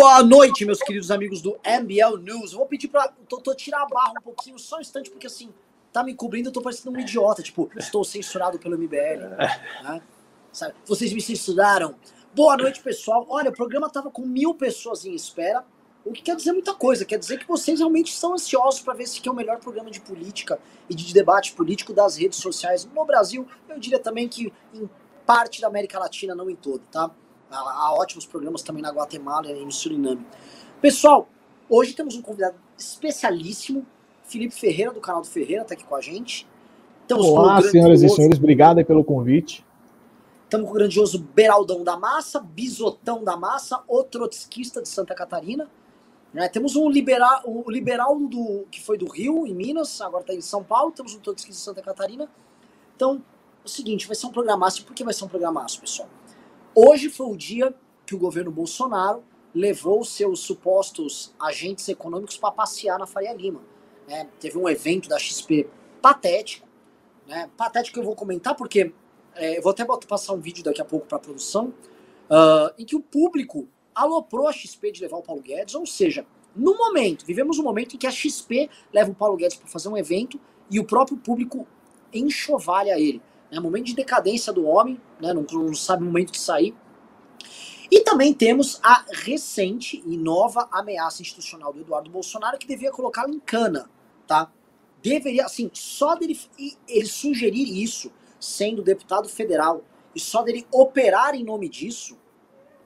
[0.00, 2.54] Boa noite, meus queridos amigos do MBL News.
[2.54, 5.52] Vou pedir pra Totô tirar a barra um pouquinho, só um instante, porque assim,
[5.92, 7.42] tá me cobrindo, eu tô parecendo um idiota.
[7.42, 9.28] Tipo, estou censurado pelo MBL.
[9.84, 10.02] Né?
[10.50, 10.74] Sabe?
[10.86, 11.94] Vocês me censuraram.
[12.34, 13.26] Boa noite, pessoal.
[13.28, 15.66] Olha, o programa tava com mil pessoas em espera,
[16.02, 17.04] o que quer dizer muita coisa.
[17.04, 20.00] Quer dizer que vocês realmente estão ansiosos para ver se é o melhor programa de
[20.00, 20.58] política
[20.88, 23.46] e de debate político das redes sociais no Brasil.
[23.68, 24.88] Eu diria também que em
[25.26, 27.10] parte da América Latina, não em todo, tá?
[27.50, 30.24] Há ótimos programas também na Guatemala e no Suriname.
[30.80, 31.28] Pessoal,
[31.68, 33.84] hoje temos um convidado especialíssimo,
[34.24, 36.46] Felipe Ferreira, do canal do Ferreira, está aqui com a gente.
[37.08, 39.66] Temos Olá, senhoras e senhores, obrigado pelo convite.
[40.44, 45.68] Estamos com o grandioso Beraldão da Massa, Bisotão da Massa, o trotskista de Santa Catarina.
[46.32, 46.48] Né?
[46.48, 50.40] Temos um liberal, o liberal do, que foi do Rio, em Minas, agora está em
[50.40, 50.92] São Paulo.
[50.92, 52.28] Temos um trotskista de Santa Catarina.
[52.94, 53.22] Então,
[53.62, 54.84] é o seguinte, vai ser um programaço.
[54.84, 56.08] Por que vai ser um programaço, pessoal?
[56.74, 57.74] Hoje foi o dia
[58.06, 63.60] que o governo Bolsonaro levou seus supostos agentes econômicos para passear na Faria Lima.
[64.06, 64.28] Né?
[64.38, 65.68] Teve um evento da XP
[66.00, 66.68] patético,
[67.26, 67.50] né?
[67.56, 68.92] patético eu vou comentar porque
[69.34, 71.74] é, eu vou até passar um vídeo daqui a pouco para a produção,
[72.30, 76.24] uh, em que o público aloprou a XP de levar o Paulo Guedes, ou seja,
[76.54, 79.88] no momento, vivemos um momento em que a XP leva o Paulo Guedes para fazer
[79.88, 81.66] um evento e o próprio público
[82.12, 83.20] enxovalha ele.
[83.50, 85.32] É um momento de decadência do homem, né?
[85.32, 86.74] não, não sabe o momento de sair.
[87.90, 93.34] E também temos a recente e nova ameaça institucional do Eduardo Bolsonaro, que devia colocá-lo
[93.34, 93.90] em cana,
[94.28, 94.52] tá?
[95.02, 96.38] Deveria, assim, só dele
[96.86, 99.82] ele sugerir isso, sendo deputado federal,
[100.14, 102.16] e só dele operar em nome disso,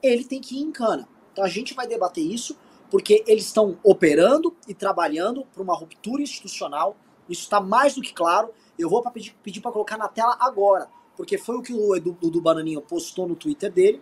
[0.01, 1.07] ele tem que ir em cana.
[1.31, 2.57] Então a gente vai debater isso,
[2.89, 6.95] porque eles estão operando e trabalhando para uma ruptura institucional,
[7.29, 10.87] isso está mais do que claro, eu vou pedir, pedir para colocar na tela agora,
[11.15, 14.01] porque foi o que o Edu do Bananinho postou no Twitter dele.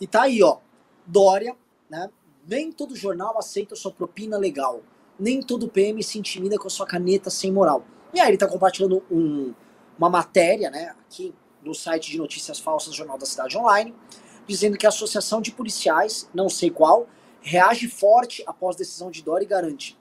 [0.00, 0.58] E tá aí, ó.
[1.06, 1.56] Dória,
[1.88, 2.10] né?
[2.46, 4.82] Nem todo jornal aceita sua propina legal.
[5.18, 7.84] Nem todo PM se intimida com sua caneta sem moral.
[8.12, 9.54] E aí ele tá compartilhando um,
[9.96, 13.94] uma matéria, né, aqui no site de notícias falsas Jornal da Cidade Online,
[14.46, 17.06] dizendo que a Associação de Policiais, não sei qual,
[17.40, 19.96] reage forte após decisão de Dória e garante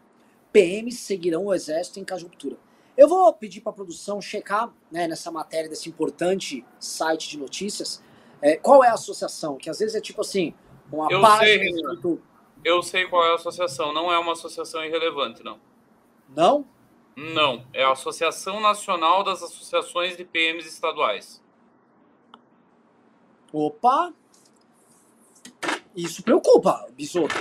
[0.52, 2.58] PMs seguirão o exército em caso de ruptura.
[3.02, 8.00] Eu vou pedir para a produção checar né, nessa matéria desse importante site de notícias
[8.40, 10.54] é, qual é a associação, que às vezes é tipo assim,
[10.92, 12.00] uma eu página.
[12.00, 12.20] Sei.
[12.64, 15.60] Eu sei qual é a associação, não é uma associação irrelevante, não.
[16.30, 16.64] Não?
[17.16, 21.44] Não, é a Associação Nacional das Associações de PMs Estaduais.
[23.52, 24.14] Opa!
[25.96, 27.34] Isso preocupa, Bisoto.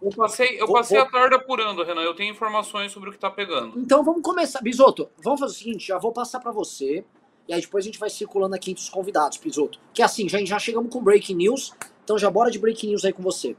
[0.00, 2.02] Eu passei, eu passei vou, a tarde apurando, Renan.
[2.02, 3.78] Eu tenho informações sobre o que está pegando.
[3.78, 4.60] Então vamos começar.
[4.60, 7.04] Bisoto, vamos fazer o seguinte: já vou passar para você.
[7.48, 9.80] E aí depois a gente vai circulando aqui entre os convidados, Bisoto.
[9.94, 11.72] Que assim, já, já chegamos com breaking news.
[12.04, 13.56] Então já bora de breaking news aí com você.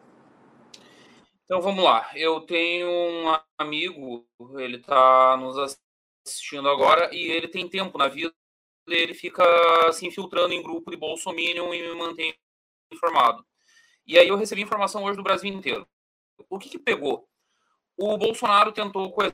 [1.45, 2.09] Então vamos lá.
[2.13, 4.25] Eu tenho um amigo,
[4.57, 5.77] ele está nos
[6.25, 8.33] assistindo agora e ele tem tempo na vida.
[8.87, 9.43] Ele fica
[9.91, 12.33] se infiltrando em grupo de Bolsominion e me mantém
[12.93, 13.43] informado.
[14.05, 15.85] E aí eu recebi informação hoje do Brasil inteiro
[16.49, 17.27] o que, que pegou?
[17.97, 19.31] O Bolsonaro tentou com o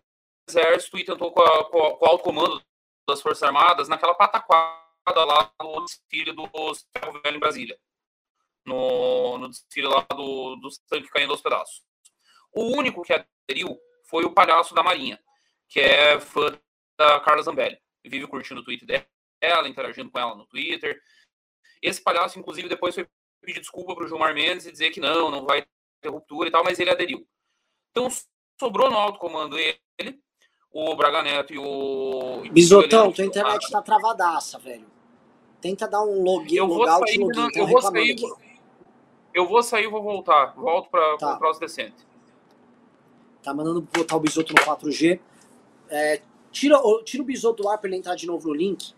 [0.47, 2.63] exército e tentou com, a, com, a, com o alto comando
[3.07, 7.79] das Forças Armadas naquela pataquada lá no desfile do Ferro Velho em Brasília.
[8.65, 11.83] No, no desfile lá do, dos tanques caindo aos pedaços.
[12.53, 15.19] O único que aderiu foi o palhaço da Marinha,
[15.67, 16.57] que é fã
[16.97, 17.77] da Carla Zambelli.
[18.05, 21.01] Vive curtindo o tweet dela, interagindo com ela no Twitter.
[21.81, 23.07] Esse palhaço, inclusive, depois foi
[23.41, 25.65] pedir desculpa para o Gilmar Mendes e dizer que não, não vai
[26.09, 27.25] ruptura e tal, mas ele aderiu.
[27.91, 28.07] Então
[28.59, 30.19] sobrou no alto comando ele,
[30.71, 32.41] o Braga Neto e o.
[32.51, 34.87] Bisotão, tua internet tá travadaça, velho.
[35.61, 37.59] Tenta dar um login, eu vou sair, login.
[37.59, 38.15] eu vou sair,
[39.33, 40.53] eu vou sair vou voltar.
[40.55, 41.35] Volto para tá.
[41.35, 42.05] o próximo decente.
[43.41, 45.19] Tá mandando botar o Bisoto no 4G.
[45.89, 46.21] É,
[46.51, 48.93] tira, tira o Bisoto do ar para ele entrar de novo no link,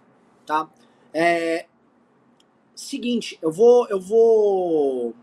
[0.45, 0.69] tá?
[1.13, 1.65] É,
[2.75, 5.15] seguinte, eu vou, eu vou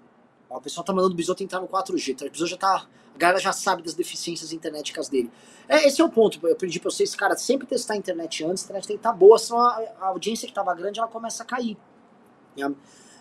[0.57, 2.27] o pessoal tá mandando o Bisoto entrar no 4G, tá?
[2.27, 2.87] O Bisoto já tá.
[3.15, 5.31] A galera já sabe das deficiências internéticas dele.
[5.69, 6.45] É, esse é o ponto.
[6.47, 9.13] Eu pedi pra vocês, cara, sempre testar a internet antes, a internet tem que estar
[9.13, 11.77] tá boa, senão a, a, audiência que tava grande ela começa a cair.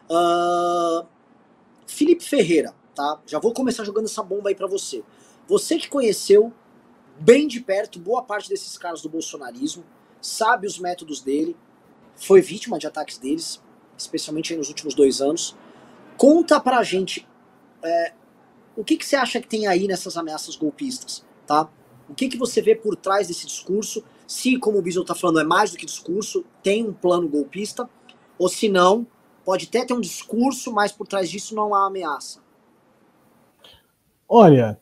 [0.09, 1.06] Uh,
[1.85, 3.19] Felipe Ferreira, tá?
[3.25, 5.03] Já vou começar jogando essa bomba aí para você.
[5.47, 6.53] Você que conheceu
[7.19, 9.83] bem de perto boa parte desses caras do bolsonarismo,
[10.21, 11.56] sabe os métodos dele,
[12.15, 13.61] foi vítima de ataques deles,
[13.97, 15.56] especialmente nos últimos dois anos.
[16.21, 17.27] Conta pra gente
[17.83, 18.13] é,
[18.77, 21.68] o que, que você acha que tem aí nessas ameaças golpistas, tá?
[22.07, 24.03] O que, que você vê por trás desse discurso?
[24.27, 27.89] Se, como o Biso está falando, é mais do que discurso, tem um plano golpista,
[28.38, 29.07] ou se não,
[29.44, 32.39] pode até ter um discurso, mas por trás disso não há ameaça.
[34.29, 34.79] Olha,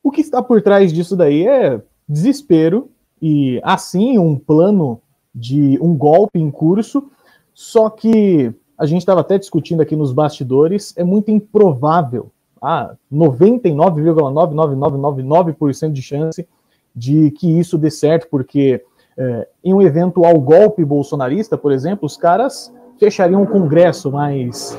[0.00, 2.88] o que está por trás disso daí é desespero
[3.20, 5.02] e assim um plano
[5.34, 7.10] de um golpe em curso,
[7.52, 12.30] só que a gente estava até discutindo aqui nos bastidores, é muito improvável,
[12.62, 16.46] ah, 99,99999% de chance
[16.94, 18.84] de que isso dê certo, porque
[19.16, 24.78] é, em um eventual golpe bolsonarista, por exemplo, os caras fechariam o Congresso, mas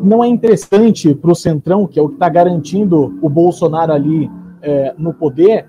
[0.00, 4.30] não é interessante para o Centrão, que é o que está garantindo o Bolsonaro ali
[4.62, 5.68] é, no poder,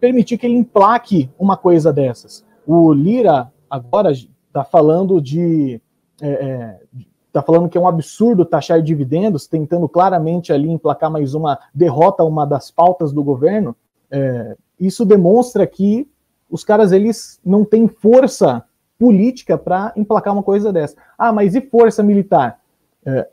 [0.00, 2.44] permitir que ele emplaque uma coisa dessas.
[2.66, 5.80] O Lira agora está falando de.
[6.20, 6.80] É, é,
[7.26, 12.24] está falando que é um absurdo taxar dividendos, tentando claramente ali emplacar mais uma derrota,
[12.24, 13.76] uma das pautas do governo.
[14.10, 16.08] É, isso demonstra que
[16.50, 18.64] os caras eles não têm força
[18.98, 20.96] política para emplacar uma coisa dessa.
[21.16, 22.60] Ah, mas e força militar?
[23.04, 23.28] É,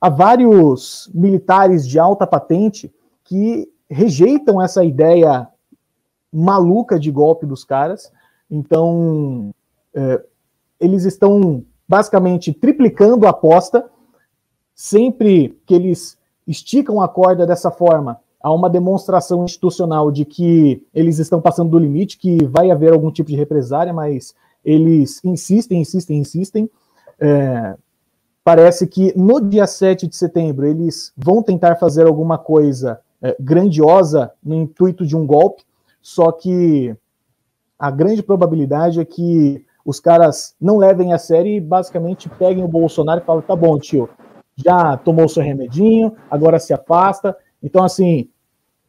[0.00, 2.92] há vários militares de alta patente
[3.24, 5.46] que rejeitam essa ideia
[6.32, 8.10] maluca de golpe dos caras.
[8.50, 9.54] Então,
[9.94, 10.24] é,
[10.80, 13.84] eles estão basicamente triplicando a aposta.
[14.74, 16.16] Sempre que eles
[16.46, 21.78] esticam a corda dessa forma, há uma demonstração institucional de que eles estão passando do
[21.78, 24.34] limite, que vai haver algum tipo de represária, mas
[24.64, 26.70] eles insistem, insistem, insistem.
[27.18, 27.76] É,
[28.42, 34.32] parece que no dia 7 de setembro eles vão tentar fazer alguma coisa é, grandiosa
[34.42, 35.62] no intuito de um golpe,
[36.00, 36.96] só que
[37.78, 42.68] a grande probabilidade é que os caras não levem a sério e basicamente peguem o
[42.68, 44.08] Bolsonaro e falem: tá bom, tio,
[44.56, 47.36] já tomou seu remedinho, agora se afasta.
[47.60, 48.28] Então, assim,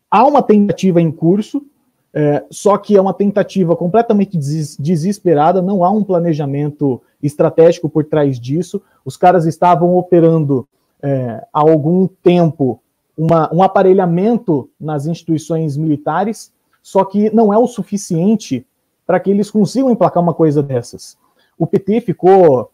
[0.10, 1.66] há uma tentativa em curso,
[2.14, 8.06] é, só que é uma tentativa completamente des desesperada, não há um planejamento estratégico por
[8.06, 8.80] trás disso.
[9.04, 10.68] Os caras estavam operando
[11.02, 12.80] é, há algum tempo
[13.18, 16.54] uma, um aparelhamento nas instituições militares,
[16.84, 18.68] só que não é o suficiente
[19.12, 21.18] para que eles consigam emplacar uma coisa dessas.
[21.60, 22.72] O PT ficou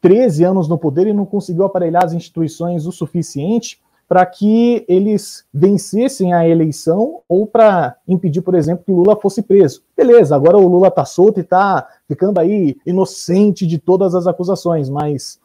[0.00, 3.78] 13 anos no poder e não conseguiu aparelhar as instituições o suficiente
[4.08, 9.82] para que eles vencessem a eleição ou para impedir, por exemplo, que Lula fosse preso.
[9.94, 14.88] Beleza, agora o Lula está solto e está ficando aí inocente de todas as acusações,
[14.88, 15.38] mas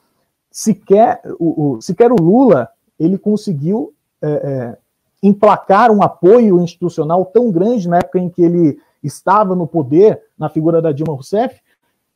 [0.50, 4.78] sequer o, o, sequer o Lula ele conseguiu é, é,
[5.22, 10.50] emplacar um apoio institucional tão grande na época em que ele estava no poder, na
[10.50, 11.62] figura da Dilma Rousseff,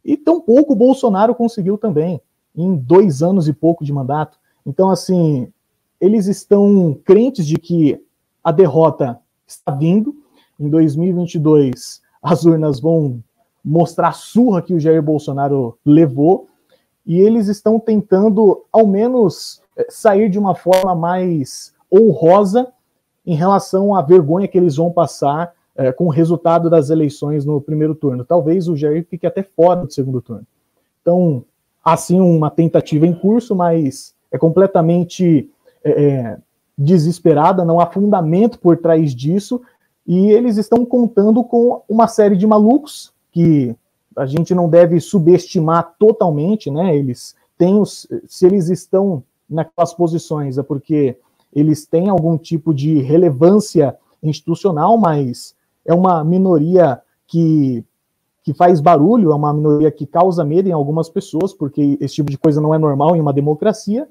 [0.03, 2.21] e tão pouco o Bolsonaro conseguiu também,
[2.55, 4.37] em dois anos e pouco de mandato.
[4.65, 5.51] Então, assim,
[5.99, 8.01] eles estão crentes de que
[8.43, 10.15] a derrota está vindo.
[10.59, 13.21] Em 2022, as urnas vão
[13.63, 16.47] mostrar a surra que o Jair Bolsonaro levou,
[17.05, 22.67] e eles estão tentando, ao menos, eh, sair de uma forma mais honrosa
[23.25, 27.61] em relação à vergonha que eles vão passar é, com o resultado das eleições no
[27.61, 28.25] primeiro turno.
[28.25, 30.45] Talvez o Jair fique até fora do segundo turno.
[31.01, 31.45] Então,
[31.83, 35.49] há sim uma tentativa em curso, mas é completamente
[35.83, 36.37] é, é,
[36.77, 39.61] desesperada, não há fundamento por trás disso,
[40.05, 43.75] e eles estão contando com uma série de malucos que
[44.15, 46.95] a gente não deve subestimar totalmente, né?
[46.95, 51.17] Eles têm os, se eles estão naquelas posições é porque
[51.53, 55.55] eles têm algum tipo de relevância institucional, mas
[55.87, 57.83] é uma minoria que,
[58.43, 62.29] que faz barulho, é uma minoria que causa medo em algumas pessoas, porque esse tipo
[62.29, 64.07] de coisa não é normal em uma democracia.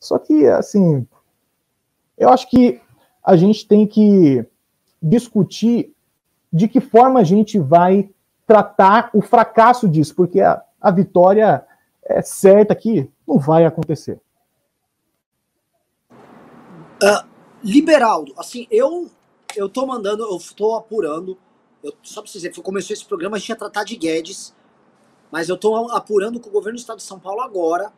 [0.00, 1.06] Só que, assim,
[2.16, 2.80] eu acho que
[3.22, 4.44] a gente tem que
[5.00, 5.94] discutir
[6.50, 8.10] de que forma a gente vai
[8.46, 11.64] tratar o fracasso disso, porque a, a vitória
[12.02, 14.18] é certa que não vai acontecer.
[17.02, 17.28] Uh,
[17.62, 19.10] Liberaldo, assim, eu
[19.56, 21.38] eu tô mandando, eu tô apurando,
[21.82, 24.54] eu, só pra vocês verem, começou esse programa, a gente ia tratar de Guedes,
[25.30, 27.92] mas eu tô apurando com o governo do estado de São Paulo agora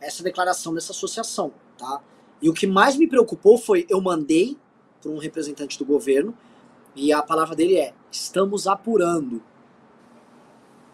[0.00, 2.02] essa declaração dessa associação, tá?
[2.42, 4.58] E o que mais me preocupou foi, eu mandei
[5.00, 6.36] para um representante do governo,
[6.94, 9.42] e a palavra dele é, estamos apurando.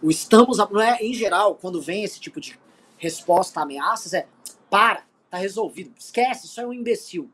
[0.02, 2.58] O estamos, não é, em geral, quando vem esse tipo de
[2.96, 4.26] resposta a ameaças, é,
[4.70, 7.30] para, tá resolvido, esquece, isso é um imbecil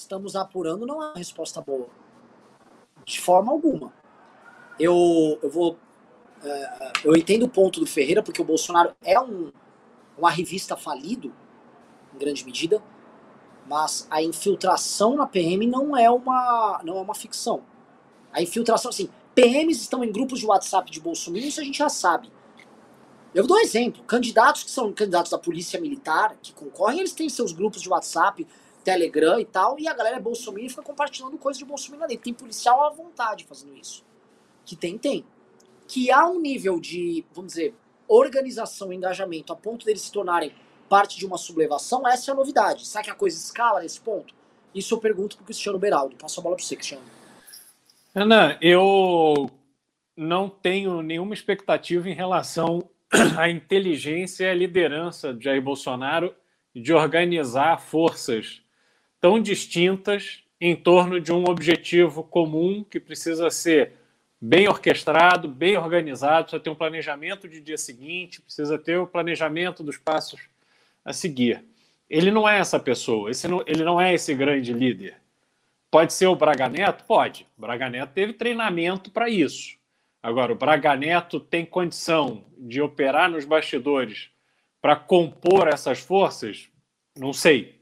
[0.00, 1.88] estamos apurando não é uma resposta boa.
[3.04, 3.92] De forma alguma.
[4.78, 5.78] Eu, eu vou.
[6.42, 9.50] É, eu entendo o ponto do Ferreira, porque o Bolsonaro é um,
[10.18, 11.32] uma revista falido,
[12.14, 12.82] em grande medida,
[13.66, 17.62] mas a infiltração na PM não é uma, não é uma ficção.
[18.32, 21.88] A infiltração, assim, PMs estão em grupos de WhatsApp de Bolsonaro, isso a gente já
[21.88, 22.30] sabe.
[23.34, 24.02] Eu dou um exemplo.
[24.04, 28.46] Candidatos que são candidatos da polícia militar, que concorrem, eles têm seus grupos de WhatsApp,
[28.86, 32.16] Telegram e tal, e a galera é bolsominion e fica compartilhando coisas de bolsominion ali.
[32.16, 34.04] Tem policial à vontade fazendo isso.
[34.64, 35.24] Que tem, tem.
[35.88, 37.74] Que há um nível de, vamos dizer,
[38.06, 40.54] organização e engajamento a ponto deles se tornarem
[40.88, 42.86] parte de uma sublevação, essa é a novidade.
[42.86, 44.32] Será que a coisa escala nesse ponto?
[44.72, 46.14] Isso eu pergunto para o Cristiano Beraldo.
[46.14, 47.02] Passo a bola para você, Cristiano.
[48.14, 49.50] Ana, eu
[50.16, 52.88] não tenho nenhuma expectativa em relação
[53.36, 56.32] à inteligência e à liderança de Jair Bolsonaro
[56.72, 58.64] de organizar forças
[59.26, 63.94] tão distintas em torno de um objetivo comum que precisa ser
[64.40, 69.82] bem orquestrado, bem organizado, precisa ter um planejamento de dia seguinte, precisa ter o planejamento
[69.82, 70.42] dos passos
[71.04, 71.64] a seguir.
[72.08, 75.16] Ele não é essa pessoa, não, ele não é esse grande líder.
[75.90, 77.02] Pode ser o Braga Neto?
[77.02, 77.48] Pode.
[77.58, 79.76] O Braga Neto teve treinamento para isso.
[80.22, 84.30] Agora, o Braga Neto tem condição de operar nos bastidores
[84.80, 86.68] para compor essas forças?
[87.18, 87.75] Não sei.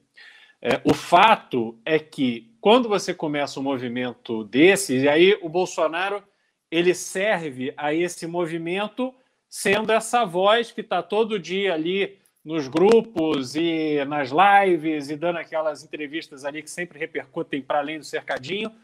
[0.66, 6.24] É, o fato é que quando você começa um movimento desses, e aí o Bolsonaro
[6.70, 9.14] ele serve a esse movimento
[9.46, 15.36] sendo essa voz que está todo dia ali nos grupos e nas lives e dando
[15.36, 18.74] aquelas entrevistas ali que sempre repercutem para além do cercadinho,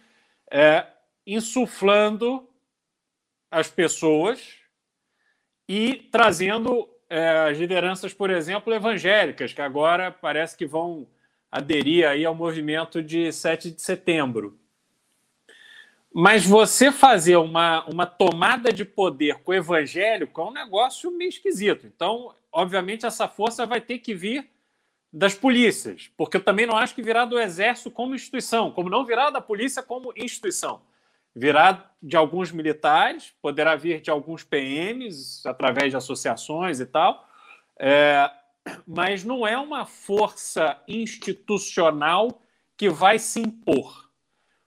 [0.50, 0.86] é,
[1.26, 2.46] insuflando
[3.50, 4.58] as pessoas
[5.66, 11.08] e trazendo é, as lideranças, por exemplo, evangélicas, que agora parece que vão
[11.50, 14.58] aderir aí ao movimento de 7 de setembro.
[16.12, 21.28] Mas você fazer uma, uma tomada de poder com o evangélico é um negócio meio
[21.28, 21.86] esquisito.
[21.86, 24.50] Então, obviamente, essa força vai ter que vir
[25.12, 29.04] das polícias, porque eu também não acho que virá do exército como instituição, como não
[29.04, 30.82] virá da polícia como instituição.
[31.34, 37.28] Virá de alguns militares, poderá vir de alguns PMs, através de associações e tal,
[37.76, 38.30] é,
[38.86, 42.42] mas não é uma força institucional
[42.76, 44.10] que vai se impor.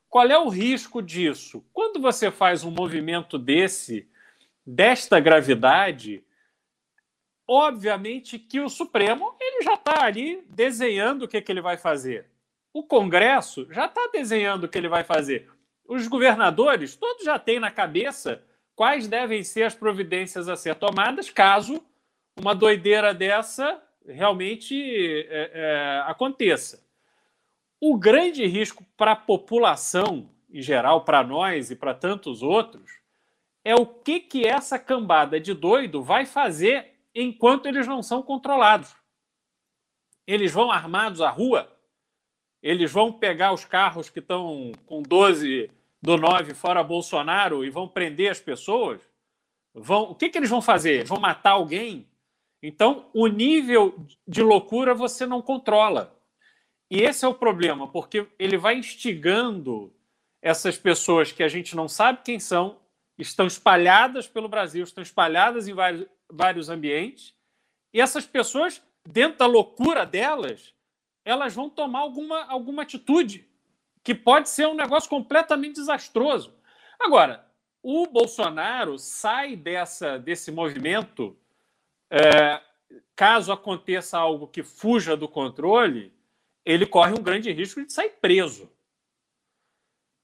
[0.09, 1.65] Qual é o risco disso?
[1.73, 4.07] Quando você faz um movimento desse,
[4.65, 6.23] desta gravidade,
[7.47, 12.27] obviamente que o Supremo ele já está ali desenhando o que, que ele vai fazer.
[12.71, 15.50] O Congresso já está desenhando o que ele vai fazer.
[15.88, 18.43] Os governadores, todos já têm na cabeça
[18.75, 21.83] quais devem ser as providências a ser tomadas caso
[22.38, 24.75] uma doideira dessa realmente
[25.29, 26.83] é, é, aconteça.
[27.79, 33.01] O grande risco para a população em geral, para nós e para tantos outros,
[33.65, 38.95] é o que, que essa cambada de doido vai fazer enquanto eles não são controlados.
[40.27, 41.75] Eles vão armados à rua,
[42.62, 47.88] eles vão pegar os carros que estão com 12 do 9 fora Bolsonaro e vão
[47.88, 49.01] prender as pessoas.
[49.74, 51.03] Vão, o que, que eles vão fazer?
[51.03, 52.07] Vão matar alguém?
[52.65, 53.93] Então, o nível
[54.25, 56.17] de loucura você não controla.
[56.89, 59.93] E esse é o problema, porque ele vai instigando
[60.41, 62.79] essas pessoas que a gente não sabe quem são,
[63.17, 67.36] estão espalhadas pelo Brasil, estão espalhadas em vários, vários ambientes,
[67.93, 70.74] e essas pessoas, dentro da loucura delas,
[71.25, 73.46] elas vão tomar alguma, alguma atitude
[74.01, 76.53] que pode ser um negócio completamente desastroso.
[77.00, 77.46] Agora,
[77.82, 81.38] o Bolsonaro sai dessa, desse movimento,
[82.13, 82.62] é,
[83.15, 86.13] caso aconteça algo que fuja do controle,
[86.63, 88.72] ele corre um grande risco de sair preso.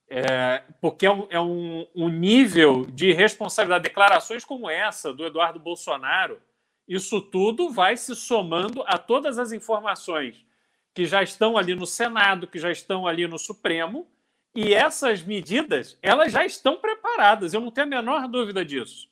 [0.08, 3.84] É, porque é, um, é um, um, nível de responsabilidade.
[3.84, 6.40] Declarações como essa do Eduardo Bolsonaro,
[6.88, 10.46] isso tudo vai se somando a todas as informações
[10.94, 14.08] que já estão ali no Senado, que já estão ali no Supremo,
[14.56, 17.52] e essas medidas elas já estão preparadas.
[17.52, 19.10] Eu não tenho a menor dúvida disso.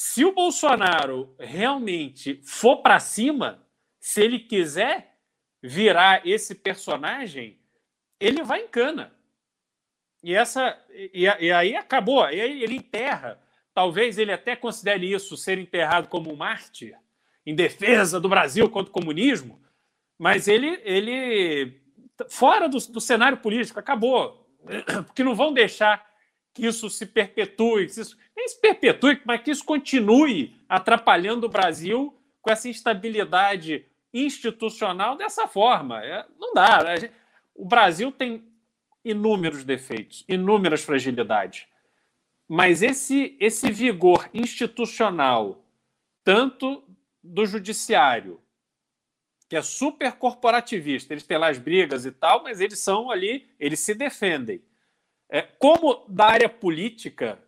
[0.00, 3.66] Se o Bolsonaro realmente for para cima,
[3.98, 5.18] se ele quiser
[5.60, 7.58] virar esse personagem,
[8.20, 9.12] ele vai em cana
[10.22, 12.22] e, essa, e, e aí acabou.
[12.30, 13.42] E aí ele enterra.
[13.74, 16.96] Talvez ele até considere isso ser enterrado como um mártir,
[17.44, 19.60] em defesa do Brasil contra o comunismo,
[20.16, 21.82] mas ele, ele
[22.28, 24.48] fora do, do cenário político, acabou.
[25.08, 26.07] Porque não vão deixar
[26.54, 31.50] que isso se perpetue, que isso, nem se perpetue, mas que isso continue atrapalhando o
[31.50, 36.04] Brasil com essa instabilidade institucional dessa forma.
[36.04, 36.84] É, não dá.
[37.54, 38.44] O Brasil tem
[39.04, 41.66] inúmeros defeitos, inúmeras fragilidades.
[42.48, 45.64] Mas esse, esse vigor institucional,
[46.24, 46.82] tanto
[47.22, 48.40] do judiciário,
[49.48, 53.48] que é super corporativista, eles têm lá as brigas e tal, mas eles são ali,
[53.58, 54.62] eles se defendem.
[55.30, 57.38] É, como da área política,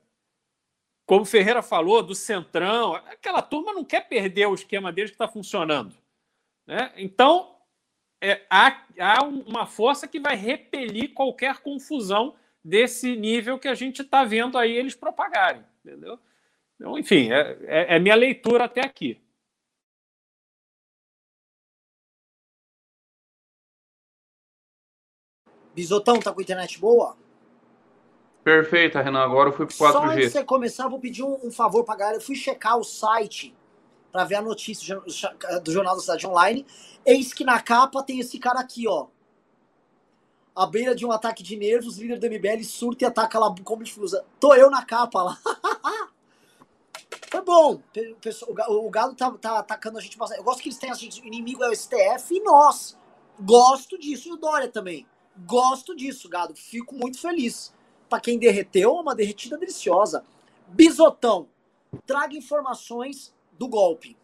[1.06, 5.26] como Ferreira falou, do Centrão, aquela turma não quer perder o esquema deles que está
[5.26, 5.94] funcionando.
[6.66, 6.92] Né?
[6.96, 7.56] Então,
[8.20, 14.02] é, há, há uma força que vai repelir qualquer confusão desse nível que a gente
[14.02, 16.18] está vendo aí eles propagarem, entendeu?
[16.76, 19.20] Então, enfim, é, é, é minha leitura até aqui.
[25.75, 27.16] Bisotão, tá com internet boa?
[28.42, 29.20] Perfeita, Renan.
[29.20, 29.92] Agora eu fui pro 4G.
[29.92, 32.16] Só antes de você começar, vou pedir um, um favor pra galera.
[32.16, 33.54] Eu fui checar o site
[34.11, 35.00] para ver a notícia
[35.62, 36.66] do Jornal da Cidade Online.
[37.04, 39.06] Eis que na capa tem esse cara aqui, ó.
[40.54, 43.85] À beira de um ataque de nervos, líder do MBL surta e ataca lá como
[43.85, 44.25] difusa.
[44.38, 45.38] Tô eu na capa lá.
[47.30, 47.80] Foi bom.
[48.68, 50.38] O Galo tá, tá, atacando a gente bastante.
[50.38, 51.23] Eu gosto que eles têm a gente.
[51.23, 52.99] O inimigo é o STF e nós.
[53.38, 54.28] Gosto disso.
[54.28, 55.06] E o Dória também.
[55.47, 56.54] Gosto disso, Gado.
[56.56, 57.73] Fico muito feliz.
[58.11, 60.25] Para quem derreteu, uma derretida deliciosa.
[60.67, 61.47] Bisotão,
[62.05, 64.17] traga informações do golpe.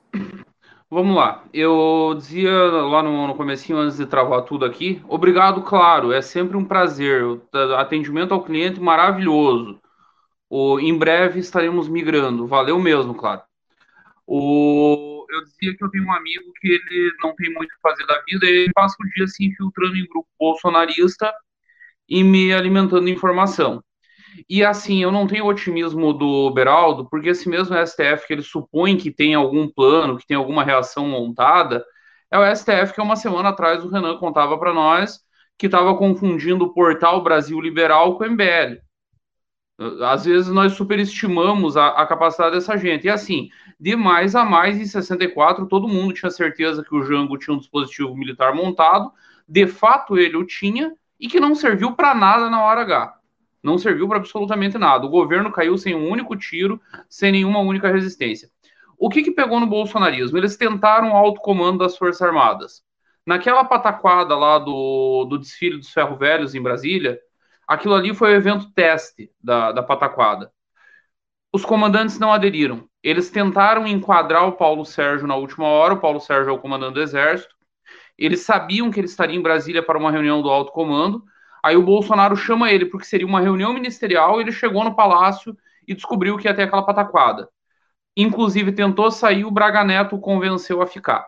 [0.91, 1.45] Vamos lá.
[1.55, 6.57] Eu dizia lá no, no comecinho, antes de travar tudo aqui, obrigado, claro, é sempre
[6.57, 7.23] um prazer.
[7.23, 7.41] O
[7.77, 9.81] atendimento ao cliente maravilhoso.
[10.51, 12.47] O, em breve estaremos migrando.
[12.47, 13.43] Valeu mesmo, claro.
[14.27, 17.81] O, eu dizia que eu tenho um amigo que ele não tem muito o que
[17.81, 21.33] fazer da vida, ele passa o dia se infiltrando em grupo bolsonarista
[22.09, 23.83] e me alimentando de informação.
[24.49, 28.97] E assim, eu não tenho otimismo do Beraldo, porque esse mesmo STF que ele supõe
[28.97, 31.85] que tem algum plano, que tem alguma reação montada,
[32.31, 35.21] é o STF que uma semana atrás o Renan contava para nós
[35.59, 38.81] que estava confundindo o portal Brasil Liberal com o MBL.
[40.03, 43.07] Às vezes nós superestimamos a, a, capacidade dessa gente.
[43.07, 43.49] E assim,
[43.79, 47.59] de mais a mais, em 64, todo mundo tinha certeza que o Jango tinha um
[47.59, 49.13] dispositivo militar montado.
[49.47, 53.17] De fato, ele o tinha e que não serviu para nada na hora H
[53.67, 55.05] não serviu para absolutamente nada.
[55.05, 58.49] O governo caiu sem um único tiro, sem nenhuma única resistência.
[58.97, 60.39] O que, que pegou no bolsonarismo?
[60.39, 62.85] Eles tentaram o alto comando das Forças Armadas.
[63.27, 67.19] Naquela pataquada lá do, do desfile dos ferro velhos em Brasília,
[67.67, 70.53] aquilo ali foi o evento teste da, da pataquada.
[71.53, 72.89] Os comandantes não aderiram.
[73.03, 75.95] Eles tentaram enquadrar o Paulo Sérgio na última hora.
[75.95, 77.56] O Paulo Sérgio é o comandante do Exército.
[78.19, 81.23] Eles sabiam que ele estaria em Brasília para uma reunião do alto comando
[81.67, 84.41] Aí o Bolsonaro chama ele porque seria uma reunião ministerial.
[84.41, 87.49] Ele chegou no palácio e descobriu que ia ter aquela pataquada.
[88.17, 91.27] Inclusive tentou sair, o Braga Neto o convenceu a ficar.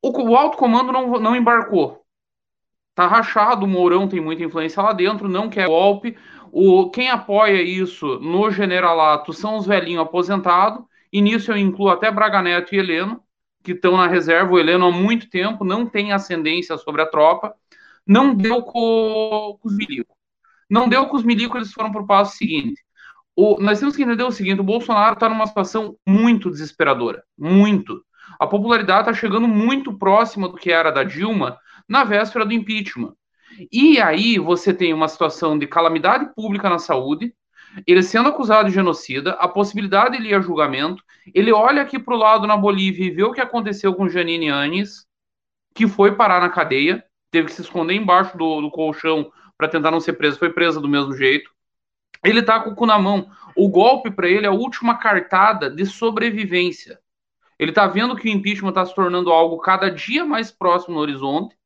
[0.00, 2.06] O, o alto comando não, não embarcou.
[2.94, 6.16] Tá rachado, o Mourão tem muita influência lá dentro, não quer golpe.
[6.50, 12.10] O, quem apoia isso no generalato são os velhinhos aposentados, e nisso eu incluo até
[12.10, 13.22] Braga Neto e Heleno,
[13.62, 14.52] que estão na reserva.
[14.52, 17.54] O Heleno há muito tempo não tem ascendência sobre a tropa.
[18.06, 20.16] Não deu com, com os milicos.
[20.68, 22.82] Não deu com os milicos, eles foram para o passo seguinte.
[23.36, 27.22] O, nós temos que entender o seguinte: o Bolsonaro está numa situação muito desesperadora.
[27.38, 28.04] Muito.
[28.38, 33.14] A popularidade está chegando muito próxima do que era da Dilma na véspera do impeachment.
[33.70, 37.34] E aí você tem uma situação de calamidade pública na saúde,
[37.86, 41.02] ele sendo acusado de genocida, a possibilidade de ir a julgamento,
[41.34, 44.48] ele olha aqui para o lado na Bolívia e vê o que aconteceu com Janine
[44.48, 45.06] Anes,
[45.74, 49.90] que foi parar na cadeia, teve que se esconder embaixo do, do colchão para tentar
[49.90, 51.50] não ser preso, foi presa do mesmo jeito.
[52.24, 53.28] Ele tá com o cu na mão.
[53.56, 56.98] O golpe para ele é a última cartada de sobrevivência.
[57.58, 61.00] Ele tá vendo que o impeachment está se tornando algo cada dia mais próximo no
[61.00, 61.56] horizonte.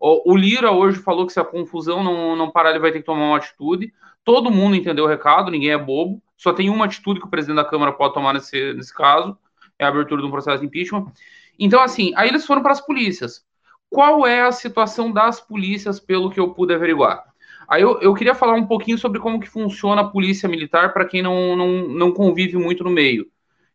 [0.00, 3.04] O Lira hoje falou que se a confusão não, não parar, ele vai ter que
[3.04, 3.92] tomar uma atitude.
[4.24, 6.22] Todo mundo entendeu o recado, ninguém é bobo.
[6.36, 9.36] Só tem uma atitude que o presidente da Câmara pode tomar nesse, nesse caso:
[9.78, 11.06] é a abertura de um processo de impeachment.
[11.58, 13.44] Então, assim, aí eles foram para as polícias
[13.90, 17.24] qual é a situação das polícias, pelo que eu pude averiguar.
[17.68, 21.04] Aí eu, eu queria falar um pouquinho sobre como que funciona a polícia militar para
[21.04, 23.26] quem não, não, não convive muito no meio.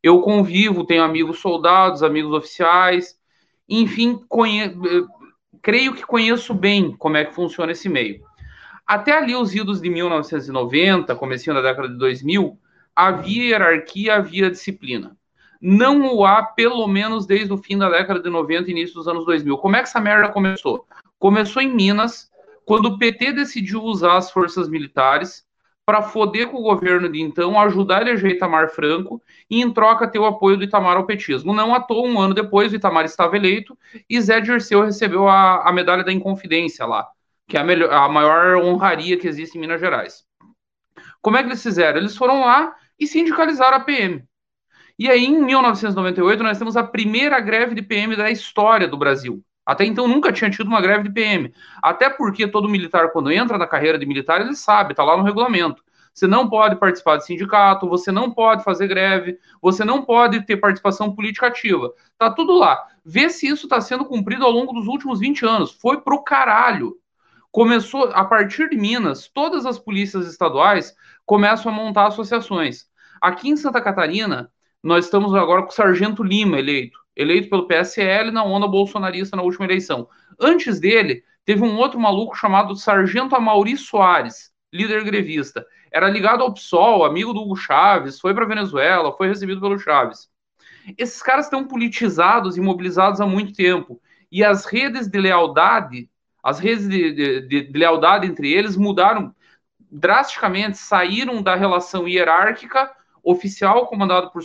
[0.01, 3.19] Eu convivo, tenho amigos soldados, amigos oficiais,
[3.67, 4.73] enfim, conhe...
[5.61, 8.21] creio que conheço bem como é que funciona esse meio.
[8.85, 12.59] Até ali os idos de 1990, comecinho da década de 2000,
[12.95, 15.17] havia hierarquia, havia disciplina
[15.67, 19.07] não o há, pelo menos desde o fim da década de 90 e início dos
[19.07, 19.57] anos 2000.
[19.57, 20.85] Como é que essa merda começou?
[21.17, 22.29] Começou em Minas,
[22.65, 25.43] quando o PT decidiu usar as forças militares
[25.83, 30.07] para foder com o governo de então, ajudar a eleger Itamar Franco e, em troca,
[30.07, 31.53] ter o apoio do Itamar ao petismo.
[31.53, 35.67] Não à toa, um ano depois, o Itamar estava eleito e Zé Dirceu recebeu a,
[35.67, 37.07] a medalha da Inconfidência lá,
[37.47, 40.23] que é a, melhor, a maior honraria que existe em Minas Gerais.
[41.21, 41.97] Como é que eles fizeram?
[41.97, 44.23] Eles foram lá e sindicalizaram a PM.
[44.97, 49.43] E aí, em 1998, nós temos a primeira greve de PM da história do Brasil.
[49.65, 51.53] Até então nunca tinha tido uma greve de PM.
[51.81, 55.23] Até porque todo militar, quando entra na carreira de militar, ele sabe, está lá no
[55.23, 55.83] regulamento.
[56.13, 60.55] Você não pode participar de sindicato, você não pode fazer greve, você não pode ter
[60.55, 61.91] participação política ativa.
[62.17, 62.81] Tá tudo lá.
[63.03, 65.73] Vê se isso está sendo cumprido ao longo dos últimos 20 anos.
[65.73, 66.95] Foi pro caralho.
[67.55, 70.93] Começou, a partir de Minas, todas as polícias estaduais
[71.25, 72.83] começam a montar associações.
[73.21, 74.51] Aqui em Santa Catarina,
[74.83, 79.41] nós estamos agora com o Sargento Lima eleito, eleito pelo PSL na onda bolsonarista na
[79.41, 80.09] última eleição.
[80.37, 85.65] Antes dele, teve um outro maluco chamado Sargento Amaury Soares, líder grevista.
[85.93, 90.27] Era ligado ao PSOL, amigo do Hugo Chaves, foi para Venezuela, foi recebido pelo Chaves.
[90.97, 94.01] Esses caras estão politizados e mobilizados há muito tempo.
[94.29, 96.09] E as redes de lealdade,
[96.45, 99.33] as redes de, de, de, de lealdade entre eles mudaram
[99.91, 102.91] drasticamente, saíram da relação hierárquica
[103.23, 104.43] oficial comandado por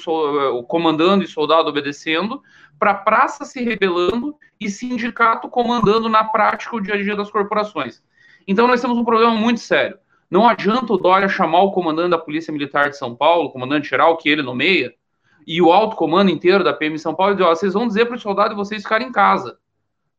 [0.66, 2.42] comandando e soldado obedecendo,
[2.78, 8.02] para praça se rebelando e sindicato comandando na prática o dia a dia das corporações.
[8.48, 9.98] Então nós temos um problema muito sério.
[10.30, 14.16] Não adianta o Dória chamar o comandante da Polícia Militar de São Paulo, comandante geral
[14.16, 14.94] que ele nomeia,
[15.46, 18.16] e o alto comando inteiro da PM São Paulo, dizer, ó, vocês vão dizer para
[18.16, 19.58] os soldados vocês ficarem em casa.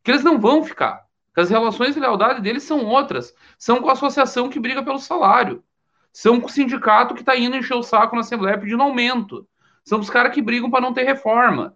[0.04, 1.10] Que eles não vão ficar.
[1.32, 3.34] Porque as relações de lealdade deles são outras.
[3.58, 5.64] São com a associação que briga pelo salário.
[6.12, 9.48] São com o sindicato que está indo encher o saco na Assembleia pedindo aumento.
[9.86, 11.76] São os caras que brigam para não ter reforma.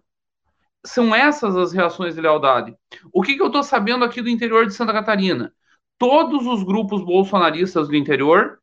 [0.84, 2.76] São essas as reações de lealdade.
[3.12, 5.52] O que, que eu estou sabendo aqui do interior de Santa Catarina?
[5.98, 8.60] Todos os grupos bolsonaristas do interior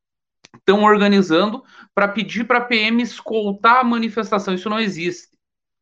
[0.55, 4.53] estão organizando para pedir para a PM escoltar a manifestação.
[4.53, 5.35] Isso não existe.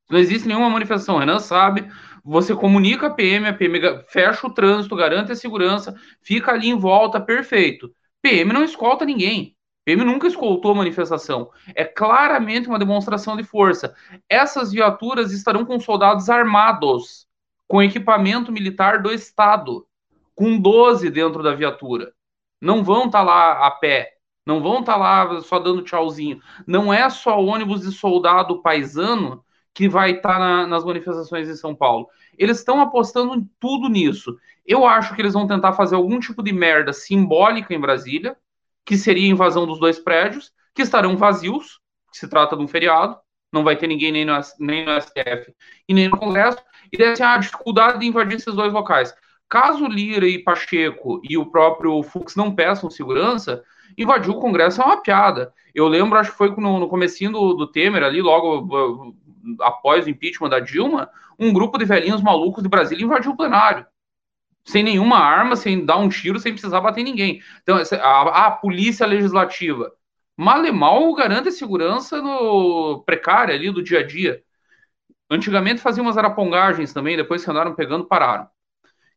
[0.09, 1.15] Não existe nenhuma manifestação.
[1.15, 1.89] O Renan sabe.
[2.23, 6.77] Você comunica a PM, a PM fecha o trânsito, garante a segurança, fica ali em
[6.77, 7.91] volta, perfeito.
[8.21, 9.55] PM não escolta ninguém.
[9.83, 11.49] PM nunca escoltou a manifestação.
[11.73, 13.95] É claramente uma demonstração de força.
[14.29, 17.27] Essas viaturas estarão com soldados armados,
[17.67, 19.87] com equipamento militar do Estado,
[20.35, 22.13] com 12 dentro da viatura.
[22.61, 24.13] Não vão estar tá lá a pé.
[24.45, 26.39] Não vão estar tá lá só dando tchauzinho.
[26.67, 31.55] Não é só ônibus de soldado paisano que vai estar tá na, nas manifestações em
[31.55, 32.07] São Paulo.
[32.37, 34.37] Eles estão apostando em tudo nisso.
[34.65, 38.35] Eu acho que eles vão tentar fazer algum tipo de merda simbólica em Brasília,
[38.85, 41.79] que seria a invasão dos dois prédios, que estarão vazios,
[42.11, 43.17] que se trata de um feriado,
[43.51, 45.53] não vai ter ninguém nem no, nem no STF
[45.87, 46.57] e nem no Congresso,
[46.91, 49.13] e deve ser a dificuldade de invadir esses dois locais.
[49.49, 53.61] Caso Lira e Pacheco e o próprio Fux não peçam segurança,
[53.97, 55.53] invadir o Congresso é uma piada.
[55.75, 59.13] Eu lembro, acho que foi no, no comecinho do, do Temer, ali, logo
[59.61, 63.85] após o impeachment da Dilma, um grupo de velhinhos malucos de Brasília invadiu o plenário.
[64.63, 67.41] Sem nenhuma arma, sem dar um tiro, sem precisar bater ninguém.
[67.63, 69.91] Então, a, a polícia legislativa,
[70.37, 74.43] mal e mal, garante a segurança no precária ali do dia a dia.
[75.29, 78.47] Antigamente faziam umas arapongagens também, depois que andaram pegando, pararam.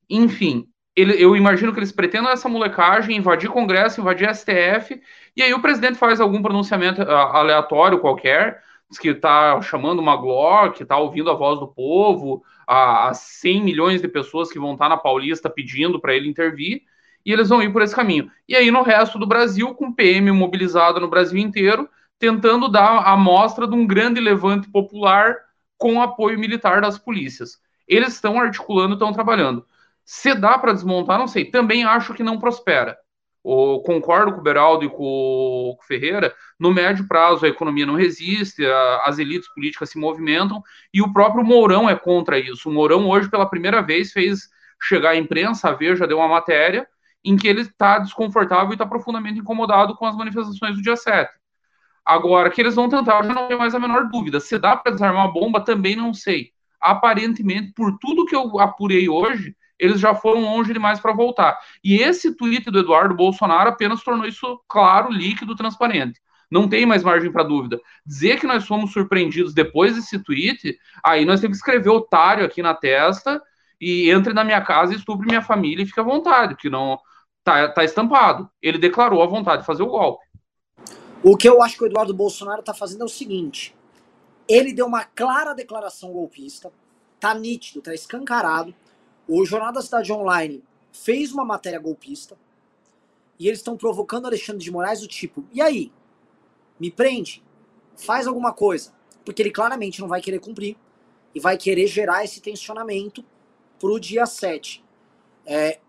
[0.08, 5.00] Enfim, ele, eu imagino que eles pretendam essa molecagem, invadir Congresso, invadir STF,
[5.37, 8.62] e aí o presidente faz algum pronunciamento uh, aleatório qualquer,
[8.98, 14.00] que está chamando uma Glock, está ouvindo a voz do povo, a, a 100 milhões
[14.00, 16.83] de pessoas que vão estar tá na Paulista pedindo para ele intervir,
[17.24, 18.30] e eles vão ir por esse caminho.
[18.48, 23.16] E aí no resto do Brasil, com PM mobilizado no Brasil inteiro, tentando dar a
[23.16, 25.37] mostra de um grande levante popular
[25.76, 27.61] com apoio militar das polícias.
[27.87, 29.66] Eles estão articulando, estão trabalhando.
[30.04, 31.44] Se dá para desmontar, não sei.
[31.46, 32.96] Também acho que não prospera.
[33.46, 37.94] O, concordo com o Beraldo e com o, Ferreira, no médio prazo a economia não
[37.94, 40.62] resiste, a, as elites políticas se movimentam
[40.94, 42.70] e o próprio Mourão é contra isso.
[42.70, 44.48] O Mourão hoje, pela primeira vez, fez
[44.80, 46.88] chegar à imprensa, a Veja deu uma matéria
[47.22, 51.30] em que ele está desconfortável e está profundamente incomodado com as manifestações do dia 7.
[52.02, 54.40] Agora, que eles vão tentar, eu já não tenho mais a menor dúvida.
[54.40, 56.50] Se dá para desarmar a bomba, também não sei.
[56.80, 61.58] Aparentemente, por tudo que eu apurei hoje, eles já foram longe demais para voltar.
[61.82, 66.20] E esse tweet do Eduardo Bolsonaro apenas tornou isso claro, líquido, transparente.
[66.50, 67.80] Não tem mais margem para dúvida.
[68.06, 72.62] Dizer que nós fomos surpreendidos depois desse tweet, aí nós temos que escrever otário aqui
[72.62, 73.42] na testa
[73.80, 76.98] e entre na minha casa, estupre minha família e fique à vontade, que não
[77.42, 78.48] tá, tá estampado.
[78.62, 80.24] Ele declarou a vontade de fazer o golpe.
[81.22, 83.74] O que eu acho que o Eduardo Bolsonaro está fazendo é o seguinte:
[84.48, 86.70] ele deu uma clara declaração golpista,
[87.18, 88.74] tá nítido, tá escancarado.
[89.26, 92.37] O Jornal da Cidade Online fez uma matéria golpista
[93.38, 95.90] e eles estão provocando Alexandre de Moraes do tipo, e aí?
[96.78, 97.42] Me prende?
[97.96, 98.92] Faz alguma coisa.
[99.24, 100.76] Porque ele claramente não vai querer cumprir
[101.34, 103.24] e vai querer gerar esse tensionamento
[103.78, 104.84] pro dia 7.
[105.46, 105.80] É,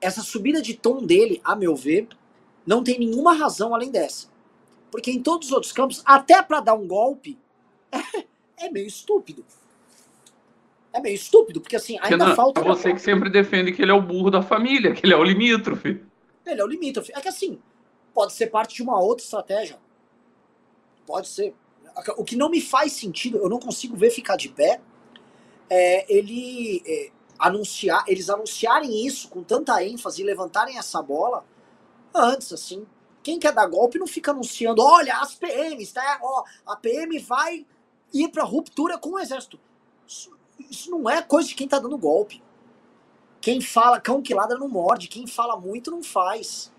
[0.00, 2.08] essa subida de tom dele, a meu ver,
[2.66, 4.28] não tem nenhuma razão além dessa.
[4.90, 7.38] Porque em todos os outros campos, até para dar um golpe,
[7.92, 8.24] é,
[8.66, 9.44] é meio estúpido
[10.98, 12.60] é meio estúpido, porque assim, ainda não, falta.
[12.60, 15.16] É você que sempre defende que ele é o burro da família, que ele é
[15.16, 16.02] o limítrofe.
[16.44, 17.12] Ele é o limítrofe.
[17.14, 17.58] É que assim,
[18.14, 19.78] pode ser parte de uma outra estratégia.
[21.06, 21.54] Pode ser.
[22.16, 24.80] O que não me faz sentido, eu não consigo ver ficar de pé,
[25.68, 31.44] é, ele é, anunciar, eles anunciarem isso com tanta ênfase e levantarem essa bola
[32.14, 32.86] antes, assim.
[33.22, 36.18] Quem quer dar golpe não fica anunciando, olha, as PMs, tá?
[36.22, 37.66] Ó, a PM vai
[38.12, 39.58] ir pra ruptura com o exército.
[40.58, 42.42] Isso, não é coisa de quem tá dando golpe.
[43.40, 46.72] Quem fala, cão que ladra não morde, quem fala muito não faz.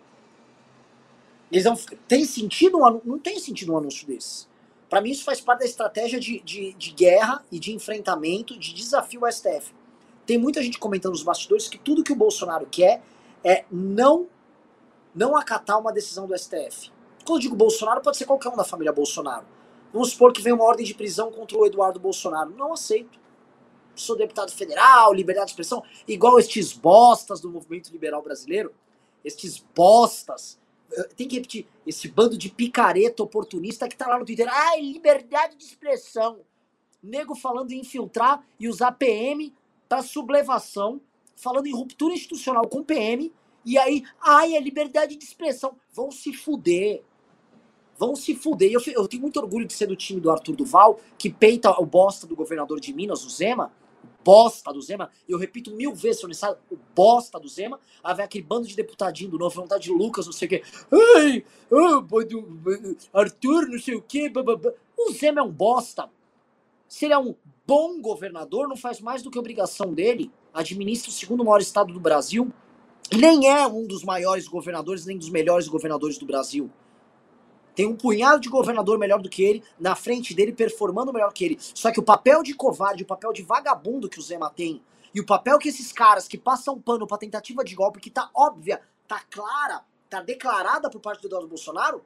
[1.51, 1.75] Eles não,
[2.07, 4.47] tem sentido um, não tem sentido um anúncio desse.
[4.89, 8.73] Para mim, isso faz parte da estratégia de, de, de, guerra e de enfrentamento, de
[8.73, 9.73] desafio ao STF.
[10.25, 13.01] Tem muita gente comentando nos bastidores que tudo que o Bolsonaro quer
[13.43, 14.27] é não,
[15.13, 16.91] não acatar uma decisão do STF.
[17.23, 19.45] Quando eu digo Bolsonaro, pode ser qualquer um da família Bolsonaro.
[19.93, 22.51] Vamos supor que vem uma ordem de prisão contra o Eduardo Bolsonaro.
[22.55, 23.19] Não aceito.
[23.99, 28.73] Sou deputado federal, liberdade de expressão, igual estes bostas do movimento liberal brasileiro,
[29.23, 30.59] estes bostas
[31.15, 35.55] tem que repetir, esse bando de picareta oportunista que tá lá no Twitter, ai, liberdade
[35.55, 36.39] de expressão.
[37.01, 39.53] Nego falando em infiltrar e usar PM
[39.87, 40.99] para sublevação,
[41.35, 43.31] falando em ruptura institucional com PM,
[43.65, 45.75] e aí, ai, é liberdade de expressão.
[45.93, 47.01] Vão se fuder.
[47.97, 48.71] Vão se fuder.
[48.71, 51.85] Eu, eu tenho muito orgulho de ser do time do Arthur Duval, que peita o
[51.85, 53.71] bosta do governador de Minas, o Zema,
[54.23, 58.43] bosta do Zema, eu repito mil vezes, necessário, o bosta do Zema, aí vai aquele
[58.43, 60.63] bando de deputadinho do novo, vontade de Lucas, não sei o quê.
[61.17, 64.31] Ai, oh, Arthur, não sei o quê.
[64.97, 66.09] O Zema é um bosta.
[66.87, 71.13] Se ele é um bom governador, não faz mais do que obrigação dele, administra o
[71.13, 72.51] segundo maior estado do Brasil,
[73.15, 76.69] nem é um dos maiores governadores, nem dos melhores governadores do Brasil.
[77.79, 81.45] Tem um punhado de governador melhor do que ele, na frente dele, performando melhor que
[81.45, 81.57] ele.
[81.61, 84.83] Só que o papel de covarde, o papel de vagabundo que o Zema tem,
[85.15, 88.29] e o papel que esses caras que passam pano pra tentativa de golpe, que tá
[88.35, 92.03] óbvia, tá clara, tá declarada por parte do Eduardo Bolsonaro,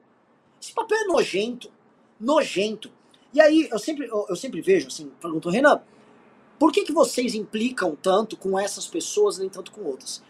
[0.62, 1.72] esse papel é nojento.
[2.20, 2.92] Nojento.
[3.32, 5.82] E aí, eu sempre, eu, eu sempre vejo, assim, pergunto, Renan,
[6.56, 10.22] por que, que vocês implicam tanto com essas pessoas, nem tanto com outras?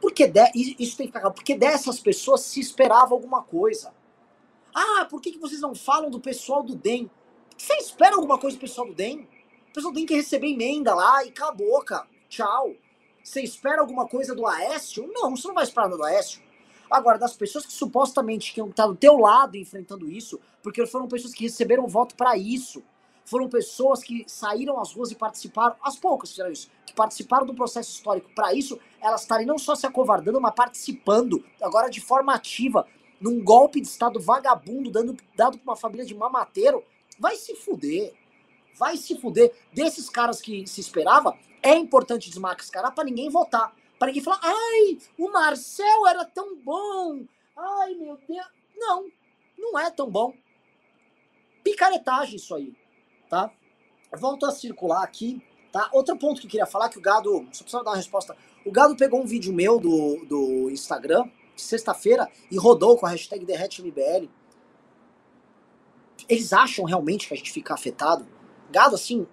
[0.00, 0.50] Porque de,
[0.80, 3.92] isso tem que ficar porque dessas pessoas se esperava alguma coisa.
[4.74, 7.10] Ah, por que, que vocês não falam do pessoal do DEM?
[7.56, 9.28] Você espera alguma coisa do pessoal do DEM?
[9.68, 12.06] O pessoal tem que receber emenda lá e cala a boca.
[12.28, 12.74] Tchau.
[13.22, 15.08] Você espera alguma coisa do Aécio?
[15.12, 16.42] Não, você não vai esperar nada do Aécio.
[16.90, 21.32] Agora, das pessoas que supostamente tinham estar do teu lado enfrentando isso, porque foram pessoas
[21.32, 22.82] que receberam voto para isso,
[23.24, 27.54] foram pessoas que saíram às ruas e participaram, as poucas fizeram isso, que participaram do
[27.54, 32.34] processo histórico para isso, elas estarem não só se acovardando, mas participando, agora de forma
[32.34, 32.84] ativa,
[33.20, 36.82] num golpe de Estado vagabundo dando, dado pra uma família de mamateiro,
[37.18, 38.14] vai se fuder.
[38.78, 39.52] Vai se fuder.
[39.72, 43.74] Desses caras que se esperava, é importante desmascarar para ninguém votar.
[43.98, 47.22] Para ninguém falar, ai, o Marcel era tão bom.
[47.56, 48.46] Ai, meu Deus.
[48.74, 49.06] Não,
[49.58, 50.34] não é tão bom.
[51.62, 52.74] Picaretagem isso aí,
[53.28, 53.52] tá?
[54.18, 55.90] Volto a circular aqui, tá?
[55.92, 58.34] Outro ponto que eu queria falar, que o Gado, só precisava dar uma resposta.
[58.64, 61.30] O Gado pegou um vídeo meu do, do Instagram,
[61.62, 64.28] sexta-feira e rodou com a hashtag DerreteMBL.
[66.28, 68.26] Eles acham realmente que a gente fica afetado?
[68.70, 69.26] Gado, assim,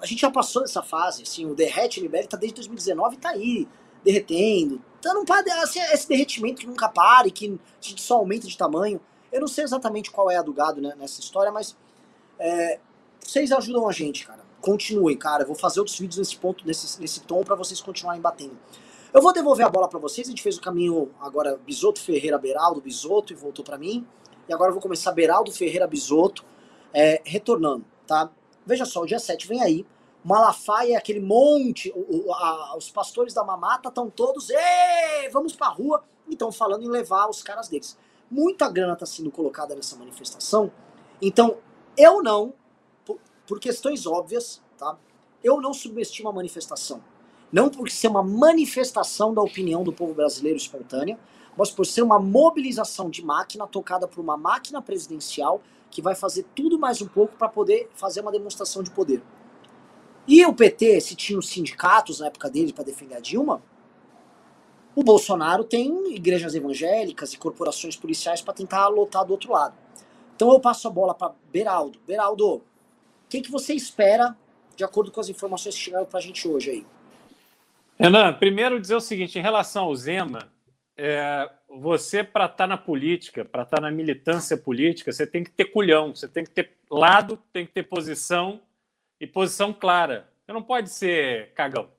[0.00, 3.68] a gente já passou dessa fase, assim, o Derrete tá desde 2019 e tá aí,
[4.04, 4.82] derretendo.
[4.98, 9.00] Então não para, assim, esse derretimento que nunca para e que só aumenta de tamanho.
[9.32, 11.76] Eu não sei exatamente qual é a do gado né, nessa história, mas
[12.38, 12.78] é,
[13.20, 14.46] vocês ajudam a gente, cara.
[14.60, 15.42] Continuem, cara.
[15.42, 18.56] Eu vou fazer outros vídeos nesse ponto, nesse, nesse tom, para vocês continuarem batendo.
[19.12, 20.26] Eu vou devolver a bola para vocês.
[20.26, 24.06] A gente fez o caminho agora Bisoto Ferreira Beraldo Bisoto e voltou para mim.
[24.46, 26.44] E agora eu vou começar Beraldo Ferreira Bisoto
[26.92, 28.30] é, retornando, tá?
[28.66, 29.86] Veja só, o dia 7 vem aí.
[30.24, 35.68] Malafaia é aquele monte, o, a, os pastores da mamata estão todos, Ei, vamos pra
[35.68, 37.96] rua, e estão falando em levar os caras deles.
[38.30, 40.72] Muita grana está sendo colocada nessa manifestação,
[41.22, 41.58] então
[41.96, 42.52] eu não,
[43.06, 44.98] por, por questões óbvias, tá?
[45.42, 47.00] Eu não subestimo a manifestação.
[47.52, 51.18] Não por ser uma manifestação da opinião do povo brasileiro espontânea,
[51.56, 56.44] mas por ser uma mobilização de máquina tocada por uma máquina presidencial que vai fazer
[56.54, 59.22] tudo mais um pouco para poder fazer uma demonstração de poder.
[60.26, 63.62] E o PT, se tinha os sindicatos na época dele para defender a Dilma,
[64.94, 69.74] o Bolsonaro tem igrejas evangélicas e corporações policiais para tentar lotar do outro lado.
[70.36, 71.98] Então eu passo a bola para Beraldo.
[72.06, 72.62] Beraldo, o
[73.28, 74.36] que, que você espera,
[74.76, 76.86] de acordo com as informações que chegaram para a gente hoje aí?
[77.98, 80.52] Renan, primeiro dizer o seguinte, em relação ao Zema,
[80.96, 85.42] é, você, para estar tá na política, para estar tá na militância política, você tem
[85.42, 88.62] que ter culhão, você tem que ter lado, tem que ter posição
[89.20, 90.30] e posição clara.
[90.46, 91.90] Você não pode ser cagão.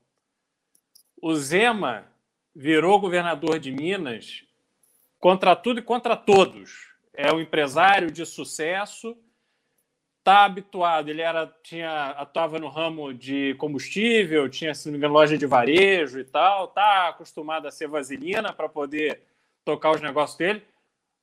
[1.22, 2.06] O Zema
[2.56, 4.46] virou governador de Minas
[5.20, 6.94] contra tudo e contra todos.
[7.14, 9.18] É um empresário de sucesso,
[10.30, 15.16] está habituado, ele era tinha atuava no ramo de combustível, tinha se não me engano
[15.16, 19.24] loja de varejo e tal, tá acostumado a ser vaselina para poder
[19.66, 20.64] tocar os negócios dele.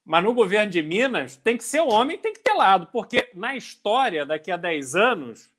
[0.05, 3.55] Mas no governo de Minas tem que ser homem, tem que ter lado, porque na
[3.55, 5.51] história daqui a 10 anos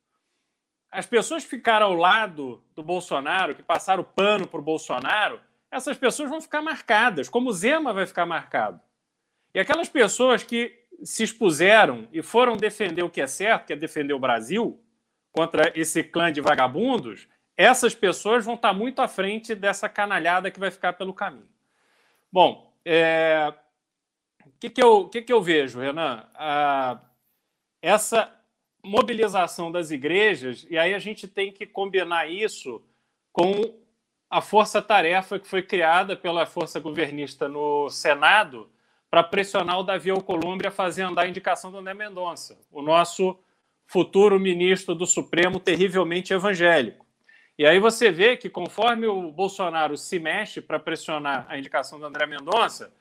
[0.91, 5.39] as pessoas que ficaram ao lado do Bolsonaro, que passaram pano para o Bolsonaro,
[5.71, 8.79] essas pessoas vão ficar marcadas, como Zema vai ficar marcado.
[9.53, 13.75] E aquelas pessoas que se expuseram e foram defender o que é certo, que é
[13.75, 14.81] defender o Brasil,
[15.31, 20.59] contra esse clã de vagabundos, essas pessoas vão estar muito à frente dessa canalhada que
[20.59, 21.47] vai ficar pelo caminho.
[22.31, 23.53] Bom, é...
[24.45, 26.27] o que, que, eu, que, que eu vejo, Renan?
[27.81, 28.33] Essa
[28.83, 32.81] mobilização das igrejas, e aí a gente tem que combinar isso
[33.31, 33.75] com
[34.29, 38.69] a força-tarefa que foi criada pela força governista no Senado
[39.17, 43.35] para pressionar o Davi Alcolumbre a fazer andar a indicação do André Mendonça, o nosso
[43.87, 47.03] futuro ministro do Supremo terrivelmente evangélico.
[47.57, 52.05] E aí você vê que conforme o Bolsonaro se mexe para pressionar a indicação do
[52.05, 52.93] André Mendonça,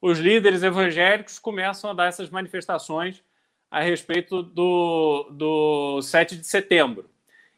[0.00, 3.20] os líderes evangélicos começam a dar essas manifestações
[3.68, 7.10] a respeito do, do 7 de setembro.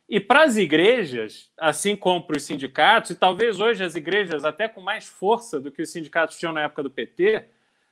[0.08, 4.68] E para as igrejas, assim como para os sindicatos, e talvez hoje as igrejas até
[4.68, 7.44] com mais força do que os sindicatos tinham na época do PT,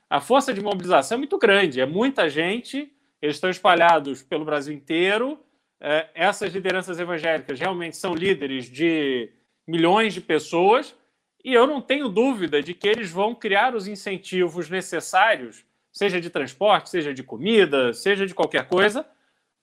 [0.09, 2.91] a força de mobilização é muito grande, é muita gente,
[3.21, 5.39] eles estão espalhados pelo Brasil inteiro.
[5.79, 9.31] É, essas lideranças evangélicas realmente são líderes de
[9.67, 10.95] milhões de pessoas,
[11.43, 16.29] e eu não tenho dúvida de que eles vão criar os incentivos necessários, seja de
[16.29, 19.05] transporte, seja de comida, seja de qualquer coisa,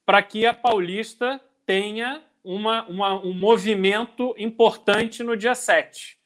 [0.05, 6.19] para que a Paulista tenha uma, uma, um movimento importante no dia 7.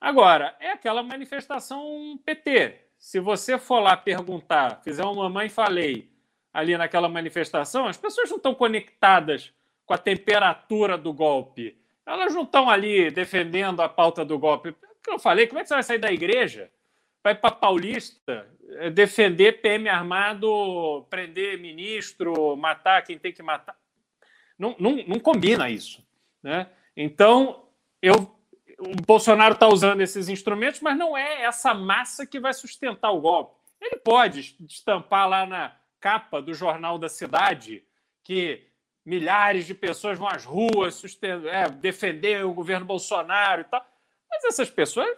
[0.00, 6.10] Agora, é aquela manifestação PT se você for lá perguntar, fizer uma mamãe falei
[6.52, 9.54] ali naquela manifestação, as pessoas não estão conectadas
[9.86, 11.78] com a temperatura do golpe.
[12.04, 14.76] Elas não estão ali defendendo a pauta do golpe.
[15.08, 16.70] eu falei, como é que você vai sair da igreja?
[17.24, 23.76] Vai para Paulista eh, defender PM armado, prender ministro, matar quem tem que matar.
[24.58, 26.06] Não, não, não combina isso.
[26.42, 26.66] Né?
[26.94, 27.66] Então,
[28.02, 28.38] eu
[28.80, 33.20] o Bolsonaro está usando esses instrumentos, mas não é essa massa que vai sustentar o
[33.20, 33.54] golpe.
[33.80, 37.84] Ele pode estampar lá na capa do Jornal da Cidade
[38.24, 38.66] que
[39.04, 43.84] milhares de pessoas vão às ruas é, defender o governo Bolsonaro e tal.
[44.30, 45.08] Mas essas pessoas,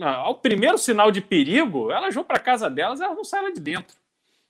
[0.00, 3.60] ao primeiro sinal de perigo, elas vão para casa delas, elas não saem lá de
[3.60, 3.96] dentro.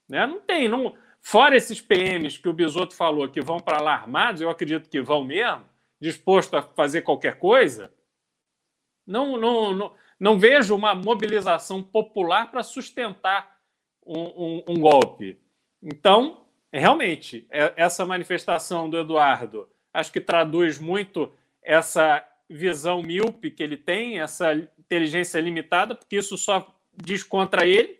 [0.09, 0.25] Né?
[0.25, 0.95] Não tem, não.
[1.21, 5.01] Fora esses PMs que o Bisoto falou que vão para lá armados, eu acredito que
[5.01, 5.63] vão mesmo,
[5.99, 7.91] disposto a fazer qualquer coisa
[9.05, 13.57] não, não, não, não vejo uma mobilização popular para sustentar
[14.05, 15.39] um, um, um, golpe.
[15.81, 23.63] Então, realmente, é, essa manifestação do Eduardo acho que traduz muito essa visão míope que
[23.63, 27.99] ele tem, essa inteligência limitada, porque isso só diz contra ele.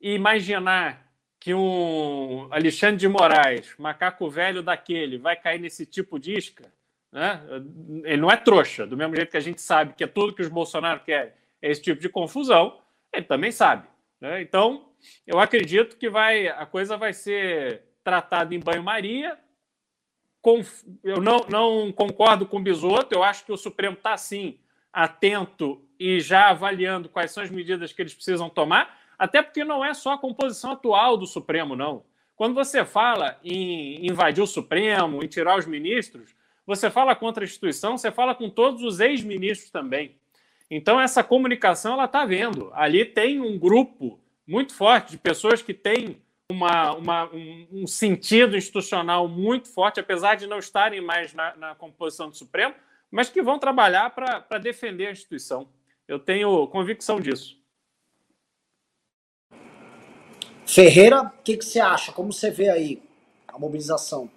[0.00, 1.04] E imaginar
[1.40, 6.72] que um Alexandre de Moraes, macaco velho daquele, vai cair nesse tipo de isca,
[7.14, 7.40] né?
[8.02, 10.42] Ele não é trouxa, do mesmo jeito que a gente sabe que é tudo que
[10.42, 12.80] os Bolsonaro querem é esse tipo de confusão,
[13.12, 13.86] ele também sabe.
[14.20, 14.42] Né?
[14.42, 14.88] Então,
[15.24, 19.38] eu acredito que vai, a coisa vai ser tratada em banho-maria.
[21.02, 24.58] Eu não, não concordo com o Bisoto, eu acho que o Supremo está, sim,
[24.92, 29.82] atento e já avaliando quais são as medidas que eles precisam tomar, até porque não
[29.82, 32.04] é só a composição atual do Supremo, não.
[32.36, 36.34] Quando você fala em invadir o Supremo, em tirar os ministros,
[36.66, 40.16] você fala contra a instituição, você fala com todos os ex-ministros também.
[40.70, 42.70] Então, essa comunicação ela está vendo.
[42.74, 48.56] Ali tem um grupo muito forte de pessoas que têm uma, uma, um, um, sentido
[48.56, 52.74] institucional muito forte, apesar de não estarem mais na, na composição do Supremo,
[53.10, 55.68] mas que vão trabalhar para defender a instituição.
[56.06, 57.58] Eu tenho convicção disso.
[60.66, 62.12] Ferreira, o que, que você acha?
[62.12, 63.02] Como você vê aí
[63.46, 64.30] a mobilização?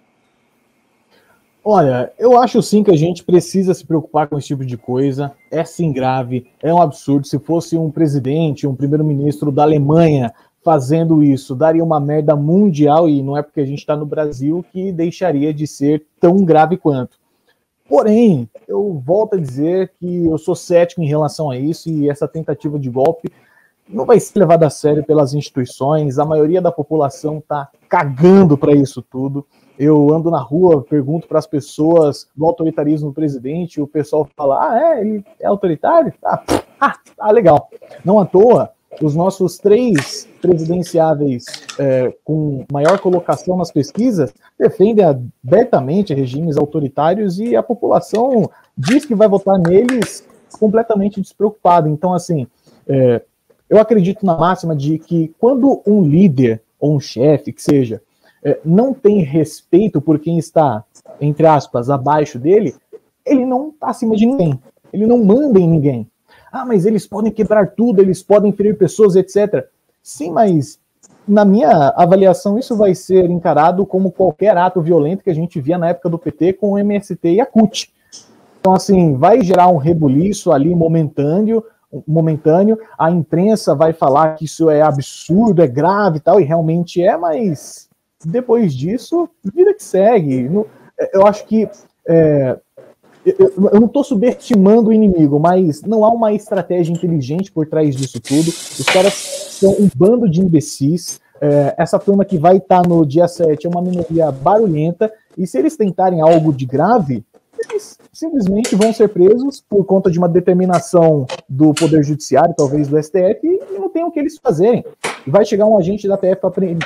[1.70, 5.32] Olha, eu acho sim que a gente precisa se preocupar com esse tipo de coisa.
[5.50, 7.26] É sim grave, é um absurdo.
[7.26, 10.32] Se fosse um presidente, um primeiro-ministro da Alemanha
[10.64, 14.64] fazendo isso, daria uma merda mundial e não é porque a gente está no Brasil
[14.72, 17.18] que deixaria de ser tão grave quanto.
[17.86, 22.26] Porém, eu volto a dizer que eu sou cético em relação a isso e essa
[22.26, 23.30] tentativa de golpe
[23.86, 26.18] não vai ser levada a sério pelas instituições.
[26.18, 29.46] A maioria da população está cagando para isso tudo.
[29.78, 34.58] Eu ando na rua, pergunto para as pessoas do autoritarismo do presidente, o pessoal fala:
[34.60, 36.12] ah, é, ele é autoritário?
[36.24, 36.42] Ah,
[36.80, 37.68] ah, ah, legal.
[38.04, 38.70] Não à toa,
[39.00, 41.44] os nossos três presidenciáveis
[41.78, 49.14] é, com maior colocação nas pesquisas defendem abertamente regimes autoritários e a população diz que
[49.14, 50.26] vai votar neles
[50.58, 51.88] completamente despreocupada.
[51.88, 52.48] Então, assim,
[52.88, 53.22] é,
[53.70, 58.02] eu acredito na máxima de que quando um líder ou um chefe, que seja,
[58.64, 60.84] não tem respeito por quem está,
[61.20, 62.74] entre aspas, abaixo dele,
[63.24, 64.58] ele não está acima de ninguém.
[64.92, 66.10] Ele não manda em ninguém.
[66.50, 69.66] Ah, mas eles podem quebrar tudo, eles podem ferir pessoas, etc.
[70.02, 70.78] Sim, mas
[71.26, 75.76] na minha avaliação, isso vai ser encarado como qualquer ato violento que a gente via
[75.76, 77.92] na época do PT com o MST e a CUT.
[78.60, 81.62] Então, assim, vai gerar um rebuliço ali momentâneo,
[82.06, 82.78] momentâneo.
[82.98, 87.16] A imprensa vai falar que isso é absurdo, é grave e tal, e realmente é,
[87.16, 87.87] mas
[88.24, 90.50] depois disso, vida que segue.
[91.12, 91.68] Eu acho que
[92.06, 92.58] é,
[93.24, 97.94] eu, eu, não estou subestimando o inimigo, mas não há uma estratégia inteligente por trás
[97.94, 98.48] disso tudo.
[98.48, 101.20] Os caras são um bando de imbecis.
[101.40, 105.46] É, essa turma que vai estar tá no dia 7 é uma minoria barulhenta, e
[105.46, 107.24] se eles tentarem algo de grave,
[107.70, 113.00] eles simplesmente vão ser presos por conta de uma determinação do Poder Judiciário, talvez do
[113.00, 114.84] STF, e não tem o que eles fazerem.
[115.24, 116.40] Vai chegar um agente da TF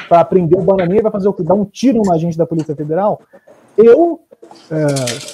[0.09, 1.43] para prender o bananeiro vai fazer o que?
[1.43, 3.22] Dar um tiro no agente da Polícia Federal?
[3.78, 4.20] Eu
[4.70, 4.87] é,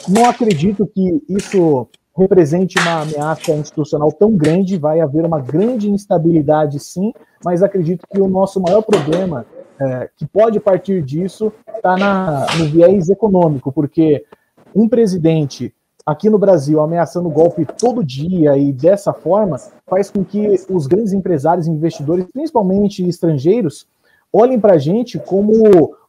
[0.08, 6.78] não acredito que isso represente uma ameaça institucional tão grande, vai haver uma grande instabilidade,
[6.78, 7.12] sim,
[7.44, 9.44] mas acredito que o nosso maior problema,
[9.80, 11.96] é, que pode partir disso, está
[12.56, 14.24] no viés econômico, porque
[14.74, 15.74] um presidente
[16.08, 21.12] aqui no Brasil ameaçando golpe todo dia e dessa forma faz com que os grandes
[21.12, 23.86] empresários investidores, principalmente estrangeiros,
[24.32, 25.52] olhem para a gente como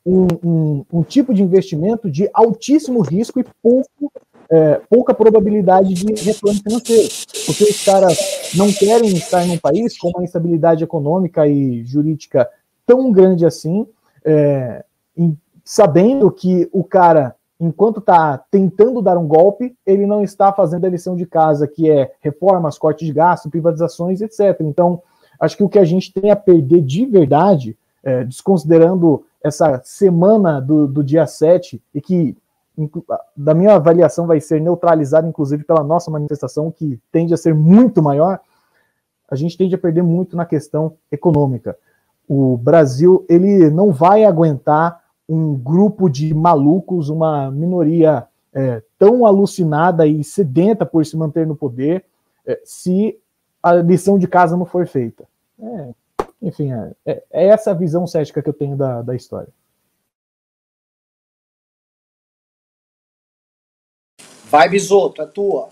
[0.06, 4.10] um, um, um, tipo de investimento de altíssimo risco e pouco,
[4.50, 7.10] é, pouca probabilidade de retorno financeiro.
[7.46, 8.18] Porque os caras
[8.56, 12.50] não querem estar num país com uma instabilidade econômica e jurídica
[12.86, 13.86] tão grande assim,
[14.24, 14.86] é,
[15.18, 20.86] em, sabendo que o cara, enquanto está tentando dar um golpe, ele não está fazendo
[20.86, 24.58] a lição de casa, que é reformas, cortes de gasto, privatizações, etc.
[24.62, 25.02] Então,
[25.40, 30.62] acho que o que a gente tem a perder de verdade é, desconsiderando essa semana
[30.62, 32.36] do, do dia 7, e que,
[33.36, 38.02] da minha avaliação, vai ser neutralizada, inclusive, pela nossa manifestação, que tende a ser muito
[38.02, 38.40] maior,
[39.30, 41.78] a gente tende a perder muito na questão econômica.
[42.28, 44.99] O Brasil ele não vai aguentar
[45.30, 51.56] um grupo de malucos, uma minoria é, tão alucinada e sedenta por se manter no
[51.56, 52.04] poder,
[52.46, 53.16] é, se
[53.62, 55.28] a lição de casa não for feita.
[55.62, 55.90] É,
[56.42, 59.50] enfim, é, é, é essa a visão cética que eu tenho da, da história.
[64.50, 65.70] Vai, Bisoto, é tua.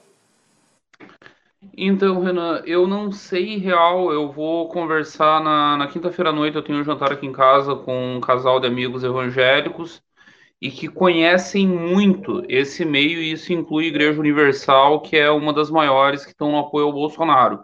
[1.76, 4.12] Então, Renan, eu não sei real.
[4.12, 6.56] Eu vou conversar na, na quinta-feira à noite.
[6.56, 10.02] Eu tenho um jantar aqui em casa com um casal de amigos evangélicos
[10.62, 15.54] e que conhecem muito esse meio, e isso inclui a Igreja Universal, que é uma
[15.54, 17.64] das maiores que estão no apoio ao Bolsonaro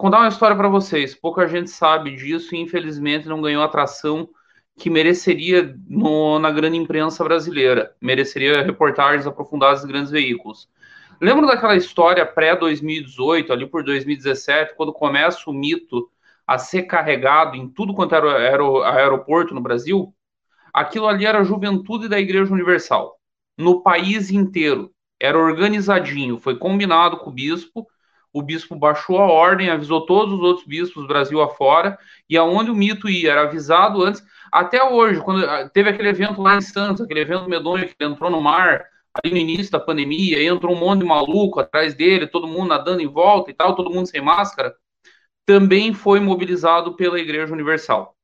[0.00, 1.14] contar uma história para vocês.
[1.14, 4.26] Pouca gente sabe disso e infelizmente não ganhou atração
[4.78, 7.94] que mereceria no, na grande imprensa brasileira.
[8.00, 10.70] Mereceria reportagens aprofundadas de grandes veículos.
[11.20, 16.10] Lembra daquela história pré-2018, ali por 2017, quando começa o mito
[16.46, 18.62] a ser carregado em tudo quanto era, era
[18.94, 20.14] aeroporto no Brasil?
[20.72, 23.18] Aquilo ali era a juventude da Igreja Universal,
[23.58, 24.90] no país inteiro.
[25.20, 27.86] Era organizadinho, foi combinado com o bispo,
[28.32, 31.98] o bispo baixou a ordem, avisou todos os outros bispos Brasil afora,
[32.28, 36.40] e aonde o mito ia, era avisado antes, até hoje, quando ah, teve aquele evento
[36.40, 40.42] lá em Santos, aquele evento medonho que entrou no mar, ali no início da pandemia,
[40.42, 43.90] entrou um monte de maluco atrás dele, todo mundo nadando em volta e tal, todo
[43.90, 44.74] mundo sem máscara,
[45.44, 48.16] também foi mobilizado pela Igreja Universal.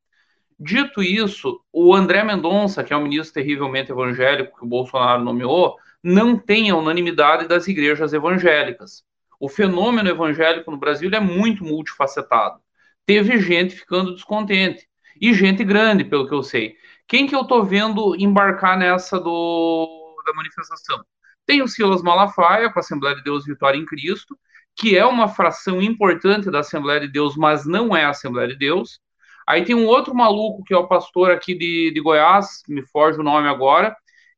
[0.59, 5.75] Dito isso, o André Mendonça, que é um ministro terrivelmente evangélico que o Bolsonaro nomeou,
[6.03, 9.03] não tem a unanimidade das igrejas evangélicas
[9.39, 12.59] o fenômeno evangélico no Brasil é muito multifacetado.
[13.05, 14.87] Teve gente ficando descontente
[15.19, 16.75] e gente grande, pelo que eu sei.
[17.07, 19.96] Quem que eu tô vendo embarcar nessa do,
[20.27, 21.03] da manifestação?
[21.45, 24.37] Tem o Silas Malafaia, com a Assembleia de Deus Vitória em Cristo,
[24.75, 28.57] que é uma fração importante da Assembleia de Deus, mas não é a Assembleia de
[28.57, 28.99] Deus.
[29.47, 33.19] Aí tem um outro maluco, que é o pastor aqui de, de Goiás, me foge
[33.19, 33.95] o nome agora,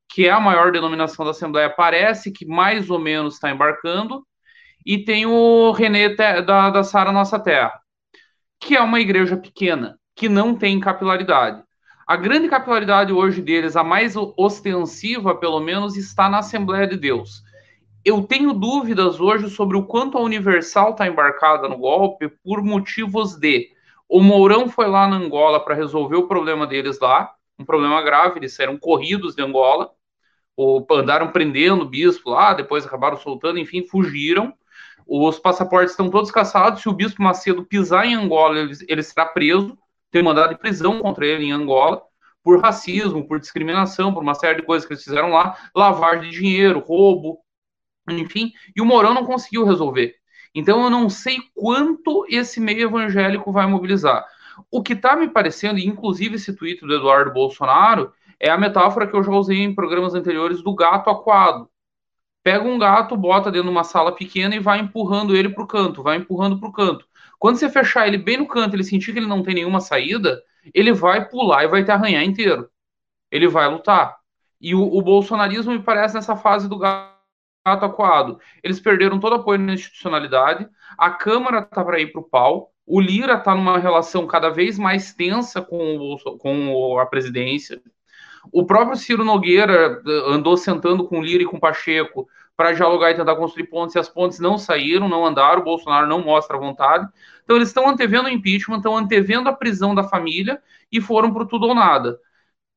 [0.08, 4.26] que é a maior denominação da Assembleia, parece que mais ou menos está embarcando
[4.86, 7.80] e tem o René da, da Sara Nossa Terra,
[8.60, 11.64] que é uma igreja pequena, que não tem capilaridade.
[12.10, 17.44] A grande capilaridade hoje deles, a mais ostensiva, pelo menos, está na Assembleia de Deus.
[18.04, 23.36] Eu tenho dúvidas hoje sobre o quanto a Universal está embarcada no golpe por motivos
[23.36, 23.70] de
[24.08, 28.40] O Mourão foi lá na Angola para resolver o problema deles lá, um problema grave,
[28.40, 29.92] eles eram corridos de Angola,
[30.58, 34.52] ou andaram prendendo o bispo lá, depois acabaram soltando, enfim, fugiram.
[35.06, 36.82] Os passaportes estão todos caçados.
[36.82, 39.78] Se o bispo Macedo pisar em Angola, ele, ele será preso,
[40.12, 42.02] tem mandado de prisão contra ele em Angola,
[42.44, 46.38] por racismo, por discriminação, por uma série de coisas que eles fizeram lá, lavagem de
[46.38, 47.40] dinheiro, roubo,
[48.10, 50.16] enfim, e o Mourão não conseguiu resolver.
[50.54, 54.26] Então eu não sei quanto esse meio evangélico vai mobilizar.
[54.72, 59.16] O que está me parecendo, inclusive esse tweet do Eduardo Bolsonaro, é a metáfora que
[59.16, 61.70] eu já usei em programas anteriores do gato aquado.
[62.42, 65.68] Pega um gato, bota dentro de uma sala pequena e vai empurrando ele para o
[65.68, 67.06] canto, vai empurrando para o canto.
[67.40, 70.44] Quando você fechar ele bem no canto, ele sentir que ele não tem nenhuma saída,
[70.74, 72.70] ele vai pular e vai te arranhar inteiro.
[73.32, 74.18] Ele vai lutar.
[74.60, 77.16] E o, o bolsonarismo me parece nessa fase do gato
[77.66, 78.40] acuado.
[78.62, 80.68] Eles perderam todo apoio na institucionalidade,
[80.98, 84.78] a Câmara está para ir para o pau, o Lira está numa relação cada vez
[84.78, 87.82] mais tensa com, o, com a presidência.
[88.52, 92.28] O próprio Ciro Nogueira eh, andou sentando com o Lira e com o Pacheco
[92.60, 96.06] para dialogar e tentar construir pontes, e as pontes não saíram, não andaram, o Bolsonaro
[96.06, 97.08] não mostra vontade.
[97.42, 101.46] Então eles estão antevendo o impeachment, estão antevendo a prisão da família e foram para
[101.46, 102.20] tudo ou nada.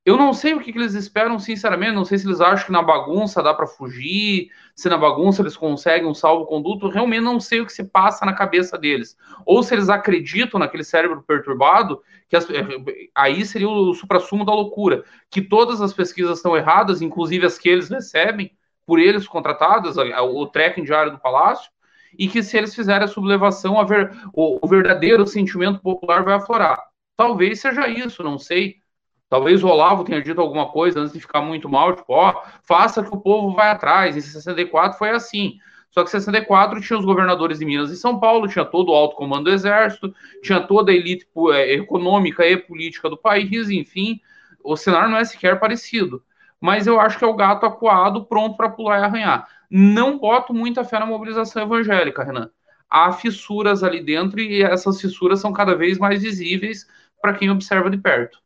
[0.06, 1.96] Eu não sei o que, que, eles esperam, sinceramente.
[1.96, 5.56] Não sei se eles acham que na bagunça dá para fugir, se na bagunça eles
[5.56, 6.88] conseguem um salvo-conduto.
[6.88, 9.16] Realmente não sei o que se passa na cabeça deles.
[9.44, 12.46] Ou se eles acreditam naquele cérebro perturbado, que as,
[13.16, 15.02] aí seria o supra-sumo da loucura.
[15.28, 18.52] Que todas as pesquisas estão erradas, inclusive as que eles recebem,
[18.92, 21.70] por eles contratadas, o tracking diário do Palácio,
[22.18, 26.34] e que se eles fizerem a sublevação, a ver, o, o verdadeiro sentimento popular vai
[26.34, 26.78] aflorar.
[27.16, 28.82] Talvez seja isso, não sei
[29.30, 33.02] Talvez o Olavo tenha dito alguma coisa antes de ficar muito mal, tipo, ó, faça
[33.02, 34.14] que o povo vai atrás.
[34.14, 35.54] Em 64 foi assim.
[35.90, 38.94] Só que em 64 tinha os governadores de Minas e São Paulo, tinha todo o
[38.94, 44.20] alto comando do exército, tinha toda a elite é, econômica e política do país, enfim,
[44.62, 46.22] o cenário não é sequer parecido.
[46.62, 49.48] Mas eu acho que é o gato acuado pronto para pular e arranhar.
[49.68, 52.48] Não boto muita fé na mobilização evangélica, Renan.
[52.88, 56.86] Há fissuras ali dentro e essas fissuras são cada vez mais visíveis
[57.20, 58.38] para quem observa de perto.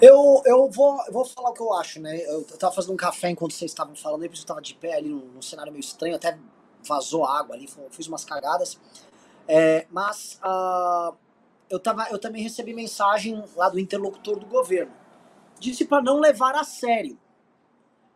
[0.00, 2.16] Eu, eu, vou, eu vou falar o que eu acho, né?
[2.24, 4.94] Eu, eu tava fazendo um café enquanto vocês estavam falando, aí eu tava de pé
[4.94, 6.38] ali num, num, cenário meio estranho, até
[6.88, 8.80] vazou água ali, fiz umas cagadas.
[9.46, 11.14] É, mas uh,
[11.68, 14.92] eu, tava, eu também recebi mensagem lá do interlocutor do governo.
[15.58, 17.18] Disse para não levar a sério.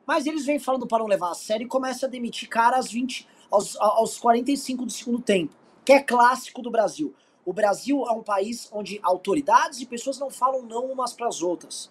[0.07, 2.91] Mas eles vêm falando para não levar a sério e começa a demitir cara aos,
[2.91, 7.14] 20, aos, aos 45 do segundo tempo, que é clássico do Brasil.
[7.45, 11.43] O Brasil é um país onde autoridades e pessoas não falam não umas para as
[11.43, 11.91] outras,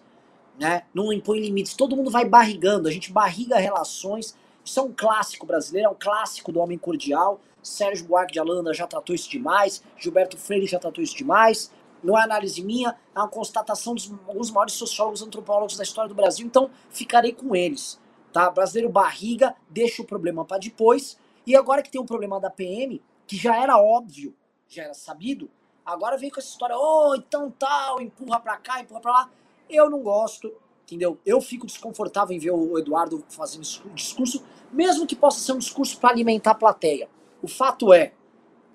[0.58, 0.84] né?
[0.94, 1.74] Não impõe limites.
[1.74, 4.36] Todo mundo vai barrigando, a gente barriga relações.
[4.64, 7.40] Isso é um clássico brasileiro, é um clássico do homem cordial.
[7.62, 11.70] Sérgio Buarque de Alanda já tratou isso demais, Gilberto Freire já tratou isso demais.
[12.02, 16.46] Não é análise minha, é uma constatação dos maiores sociólogos antropólogos da história do Brasil,
[16.46, 18.00] então ficarei com eles.
[18.32, 18.50] Tá?
[18.50, 21.18] Brasileiro barriga, deixa o problema para depois.
[21.46, 24.34] E agora que tem um problema da PM, que já era óbvio
[24.70, 25.50] já era sabido,
[25.84, 29.30] agora vem com essa história, oh, então tal, empurra pra cá, empurra pra lá.
[29.68, 31.18] Eu não gosto, entendeu?
[31.26, 35.98] Eu fico desconfortável em ver o Eduardo fazendo discurso, mesmo que possa ser um discurso
[35.98, 37.08] para alimentar a plateia.
[37.42, 38.12] O fato é,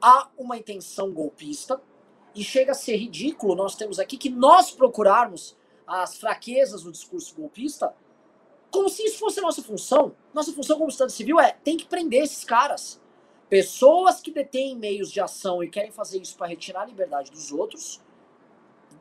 [0.02, 1.82] há uma intenção golpista
[2.36, 5.56] e chega a ser ridículo nós temos aqui que nós procurarmos
[5.88, 7.94] as fraquezas do discurso golpista
[8.76, 10.14] como se isso fosse a nossa função.
[10.34, 13.02] Nossa função como Estado Civil é tem que prender esses caras.
[13.48, 17.54] Pessoas que detêm meios de ação e querem fazer isso para retirar a liberdade dos
[17.54, 18.02] outros,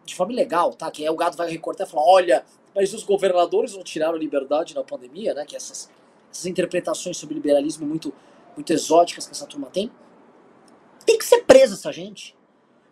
[0.04, 0.88] de forma ilegal, tá?
[0.92, 4.18] Que aí o gado vai recortar e falar: olha, mas os governadores não tiraram a
[4.18, 5.44] liberdade na pandemia, né?
[5.44, 5.90] Que essas,
[6.30, 8.14] essas interpretações sobre liberalismo muito,
[8.54, 9.90] muito exóticas que essa turma tem.
[11.04, 12.36] Tem que ser presa essa gente.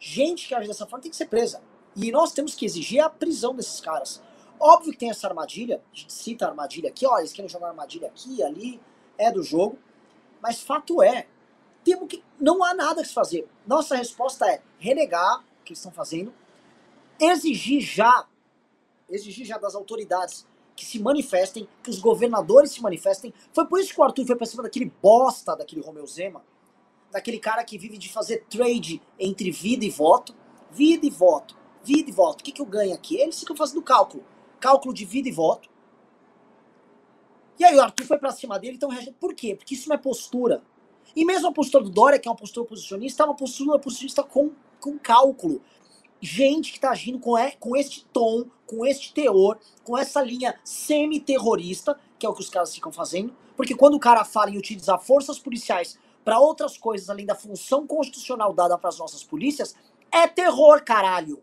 [0.04, 1.62] Gente que age dessa forma tem que ser presa.
[1.94, 4.20] E nós temos que exigir a prisão desses caras.
[4.58, 7.68] Óbvio que tem essa armadilha, a gente cita a armadilha aqui, ó, eles querem jogar
[7.68, 8.80] armadilha aqui, ali,
[9.16, 9.78] é do jogo.
[10.40, 11.28] Mas fato é,
[11.84, 12.20] temos que.
[12.40, 13.48] Não há nada a se fazer.
[13.64, 16.34] Nossa resposta é renegar o que eles estão fazendo,
[17.20, 18.26] exigir já,
[19.08, 20.44] exigir já das autoridades
[20.74, 23.32] que se manifestem, que os governadores se manifestem.
[23.52, 26.42] Foi por isso que o Arthur foi pra cima daquele bosta daquele Romeu Zema,
[27.12, 30.34] daquele cara que vive de fazer trade entre vida e voto.
[30.70, 31.54] Vida e voto,
[31.84, 32.40] vida e voto.
[32.40, 33.20] O que, que eu ganho aqui?
[33.20, 34.24] Eles ficam fazendo cálculo.
[34.58, 35.68] Cálculo de vida e voto.
[37.58, 38.90] E aí o Arthur foi pra cima dele, então
[39.20, 39.54] Por quê?
[39.54, 40.62] Porque isso não é postura.
[41.14, 44.22] E mesmo a postura do Dória, que é uma postura posicionista, é uma postura posicionista
[44.22, 44.50] com,
[44.80, 45.60] com cálculo.
[46.20, 50.58] Gente que está agindo com, é, com este tom, com este teor, com essa linha
[50.64, 53.36] semi-terrorista, que é o que os caras ficam fazendo.
[53.56, 57.86] Porque quando o cara fala em utilizar forças policiais para outras coisas além da função
[57.86, 59.74] constitucional dada para as nossas polícias,
[60.10, 61.42] é terror, caralho.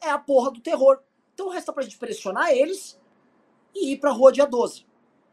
[0.00, 1.00] É a porra do terror.
[1.34, 2.98] Então resta pra gente pressionar eles
[3.74, 4.86] e ir pra rua dia 12.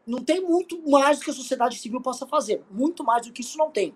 [0.06, 2.64] Não tem muito mais do que a sociedade civil possa fazer.
[2.70, 3.94] Muito mais do que isso não tem.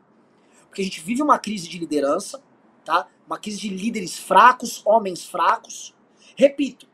[0.67, 2.43] Porque a gente vive uma crise de liderança,
[2.85, 3.09] tá?
[3.27, 5.95] Uma crise de líderes fracos, homens fracos.
[6.37, 6.89] Repito,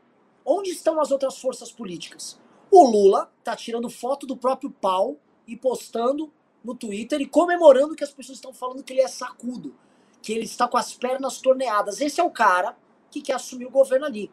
[0.45, 2.39] onde estão as outras forças políticas?
[2.69, 6.31] O Lula tá tirando foto do próprio pau e postando
[6.63, 9.75] no Twitter e comemorando que as pessoas estão falando que ele é sacudo,
[10.21, 12.01] que ele está com as pernas torneadas.
[12.01, 12.75] Esse é o cara
[13.09, 14.31] que quer assumir o governo ali.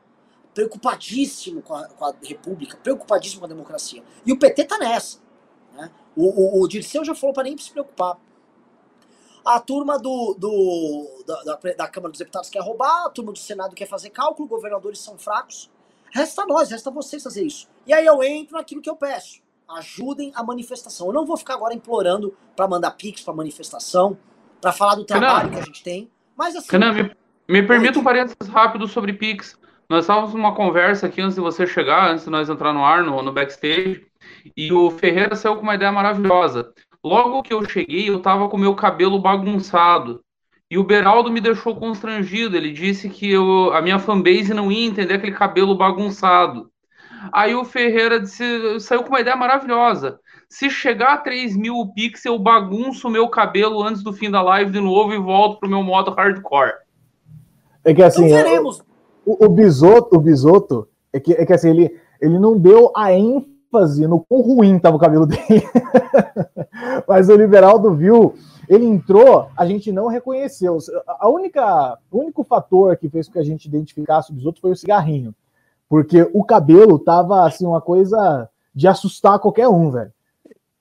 [0.53, 4.03] Preocupadíssimo com a, com a República, preocupadíssimo com a democracia.
[4.25, 5.18] E o PT tá nessa.
[5.72, 5.91] Né?
[6.16, 8.18] O, o, o Dirceu já falou para nem se preocupar.
[9.45, 13.39] A turma do, do da, da, da, Câmara dos Deputados quer roubar, a turma do
[13.39, 15.70] Senado quer fazer cálculo, governadores são fracos.
[16.11, 17.68] Resta nós, resta vocês fazer isso.
[17.87, 19.43] E aí eu entro naquilo que eu peço.
[19.68, 21.06] Ajudem a manifestação.
[21.08, 24.16] Eu não vou ficar agora implorando para mandar pix para manifestação,
[24.60, 26.10] para falar do trabalho que a gente tem.
[26.36, 26.68] Mas assim.
[26.70, 27.10] Renan, me,
[27.48, 29.58] me permita um parênteses rápido sobre pix.
[29.88, 33.02] Nós estávamos numa conversa aqui antes de você chegar, antes de nós entrar no ar,
[33.02, 34.06] no, no backstage,
[34.56, 36.72] e o Ferreira saiu com uma ideia maravilhosa.
[37.02, 40.22] Logo que eu cheguei, eu tava com meu cabelo bagunçado.
[40.70, 42.56] E o Beraldo me deixou constrangido.
[42.56, 46.70] Ele disse que eu, a minha fanbase não ia entender aquele cabelo bagunçado.
[47.33, 50.18] Aí o Ferreira disse, saiu com uma ideia maravilhosa.
[50.49, 54.43] Se chegar a 3 mil pixels, eu bagunço o meu cabelo antes do fim da
[54.43, 56.75] live de novo e volto pro meu modo hardcore.
[57.85, 58.70] É que assim, então,
[59.27, 63.12] o, o, Bisoto, o Bisoto é que, é que assim, ele, ele não deu a
[63.12, 65.62] ênfase ênfase no quão ruim tava o cabelo dele.
[67.09, 68.35] Mas o Liberaldo viu,
[68.68, 70.79] ele entrou, a gente não reconheceu.
[71.18, 74.70] A única, o único fator que fez com que a gente identificasse o Bisoto foi
[74.70, 75.35] o cigarrinho.
[75.89, 80.12] Porque o cabelo tava assim, uma coisa de assustar qualquer um, velho.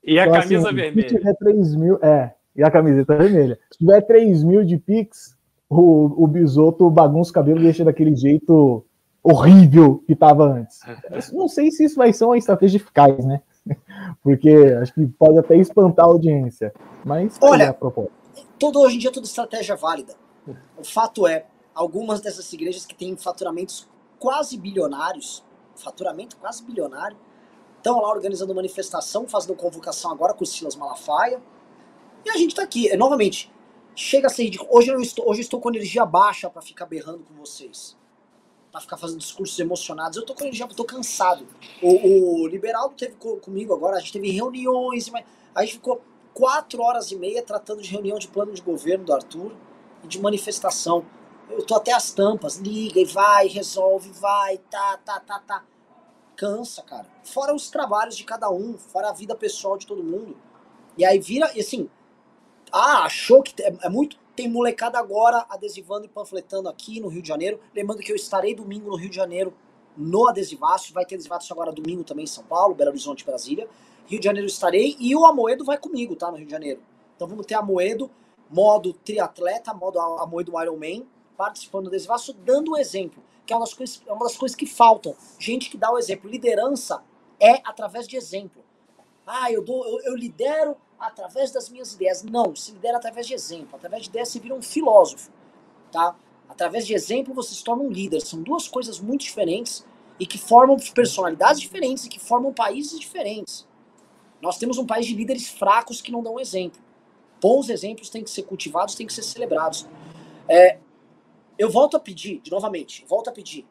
[0.03, 1.09] E a então, assim, camisa assim, vermelha.
[1.09, 3.59] Se tiver 3 mil, é, e a camiseta vermelha.
[3.71, 5.35] Se tiver 3 mil de Pix,
[5.69, 8.85] o, o Bisoto bagunça o cabelo e deixa daquele jeito
[9.23, 10.79] horrível que estava antes.
[11.31, 13.41] Não sei se isso vai ser uma estratégia eficaz, né?
[14.21, 14.49] Porque
[14.81, 16.73] acho que pode até espantar a audiência.
[17.05, 18.11] Mas olha, a proposta.
[18.59, 20.13] Todo, hoje em dia toda estratégia é válida.
[20.77, 23.87] O fato é, algumas dessas igrejas que têm faturamentos
[24.23, 25.43] quase bilionários,
[25.75, 27.17] faturamento quase bilionário,
[27.75, 31.43] estão lá organizando manifestação, fazendo convocação agora com o Silas Malafaia.
[32.23, 32.95] E a gente está aqui.
[32.95, 33.51] Novamente,
[33.93, 34.69] chega a ser ridículo.
[34.71, 37.97] Hoje eu estou, hoje eu estou com energia baixa para ficar berrando com vocês
[38.71, 40.17] para ficar fazendo discursos emocionados.
[40.17, 41.45] Eu tô com já tô cansado.
[41.81, 45.11] O, o Liberaldo teve comigo agora, a gente teve reuniões,
[45.53, 46.01] a gente ficou
[46.33, 49.51] quatro horas e meia tratando de reunião de plano de governo do Arthur
[50.01, 51.05] e de manifestação.
[51.49, 55.63] Eu tô até as tampas, liga e vai, resolve, vai, tá, tá, tá, tá.
[56.35, 57.05] Cansa, cara.
[57.23, 60.35] Fora os trabalhos de cada um, fora a vida pessoal de todo mundo.
[60.97, 61.89] E aí vira, e assim,
[62.71, 67.21] ah, achou que é, é muito tem molecada agora adesivando e panfletando aqui no Rio
[67.21, 67.59] de Janeiro.
[67.73, 69.53] Lembrando que eu estarei domingo no Rio de Janeiro
[69.95, 70.93] no Adesivaço.
[70.93, 73.67] Vai ter Adesivaço agora domingo também em São Paulo, Belo Horizonte, Brasília.
[74.07, 76.31] Rio de Janeiro estarei e o Amoedo vai comigo, tá?
[76.31, 76.81] No Rio de Janeiro.
[77.15, 78.09] Então vamos ter Amoedo,
[78.49, 81.05] modo triatleta, modo Amoedo Ironman,
[81.37, 83.23] participando do Adesivaço, dando o exemplo.
[83.45, 85.15] Que é uma, das coisas, é uma das coisas que faltam.
[85.37, 86.29] Gente que dá o exemplo.
[86.29, 87.03] Liderança
[87.39, 88.63] é através de exemplo.
[89.27, 92.23] Ah, eu, dou, eu, eu lidero através das minhas ideias.
[92.23, 93.75] Não, se lidera através de exemplo.
[93.75, 95.29] Através de ideias você vira um filósofo,
[95.91, 96.15] tá?
[96.47, 98.21] Através de exemplo você se torna um líder.
[98.21, 99.85] São duas coisas muito diferentes
[100.19, 103.67] e que formam personalidades diferentes e que formam países diferentes.
[104.41, 106.81] Nós temos um país de líderes fracos que não dão exemplo.
[107.41, 109.87] Bons exemplos têm que ser cultivados, têm que ser celebrados.
[110.47, 110.77] É,
[111.57, 113.65] eu volto a pedir, de novamente, volto a pedir.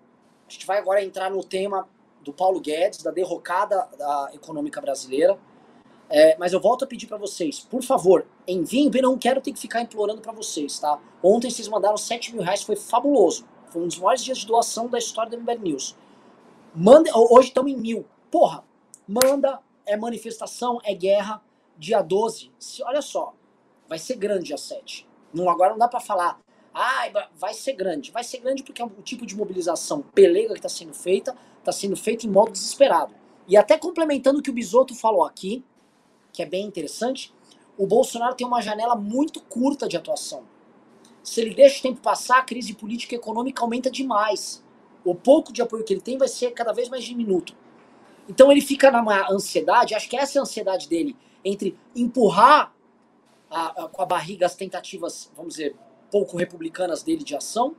[0.48, 1.88] A gente vai agora entrar no tema
[2.22, 5.38] do Paulo Guedes, da derrocada da econômica brasileira.
[6.08, 9.50] É, mas eu volto a pedir para vocês, por favor, enviem, eu não quero ter
[9.50, 11.00] que ficar implorando para vocês, tá?
[11.22, 13.46] Ontem vocês mandaram 7 mil reais, foi fabuloso.
[13.68, 15.96] Foi um dos maiores dias de doação da história da MBL News.
[16.74, 18.04] Manda, hoje estamos em mil.
[18.30, 18.62] Porra,
[19.08, 21.42] manda, é manifestação, é guerra.
[21.78, 23.32] Dia 12, se, olha só,
[23.88, 25.08] vai ser grande dia 7.
[25.32, 26.38] Não, agora não dá para falar,
[27.34, 28.10] vai ser grande.
[28.10, 31.72] Vai ser grande porque é o tipo de mobilização pelega que está sendo feita, está
[31.72, 33.14] sendo feita em modo desesperado.
[33.46, 35.64] E até complementando o que o Bisoto falou aqui,
[36.32, 37.34] que é bem interessante,
[37.76, 40.44] o Bolsonaro tem uma janela muito curta de atuação.
[41.22, 44.64] Se ele deixa o tempo passar, a crise política e econômica aumenta demais.
[45.04, 47.54] O pouco de apoio que ele tem vai ser cada vez mais diminuto.
[48.28, 52.72] Então ele fica numa ansiedade, acho que essa é a ansiedade dele, entre empurrar
[53.50, 55.76] a, a, com a barriga as tentativas, vamos dizer,
[56.12, 57.74] pouco republicanas dele de ação,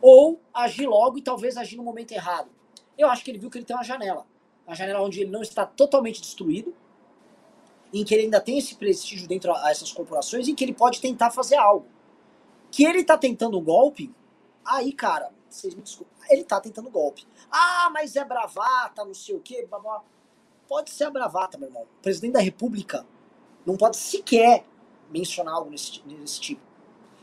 [0.00, 2.50] ou agir logo e talvez agir no momento errado.
[2.96, 4.26] Eu acho que ele viu que ele tem uma janela.
[4.66, 6.74] Uma janela onde ele não está totalmente destruído,
[7.92, 11.30] em que ele ainda tem esse prestígio dentro dessas corporações, em que ele pode tentar
[11.30, 11.86] fazer algo.
[12.70, 14.14] Que ele tá tentando o golpe,
[14.64, 17.26] aí, cara, vocês me desculpem, ele tá tentando golpe.
[17.50, 20.02] Ah, mas é bravata, não sei o quê, blá, blá.
[20.66, 21.82] Pode ser a bravata, meu irmão.
[21.82, 23.04] O presidente da república
[23.66, 24.64] não pode sequer
[25.10, 26.69] mencionar algo nesse, nesse tipo.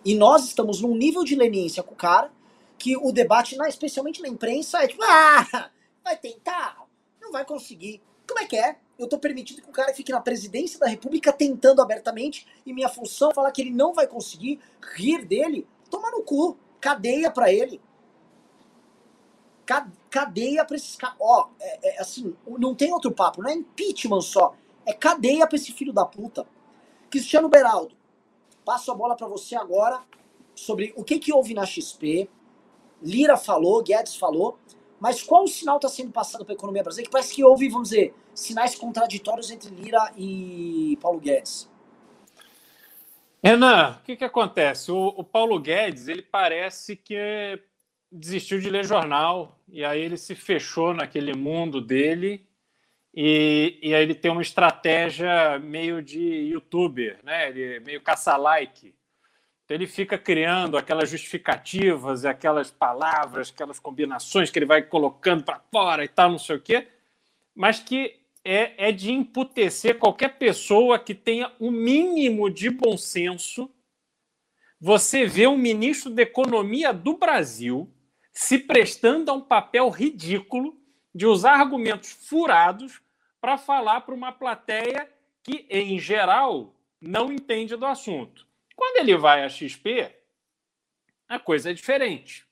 [0.07, 2.31] E nós estamos num nível de leniência com o cara
[2.79, 5.69] que o debate, especialmente na imprensa, é tipo, ah,
[6.01, 6.77] vai tentar,
[7.19, 8.01] não vai conseguir.
[8.25, 8.77] Como é que é?
[8.97, 12.87] Eu tô permitindo que o cara fique na presidência da república tentando abertamente e minha
[12.87, 14.61] função é falar que ele não vai conseguir
[14.95, 17.81] rir dele, toma no cu, cadeia pra ele.
[20.09, 21.17] Cadeia pra esses caras.
[21.19, 24.55] Ó, é, é, assim, não tem outro papo, não é impeachment só,
[24.85, 26.47] é cadeia pra esse filho da puta.
[27.09, 27.96] Cristiano Beraldo,
[28.67, 30.01] passo a bola para você agora
[30.53, 32.29] sobre o que, que houve na XP.
[33.01, 34.59] Lira falou, Guedes falou,
[34.99, 37.07] mas qual o sinal está sendo passado para a economia brasileira?
[37.07, 41.71] Que parece que houve, vamos dizer, sinais contraditórios entre Lira e Paulo Guedes.
[43.41, 44.91] Renan, o que, que acontece?
[44.91, 47.61] O, o Paulo Guedes, ele parece que
[48.11, 52.46] desistiu de ler jornal e aí ele se fechou naquele mundo dele
[53.19, 57.49] e, e aí ele tem uma estratégia meio de youtuber, né?
[57.49, 58.93] Ele meio caça-like.
[59.65, 65.59] Então ele fica criando aquelas justificativas, aquelas palavras, aquelas combinações que ele vai colocando para
[65.71, 66.89] fora e tal, não sei o quê,
[67.55, 72.95] mas que é, é de emputecer qualquer pessoa que tenha o um mínimo de bom
[72.95, 73.67] senso.
[74.79, 77.91] Você vê um ministro da Economia do Brasil
[78.31, 80.77] se prestando a um papel ridículo
[81.15, 83.01] de usar argumentos furados
[83.47, 85.09] para falar para uma plateia
[85.41, 88.45] que, em geral, não entende do assunto.
[88.75, 90.13] Quando ele vai à XP,
[91.29, 92.45] a coisa é diferente.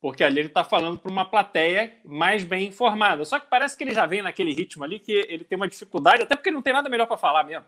[0.00, 3.24] Porque ali ele está falando para uma plateia mais bem informada.
[3.24, 6.22] Só que parece que ele já vem naquele ritmo ali que ele tem uma dificuldade,
[6.22, 7.66] até porque não tem nada melhor para falar mesmo.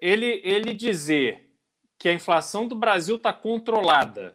[0.00, 1.46] Ele, ele dizer
[1.98, 4.34] que a inflação do Brasil está controlada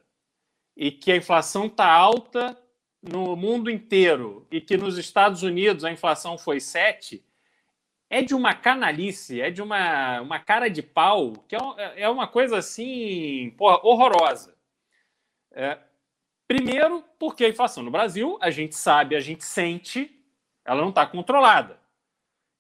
[0.78, 2.56] e que a inflação está alta
[3.04, 7.24] no mundo inteiro e que nos Estados Unidos a inflação foi 7,
[8.10, 12.28] é de uma canalice, é de uma, uma cara de pau, que é, é uma
[12.28, 14.56] coisa assim, porra, horrorosa.
[15.52, 15.78] É,
[16.48, 20.10] primeiro, porque a inflação no Brasil, a gente sabe, a gente sente,
[20.64, 21.80] ela não está controlada.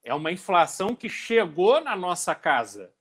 [0.03, 2.93] É uma inflação que chegou na nossa casa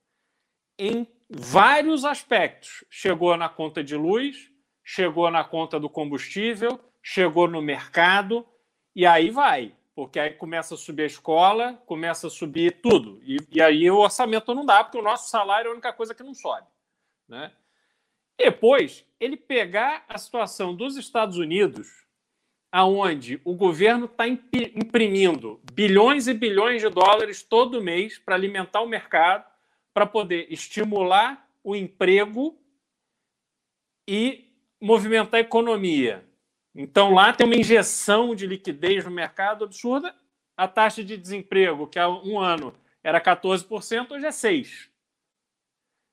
[0.79, 2.85] em vários aspectos.
[2.89, 4.49] Chegou na conta de luz,
[4.83, 8.47] chegou na conta do combustível, chegou no mercado
[8.95, 13.19] e aí vai, porque aí começa a subir a escola, começa a subir tudo.
[13.23, 16.15] E, e aí o orçamento não dá, porque o nosso salário é a única coisa
[16.15, 16.65] que não sobe.
[17.27, 17.51] Né?
[18.37, 22.05] Depois, ele pegar a situação dos Estados Unidos,
[22.71, 28.87] aonde o governo está imprimindo bilhões e bilhões de dólares todo mês para alimentar o
[28.87, 29.45] mercado,
[29.93, 32.57] para poder estimular o emprego
[34.07, 34.51] e
[34.81, 36.25] movimentar a economia.
[36.75, 40.15] Então lá tem uma injeção de liquidez no mercado absurda.
[40.55, 44.89] A taxa de desemprego, que há um ano era 14%, hoje é 6%.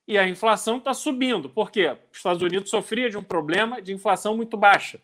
[0.09, 1.49] E a inflação está subindo.
[1.49, 1.97] Por quê?
[2.11, 5.01] Os Estados Unidos sofria de um problema de inflação muito baixa.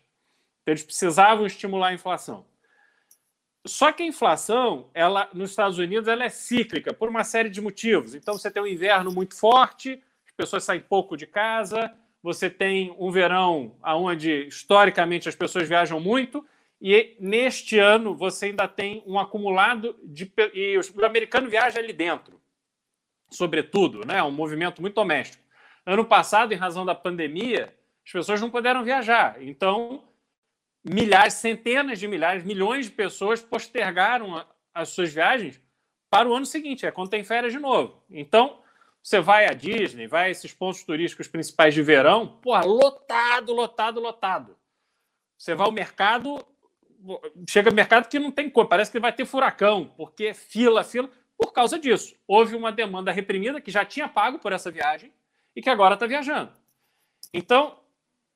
[0.61, 2.45] Então, eles precisavam estimular a inflação.
[3.65, 7.61] Só que a inflação, ela, nos Estados Unidos, ela é cíclica por uma série de
[7.61, 8.15] motivos.
[8.15, 11.93] Então, você tem um inverno muito forte, as pessoas saem pouco de casa,
[12.27, 16.45] você tem um verão onde, historicamente, as pessoas viajam muito,
[16.81, 20.29] e neste ano você ainda tem um acumulado de.
[20.53, 22.37] E o americano viaja ali dentro,
[23.29, 24.21] sobretudo, né?
[24.21, 25.41] um movimento muito doméstico.
[25.85, 27.73] Ano passado, em razão da pandemia,
[28.05, 29.41] as pessoas não puderam viajar.
[29.41, 30.03] Então,
[30.83, 35.61] milhares, centenas de milhares, milhões de pessoas postergaram as suas viagens
[36.09, 38.03] para o ano seguinte, é quando tem férias de novo.
[38.09, 38.59] Então,
[39.07, 44.01] você vai à Disney, vai a esses pontos turísticos principais de verão, porra, lotado, lotado,
[44.01, 44.57] lotado.
[45.37, 46.45] Você vai ao mercado,
[47.49, 51.53] chega mercado que não tem cor, parece que vai ter furacão, porque fila, fila, por
[51.53, 52.17] causa disso.
[52.27, 55.13] Houve uma demanda reprimida que já tinha pago por essa viagem
[55.55, 56.51] e que agora está viajando.
[57.33, 57.79] Então,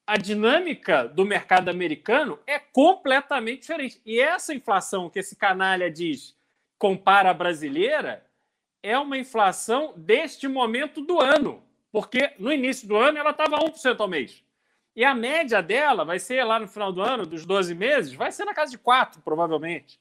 [0.07, 4.01] a dinâmica do mercado americano é completamente diferente.
[4.05, 6.33] E essa inflação que esse canalha diz
[6.77, 8.25] compara a brasileira
[8.83, 13.99] é uma inflação deste momento do ano, porque no início do ano ela estava 1%
[13.99, 14.43] ao mês.
[14.95, 18.31] E a média dela vai ser lá no final do ano, dos 12 meses, vai
[18.31, 19.99] ser na casa de 4, provavelmente.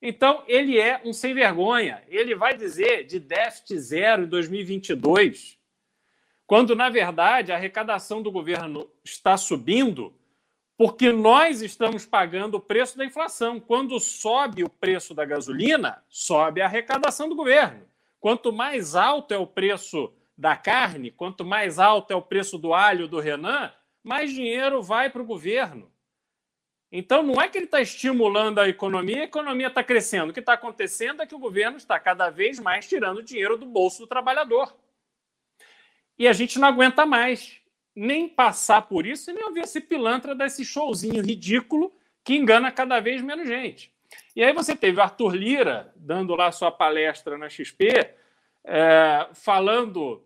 [0.00, 2.02] Então, ele é um sem vergonha.
[2.08, 5.56] Ele vai dizer de déficit zero em 2022,
[6.44, 10.12] quando, na verdade, a arrecadação do governo está subindo
[10.76, 13.60] porque nós estamos pagando o preço da inflação.
[13.60, 17.86] Quando sobe o preço da gasolina, sobe a arrecadação do governo.
[18.22, 22.72] Quanto mais alto é o preço da carne, quanto mais alto é o preço do
[22.72, 25.92] alho do Renan, mais dinheiro vai para o governo.
[26.92, 30.30] Então, não é que ele está estimulando a economia, a economia está crescendo.
[30.30, 33.66] O que está acontecendo é que o governo está cada vez mais tirando dinheiro do
[33.66, 34.72] bolso do trabalhador.
[36.16, 37.60] E a gente não aguenta mais
[37.92, 41.92] nem passar por isso e nem ouvir esse pilantra desse showzinho ridículo
[42.22, 43.91] que engana cada vez menos gente.
[44.34, 48.14] E aí você teve Arthur Lira dando lá sua palestra na XP,
[48.64, 50.24] é, falando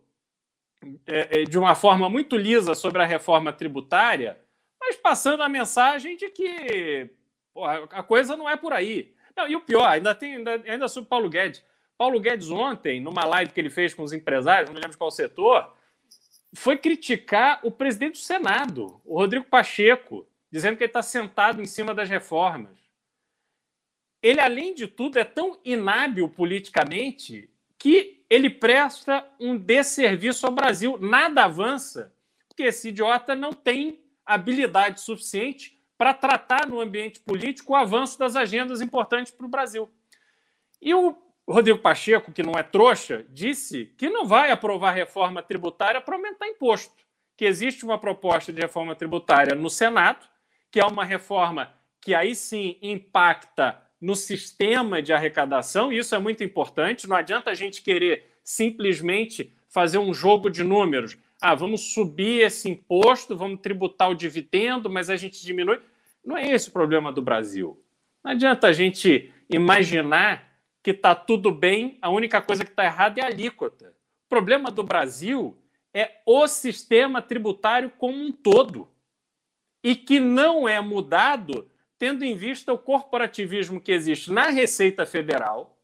[1.06, 4.38] é, é, de uma forma muito lisa sobre a reforma tributária,
[4.80, 7.10] mas passando a mensagem de que
[7.52, 9.14] porra, a coisa não é por aí.
[9.34, 11.64] Não, e o pior, ainda tem ainda, ainda sobre Paulo Guedes.
[11.98, 15.74] Paulo Guedes ontem, numa live que ele fez com os empresários, não lembro qual setor,
[16.54, 21.66] foi criticar o presidente do Senado, o Rodrigo Pacheco, dizendo que ele está sentado em
[21.66, 22.85] cima das reformas.
[24.22, 30.98] Ele, além de tudo, é tão inábil politicamente que ele presta um desserviço ao Brasil.
[31.00, 32.12] Nada avança,
[32.48, 38.36] porque esse idiota não tem habilidade suficiente para tratar no ambiente político o avanço das
[38.36, 39.90] agendas importantes para o Brasil.
[40.80, 41.16] E o
[41.48, 46.48] Rodrigo Pacheco, que não é trouxa, disse que não vai aprovar reforma tributária para aumentar
[46.48, 47.04] imposto,
[47.36, 50.26] que existe uma proposta de reforma tributária no Senado,
[50.70, 56.44] que é uma reforma que aí sim impacta no sistema de arrecadação, isso é muito
[56.44, 57.08] importante.
[57.08, 61.16] Não adianta a gente querer simplesmente fazer um jogo de números.
[61.40, 65.80] Ah, vamos subir esse imposto, vamos tributar o dividendo, mas a gente diminui.
[66.24, 67.82] Não é esse o problema do Brasil.
[68.24, 70.46] Não adianta a gente imaginar
[70.82, 73.94] que está tudo bem, a única coisa que está errada é a alíquota.
[74.26, 75.56] O problema do Brasil
[75.92, 78.88] é o sistema tributário como um todo
[79.82, 85.78] e que não é mudado tendo em vista o corporativismo que existe na Receita Federal,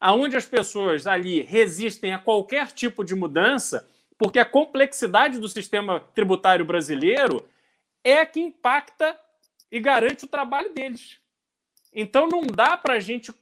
[0.00, 6.00] aonde as pessoas ali resistem a qualquer tipo de mudança, porque a complexidade do sistema
[6.14, 7.46] tributário brasileiro
[8.02, 9.18] é que impacta
[9.70, 11.18] e garante o trabalho deles.
[11.92, 13.32] Então não dá para a gente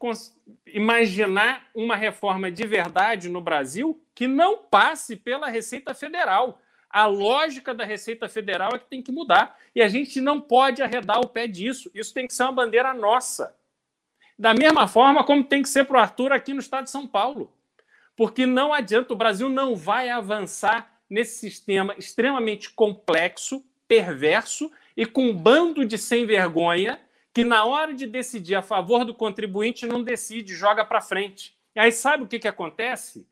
[0.66, 6.60] imaginar uma reforma de verdade no Brasil que não passe pela Receita Federal.
[6.90, 9.58] A lógica da Receita Federal é que tem que mudar.
[9.74, 11.90] E a gente não pode arredar o pé disso.
[11.94, 13.54] Isso tem que ser uma bandeira nossa.
[14.38, 17.06] Da mesma forma como tem que ser para o Arthur aqui no estado de São
[17.06, 17.52] Paulo.
[18.16, 25.28] Porque não adianta, o Brasil não vai avançar nesse sistema extremamente complexo, perverso e com
[25.28, 27.00] um bando de sem vergonha
[27.32, 31.56] que, na hora de decidir a favor do contribuinte, não decide, joga para frente.
[31.74, 33.26] E aí sabe o que, que acontece?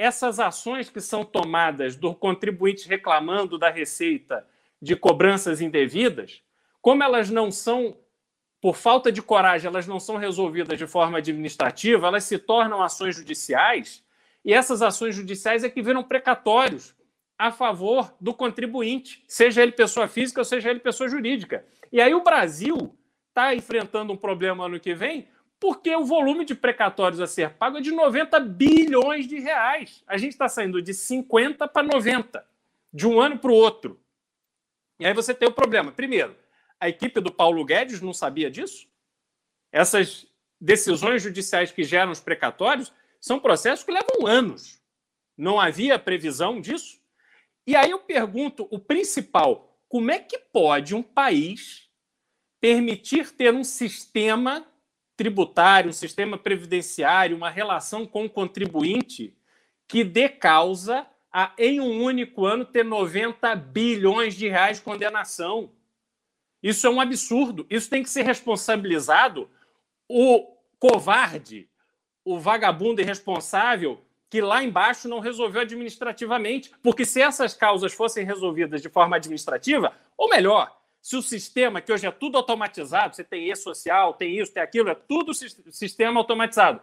[0.00, 4.46] Essas ações que são tomadas do contribuinte reclamando da receita
[4.80, 6.40] de cobranças indevidas,
[6.80, 7.98] como elas não são,
[8.62, 13.14] por falta de coragem, elas não são resolvidas de forma administrativa, elas se tornam ações
[13.14, 14.02] judiciais,
[14.42, 16.94] e essas ações judiciais é que viram precatórios
[17.36, 21.62] a favor do contribuinte, seja ele pessoa física ou seja ele pessoa jurídica.
[21.92, 22.96] E aí o Brasil
[23.28, 25.28] está enfrentando um problema ano que vem
[25.60, 30.02] porque o volume de precatórios a ser pago é de 90 bilhões de reais.
[30.06, 32.44] A gente está saindo de 50 para 90,
[32.90, 34.00] de um ano para o outro.
[34.98, 35.92] E aí você tem o problema.
[35.92, 36.34] Primeiro,
[36.80, 38.88] a equipe do Paulo Guedes não sabia disso?
[39.70, 40.26] Essas
[40.58, 42.90] decisões judiciais que geram os precatórios
[43.20, 44.80] são processos que levam anos.
[45.36, 46.98] Não havia previsão disso?
[47.66, 51.88] E aí eu pergunto: o principal, como é que pode um país
[52.60, 54.66] permitir ter um sistema
[55.20, 59.36] tributário, um sistema previdenciário, uma relação com o contribuinte
[59.86, 65.72] que dê causa a, em um único ano, ter 90 bilhões de reais de condenação.
[66.62, 67.66] Isso é um absurdo.
[67.68, 69.50] Isso tem que ser responsabilizado
[70.08, 71.68] o covarde,
[72.24, 76.72] o vagabundo irresponsável que lá embaixo não resolveu administrativamente.
[76.82, 81.92] Porque se essas causas fossem resolvidas de forma administrativa, ou melhor, se o sistema, que
[81.92, 86.80] hoje é tudo automatizado, você tem e-social, tem isso, tem aquilo, é tudo sistema automatizado.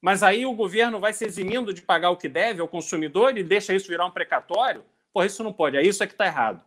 [0.00, 3.42] Mas aí o governo vai se eximindo de pagar o que deve ao consumidor e
[3.42, 4.84] deixa isso virar um precatório?
[5.12, 6.62] Pô, isso não pode, é isso é que está errado.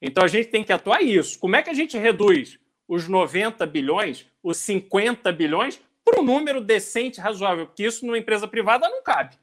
[0.00, 1.38] Então a gente tem que atuar isso.
[1.38, 2.58] Como é que a gente reduz
[2.88, 7.66] os 90 bilhões, os 50 bilhões, para um número decente, razoável?
[7.66, 9.36] Porque isso numa empresa privada não cabe.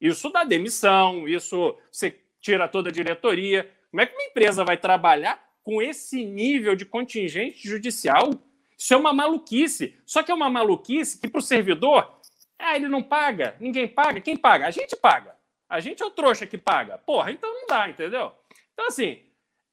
[0.00, 3.70] Isso dá demissão, isso você tira toda a diretoria.
[3.90, 8.30] Como é que uma empresa vai trabalhar com esse nível de contingente judicial.
[8.76, 9.94] Isso é uma maluquice.
[10.04, 12.18] Só que é uma maluquice que para o servidor,
[12.58, 14.20] ah, ele não paga, ninguém paga.
[14.20, 14.66] Quem paga?
[14.66, 15.36] A gente paga.
[15.68, 16.98] A gente é o trouxa que paga.
[16.98, 18.32] Porra, então não dá, entendeu?
[18.72, 19.20] Então, assim,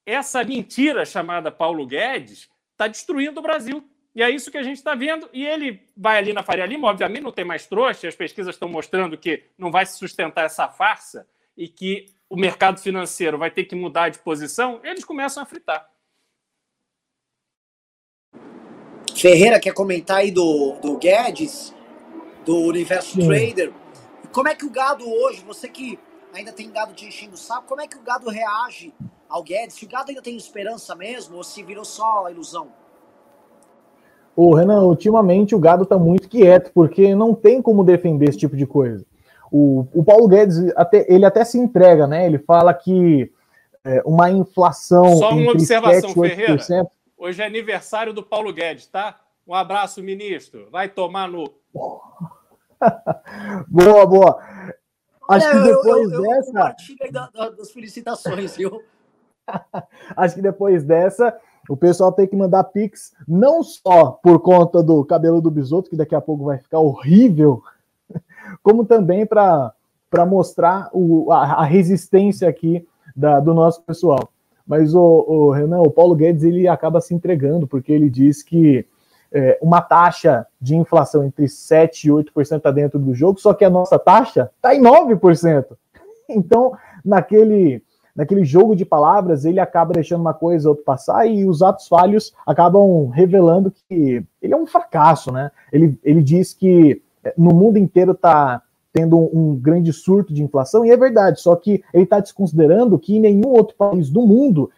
[0.05, 3.83] essa mentira chamada Paulo Guedes está destruindo o Brasil.
[4.13, 5.27] E é isso que a gente está vendo.
[5.33, 8.69] E ele vai ali na Faria Lima, obviamente não tem mais trouxa, as pesquisas estão
[8.69, 11.27] mostrando que não vai se sustentar essa farsa
[11.57, 15.89] e que o mercado financeiro vai ter que mudar de posição, eles começam a fritar.
[19.15, 21.73] Ferreira quer comentar aí do, do Guedes,
[22.45, 23.27] do Universo Sim.
[23.27, 23.73] Trader.
[24.31, 25.97] Como é que o gado hoje, você que
[26.33, 28.93] ainda tem gado te enchendo o saco, como é que o gado reage
[29.27, 29.75] ao Guedes?
[29.75, 32.71] Se o gado ainda tem esperança mesmo ou se virou só ilusão?
[34.35, 38.55] Ô, Renan, ultimamente o gado tá muito quieto, porque não tem como defender esse tipo
[38.55, 39.03] de coisa.
[39.51, 42.25] O, o Paulo Guedes, até, ele até se entrega, né?
[42.25, 43.31] Ele fala que
[43.83, 45.15] é, uma inflação.
[45.15, 46.57] Só uma observação, 7, Ferreira.
[47.17, 49.19] Hoje é aniversário do Paulo Guedes, tá?
[49.47, 50.67] Um abraço, ministro.
[50.69, 51.45] Vai tomar no.
[53.67, 54.39] boa, boa.
[55.29, 56.75] Acho que depois eu, eu, dessa.
[56.99, 58.81] Eu das felicitações, viu?
[60.15, 61.35] Acho que depois dessa,
[61.69, 65.95] o pessoal tem que mandar pix, não só por conta do cabelo do bisoto, que
[65.95, 67.63] daqui a pouco vai ficar horrível,
[68.61, 69.73] como também para
[70.27, 72.85] mostrar o, a, a, resistência aqui
[73.15, 74.29] da, do nosso pessoal.
[74.65, 78.85] Mas o, o, Renan, o Paulo Guedes, ele acaba se entregando, porque ele diz que
[79.31, 83.65] é, uma taxa de inflação entre 7% e 8% está dentro do jogo, só que
[83.65, 85.65] a nossa taxa está em 9%.
[86.29, 86.73] Então,
[87.05, 87.81] naquele,
[88.13, 91.87] naquele jogo de palavras, ele acaba deixando uma coisa ou outra passar e os atos
[91.87, 95.51] falhos acabam revelando que ele é um fracasso, né?
[95.71, 97.01] Ele, ele diz que
[97.37, 98.61] no mundo inteiro está
[98.93, 103.15] tendo um, grande surto de inflação, e é verdade, só que ele está desconsiderando que
[103.15, 104.71] em nenhum outro país do mundo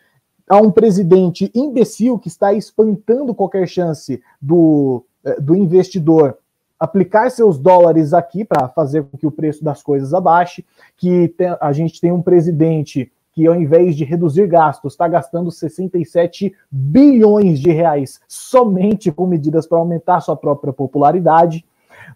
[0.50, 6.38] há um presidente imbecil que está espantando qualquer chance do, eh, do investidor
[6.80, 11.74] aplicar seus dólares aqui para fazer com que o preço das coisas abaixe, que a
[11.74, 17.72] gente tem um presidente que ao invés de reduzir gastos, está gastando 67 bilhões de
[17.72, 21.64] reais somente com medidas para aumentar sua própria popularidade.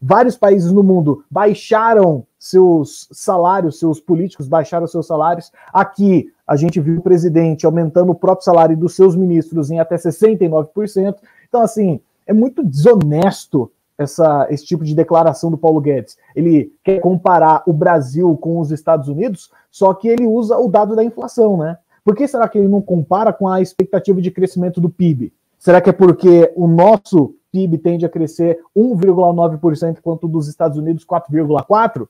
[0.01, 5.51] Vários países no mundo baixaram seus salários, seus políticos baixaram seus salários.
[5.73, 9.95] Aqui a gente viu o presidente aumentando o próprio salário dos seus ministros em até
[9.95, 11.15] 69%.
[11.47, 16.17] Então, assim, é muito desonesto essa, esse tipo de declaração do Paulo Guedes.
[16.35, 20.95] Ele quer comparar o Brasil com os Estados Unidos, só que ele usa o dado
[20.95, 21.77] da inflação, né?
[22.03, 25.31] Por que será que ele não compara com a expectativa de crescimento do PIB?
[25.57, 31.05] Será que é porque o nosso PIB tende a crescer 1,9%, enquanto dos Estados Unidos
[31.05, 32.07] 4,4%?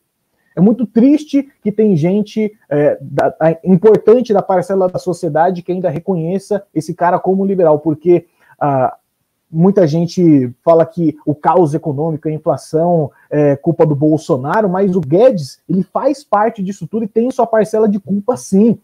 [0.56, 5.90] É muito triste que tem gente é, da, importante da parcela da sociedade que ainda
[5.90, 8.28] reconheça esse cara como liberal, porque
[8.60, 8.96] ah,
[9.52, 15.02] muita gente fala que o caos econômico, a inflação é culpa do Bolsonaro, mas o
[15.02, 18.78] Guedes ele faz parte disso tudo e tem sua parcela de culpa sim.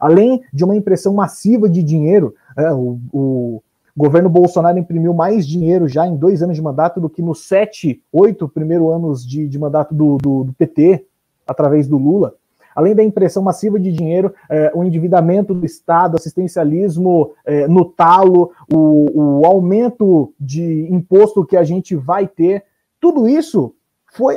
[0.00, 3.62] Além de uma impressão massiva de dinheiro, é, o
[3.96, 8.02] governo Bolsonaro imprimiu mais dinheiro já em dois anos de mandato do que nos sete,
[8.12, 11.04] oito primeiros anos de, de mandato do, do, do, PT,
[11.46, 12.34] através do Lula.
[12.74, 18.52] Além da impressão massiva de dinheiro, é, o endividamento do Estado, assistencialismo é, no talo,
[18.72, 22.64] o, o aumento de imposto que a gente vai ter,
[23.00, 23.74] tudo isso
[24.12, 24.36] foi,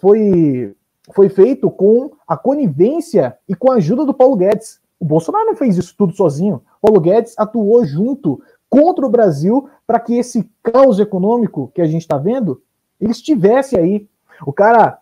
[0.00, 0.74] foi,
[1.12, 4.80] foi feito com a conivência e com a ajuda do Paulo Guedes.
[5.00, 6.62] O Bolsonaro não fez isso tudo sozinho.
[6.80, 8.40] Paulo Guedes atuou junto
[8.72, 12.62] contra o Brasil para que esse caos econômico que a gente está vendo
[12.98, 14.08] ele estivesse aí.
[14.46, 14.98] O cara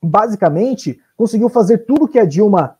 [0.00, 2.76] basicamente conseguiu fazer tudo que a Dilma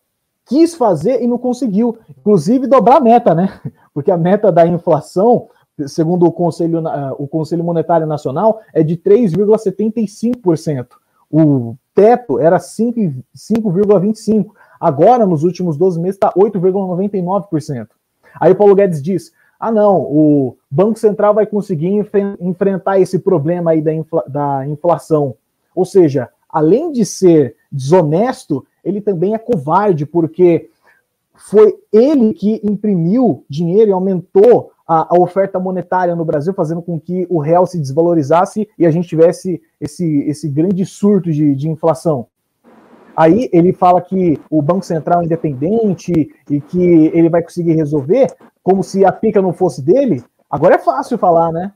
[0.47, 3.61] quis fazer e não conseguiu, inclusive dobrar a meta, né?
[3.93, 5.49] Porque a meta da inflação,
[5.89, 6.85] segundo o Conselho,
[7.19, 10.87] o Conselho Monetário Nacional, é de 3,75%.
[11.29, 14.51] O teto era 5,25%.
[14.79, 17.89] Agora, nos últimos 12 meses, está 8,99%.
[18.41, 19.33] Aí o Paulo Guedes diz:
[19.63, 24.67] ah, não, o Banco Central vai conseguir enfre enfrentar esse problema aí da, infla da
[24.67, 25.37] inflação.
[25.73, 30.69] Ou seja, além de ser desonesto, ele também é covarde, porque
[31.37, 36.99] foi ele que imprimiu dinheiro e aumentou a, a, oferta monetária no Brasil, fazendo com
[36.99, 41.71] que o real se desvalorizasse e a gente tivesse esse, esse grande surto de, de
[41.71, 42.27] inflação.
[43.17, 46.13] Aí ele fala que o Banco Central é independente
[46.51, 48.29] e que ele vai conseguir resolver,
[48.63, 51.73] como se a pica não fosse dele, agora é fácil falar, né?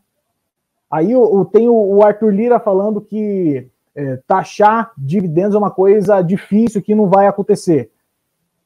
[0.90, 6.82] Aí eu tenho o Arthur Lira falando que é, taxar dividendos é uma coisa difícil
[6.82, 7.90] que não vai acontecer.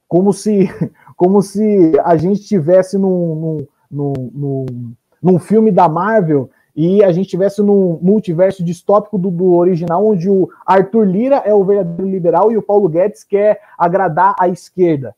[0.07, 0.69] Como se,
[1.17, 6.51] como se a gente estivesse num, num, num, num, filme da Marvel
[6.83, 11.53] e a gente estivesse num multiverso distópico do, do, original, onde o Arthur Lira é
[11.53, 15.15] o verdadeiro liberal e o Paulo Guedes quer agradar a esquerda.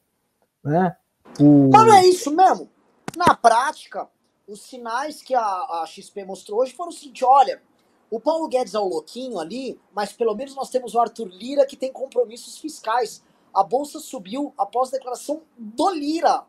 [0.65, 0.97] Né?
[1.39, 1.71] O...
[1.73, 2.69] Mas é isso mesmo?
[3.17, 4.09] Na prática,
[4.49, 7.63] os sinais que a, a XP mostrou hoje foram o seguinte: olha,
[8.11, 11.65] o Paulo Guedes é o louquinho ali, mas pelo menos nós temos o Arthur Lira
[11.65, 13.23] que tem compromissos fiscais.
[13.55, 16.43] A bolsa subiu após a declaração do Lira.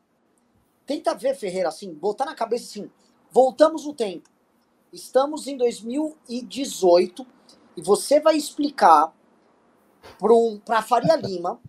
[0.88, 2.90] Tenta ver, Ferreira, assim, botar na cabeça assim,
[3.32, 4.33] voltamos no tempo.
[4.94, 7.26] Estamos em 2018
[7.76, 9.12] e você vai explicar
[10.20, 11.60] para um, a Faria Lima,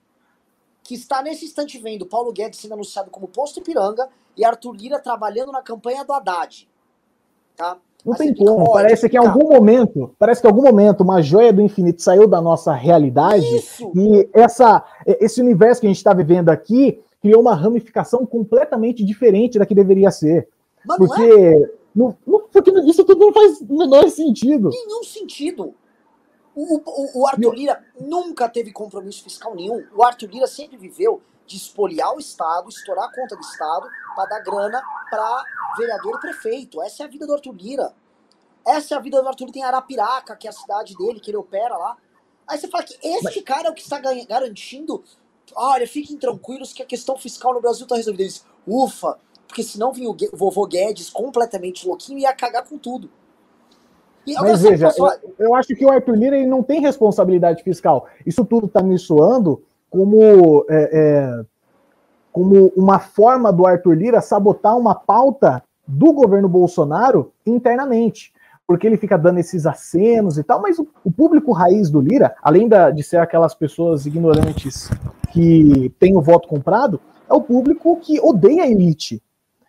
[0.82, 4.98] que está nesse instante vendo Paulo Guedes sendo anunciado como posto Ipiranga e Arthur Lira
[4.98, 6.68] trabalhando na campanha do Haddad.
[7.56, 7.78] Tá?
[8.04, 11.50] Não tem como, parece que em algum momento, parece que em algum momento uma joia
[11.50, 13.90] do infinito saiu da nossa realidade Isso.
[13.94, 19.58] e essa, esse universo que a gente está vivendo aqui criou uma ramificação completamente diferente
[19.58, 20.46] da que deveria ser.
[20.84, 22.16] Mas porque, não
[22.52, 24.68] porque isso tudo não faz o menor sentido.
[24.70, 25.74] Nenhum sentido.
[26.54, 29.84] O, o, o Arthur Lira nunca teve compromisso fiscal nenhum.
[29.94, 34.26] O Arthur Lira sempre viveu de espoliar o Estado, estourar a conta do Estado para
[34.26, 35.44] dar grana para
[35.76, 36.80] vereador e prefeito.
[36.82, 37.94] Essa é a vida do Arthur Lira.
[38.66, 39.54] Essa é a vida do Arthur Lira.
[39.54, 41.96] Tem Arapiraca, que é a cidade dele, que ele opera lá.
[42.46, 45.02] Aí você fala que este cara é o que está garantindo.
[45.54, 48.32] Olha, fiquem tranquilos que a questão fiscal no Brasil está resolvida.
[48.66, 49.18] Ufa,
[49.54, 53.08] porque senão vinha o vovô Guedes completamente louquinho e ia cagar com tudo.
[54.26, 58.08] E Mas veja, eu, eu, acho que o Arthur Lira ele não tem responsabilidade fiscal.
[58.26, 61.44] Isso tudo está me soando como, é, é,
[62.32, 68.32] como uma forma do Arthur Lira sabotar uma pauta do governo Bolsonaro internamente.
[68.66, 72.34] Porque ele fica dando esses acenos e tal, mas o, o público raiz do Lira,
[72.42, 74.90] além da, de ser aquelas pessoas ignorantes
[75.32, 76.98] que têm o voto comprado,
[77.30, 79.22] é o público que odeia a elite.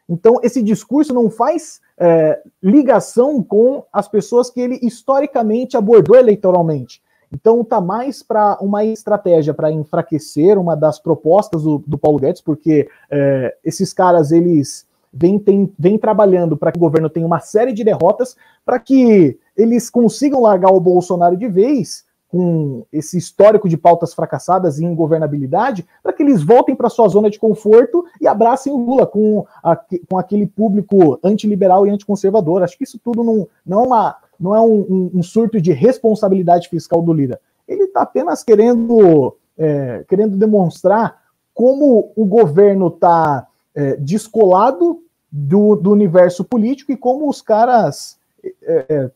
[0.08, 7.01] Então, esse discurso não faz é, ligação com as pessoas que ele historicamente abordou eleitoralmente.
[7.34, 12.41] Então, está mais para uma estratégia para enfraquecer uma das propostas do, do Paulo Guedes,
[12.41, 17.39] porque é, esses caras eles vêm, tem, vêm trabalhando para que o governo tenha uma
[17.39, 23.69] série de derrotas, para que eles consigam largar o Bolsonaro de vez com esse histórico
[23.69, 28.28] de pautas fracassadas e ingovernabilidade, para que eles voltem para sua zona de conforto e
[28.28, 29.76] abracem o Lula com, a,
[30.09, 32.63] com aquele público antiliberal e anticonservador.
[32.63, 36.67] Acho que isso tudo não, não é, uma, não é um, um, surto de responsabilidade
[36.67, 37.39] fiscal do Lira.
[37.67, 41.21] Ele está apenas querendo, é, querendo demonstrar
[41.53, 45.01] como o governo está é, descolado
[45.32, 49.11] do, do universo político e como os caras é, é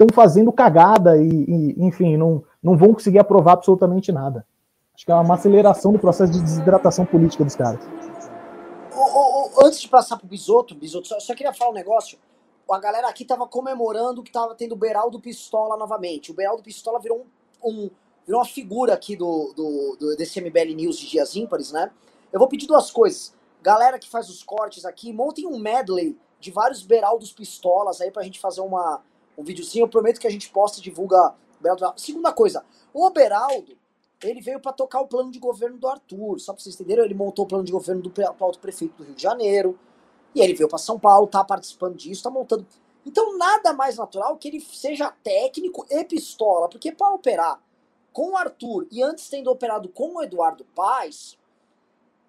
[0.00, 4.46] estão fazendo cagada e, e, enfim, não, não vão conseguir aprovar absolutamente nada.
[4.94, 7.80] Acho que é uma aceleração do processo de desidratação política dos caras.
[8.94, 12.18] O, o, antes de passar pro Bisoto, Bisoto, só, só, queria falar um negócio.
[12.70, 16.30] A galera aqui tava comemorando que tava tendo o Beraldo Pistola novamente.
[16.30, 17.26] O Beraldo Pistola virou
[17.62, 17.90] um, um
[18.24, 21.90] virou uma figura aqui do, do, do, desse MBL News de dias ímpares, né?
[22.32, 23.34] Eu vou pedir duas coisas.
[23.60, 28.22] Galera que faz os cortes aqui, montem um medley de vários Beraldos Pistolas aí pra
[28.22, 29.02] gente fazer uma,
[29.36, 29.84] um videozinho.
[29.84, 31.34] Eu prometo que a gente posta e divulga.
[31.96, 33.76] Segunda coisa, o Beraldo,
[34.22, 36.38] ele veio para tocar o plano de governo do Arthur.
[36.40, 39.14] Só para vocês entenderem, ele montou o plano de governo do alto prefeito do Rio
[39.14, 39.78] de Janeiro.
[40.34, 42.66] E ele veio para São Paulo, tá participando disso, tá montando.
[43.04, 47.60] Então, nada mais natural que ele seja técnico e pistola, porque para operar
[48.12, 51.38] com o Arthur e antes tendo operado com o Eduardo Paz,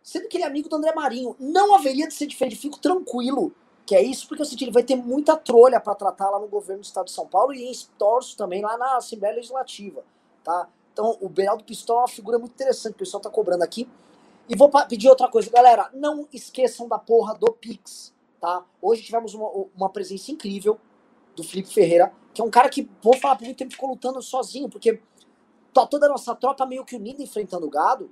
[0.01, 2.55] sendo que ele é amigo do André Marinho, não haveria de ser diferente.
[2.55, 3.53] Fico tranquilo
[3.91, 6.47] que é isso, porque eu senti ele vai ter muita trolha para tratar lá no
[6.47, 10.01] governo do estado de São Paulo e em torço também lá na Assembleia Legislativa,
[10.45, 10.69] tá?
[10.93, 13.89] Então, o Beraldo Pistola é uma figura muito interessante, o pessoal tá cobrando aqui.
[14.47, 18.63] E vou pedir outra coisa, galera, não esqueçam da porra do Pix, tá?
[18.81, 20.79] Hoje tivemos uma, uma presença incrível
[21.35, 24.21] do Felipe Ferreira, que é um cara que, vou falar por muito tempo, ficou lutando
[24.21, 25.01] sozinho, porque
[25.73, 28.09] tá toda a nossa tropa meio que unida enfrentando o gado,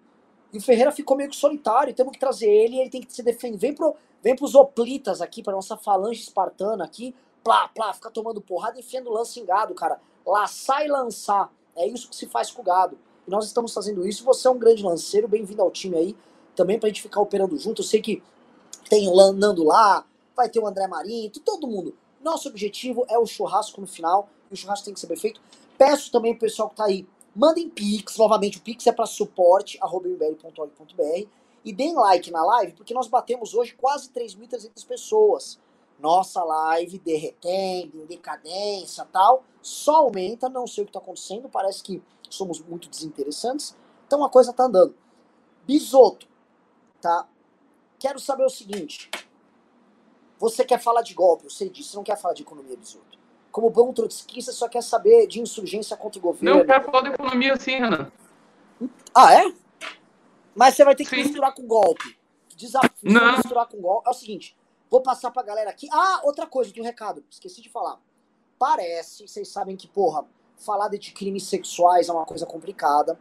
[0.52, 3.22] e o Ferreira ficou meio que solitário, temos que trazer ele, ele tem que se
[3.22, 3.58] defender.
[3.58, 8.42] Vem, pro, vem pros oplitas aqui, pra nossa falange espartana aqui, plá, plá, ficar tomando
[8.42, 10.00] porrada e enfiando lance em gado, cara.
[10.26, 11.52] Laçar e lançar.
[11.76, 12.98] É isso que se faz com o gado.
[13.28, 14.24] E nós estamos fazendo isso.
[14.26, 16.16] Você é um grande lanceiro, bem-vindo ao time aí.
[16.56, 17.82] Também pra gente ficar operando junto.
[17.82, 18.22] Eu sei que
[18.90, 20.04] tem o Nando lá,
[20.36, 21.96] vai ter o André Marinho, todo mundo.
[22.22, 24.28] Nosso objetivo é o churrasco no final.
[24.50, 25.40] E o churrasco tem que ser bem feito.
[25.78, 31.28] Peço também pro pessoal que tá aí Mandem Pix, novamente o Pix é para suporte.mbl.org.br
[31.64, 35.60] e deem like na live, porque nós batemos hoje quase 3.300 pessoas.
[36.00, 41.84] Nossa live derretendo, em decadência tal, só aumenta, não sei o que está acontecendo, parece
[41.84, 43.76] que somos muito desinteressantes,
[44.08, 44.96] então a coisa tá andando.
[45.68, 46.28] Bisoto,
[47.02, 47.28] tá?
[48.00, 49.12] Quero saber o seguinte,
[50.40, 53.19] você quer falar de golpe, eu sei disso, você não quer falar de economia, Bisoto
[53.52, 56.60] como bom trotskista, só quer saber de insurgência contra o governo.
[56.60, 58.12] Não quero falar de economia assim, Renan.
[59.14, 59.54] Ah, é?
[60.56, 61.24] Mas você vai ter que Sim.
[61.24, 62.18] misturar com golpe.
[62.56, 63.38] Desafio Não.
[63.38, 64.08] misturar com golpe.
[64.08, 64.56] É o seguinte,
[64.90, 65.88] vou passar pra galera aqui.
[65.92, 68.00] Ah, outra coisa, tem um recado, esqueci de falar.
[68.58, 70.26] Parece, vocês sabem que, porra,
[70.58, 73.18] falar de crimes sexuais é uma coisa complicada.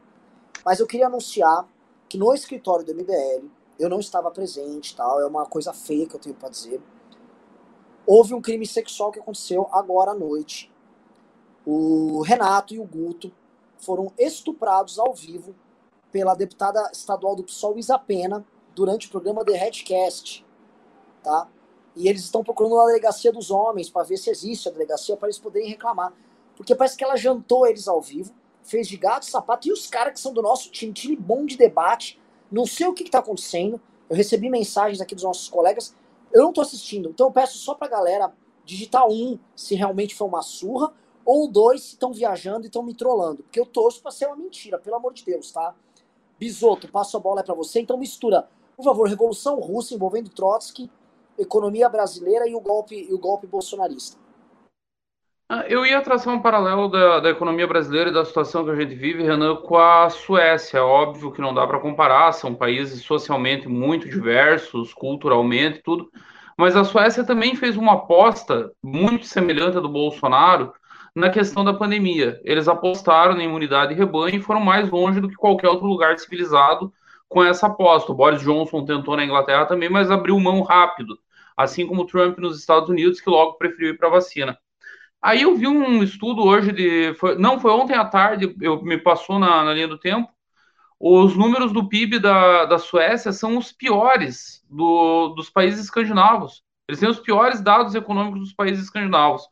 [0.65, 1.67] Mas eu queria anunciar
[2.09, 3.47] que no escritório do MBL,
[3.79, 6.81] eu não estava presente, tal, é uma coisa feia que eu tenho para dizer.
[8.11, 10.73] Houve um crime sexual que aconteceu agora à noite.
[11.67, 13.31] O Renato e o Guto
[13.77, 15.55] foram estuprados ao vivo
[16.11, 20.43] pela deputada estadual do PSOL Isa Pena durante o programa The Headcast,
[21.23, 21.49] tá?
[21.95, 25.29] E eles estão procurando a delegacia dos homens para ver se existe a delegacia para
[25.29, 26.15] eles poderem reclamar,
[26.57, 28.33] porque parece que ela jantou eles ao vivo,
[28.63, 31.59] fez de gato sapato e os caras que são do nosso time, time bom de
[31.59, 32.19] debate,
[32.51, 33.79] não sei o que está acontecendo.
[34.09, 35.95] Eu recebi mensagens aqui dos nossos colegas,
[36.33, 38.33] eu não estou assistindo, então eu peço só para a galera
[38.65, 40.93] digitar um se realmente foi uma surra
[41.25, 44.37] ou dois se estão viajando e estão me trollando, porque eu torço para ser uma
[44.37, 45.75] mentira, pelo amor de Deus, tá?
[46.39, 47.81] Bisoto, passo a bola é para você.
[47.81, 50.91] Então mistura, por favor, Revolução Russa envolvendo Trotsky,
[51.37, 54.17] economia brasileira e o golpe, e o golpe bolsonarista.
[55.51, 58.75] Ah, eu ia traçar um paralelo da, da, economia brasileira e da situação que a
[58.75, 60.85] gente vive, Renan, com a Suécia.
[60.85, 66.11] Óbvio que não dá para comparar, são países socialmente muito diversos, culturalmente, tudo.
[66.57, 70.75] Mas a Suécia também fez uma aposta muito semelhante à do Bolsonaro,
[71.15, 72.39] na questão da pandemia.
[72.45, 76.93] Eles apostaram na imunidade rebanho e foram mais longe do que qualquer outro lugar civilizado
[77.27, 78.13] com essa aposta.
[78.13, 81.19] O Boris Johnson tentou na Inglaterra também, mas abriu mão rápido,
[81.57, 84.59] assim como o Trump nos Estados Unidos, que logo preferiu ir para a vacina.
[85.21, 87.15] Aí eu vi um estudo hoje de.
[87.15, 90.29] Foi, não, foi ontem à tarde, eu me passou na, na linha do tempo.
[91.01, 96.63] Os números do PIB da, da Suécia são os piores do, dos países escandinavos.
[96.89, 99.43] Eles têm os piores dados econômicos dos países escandinavos.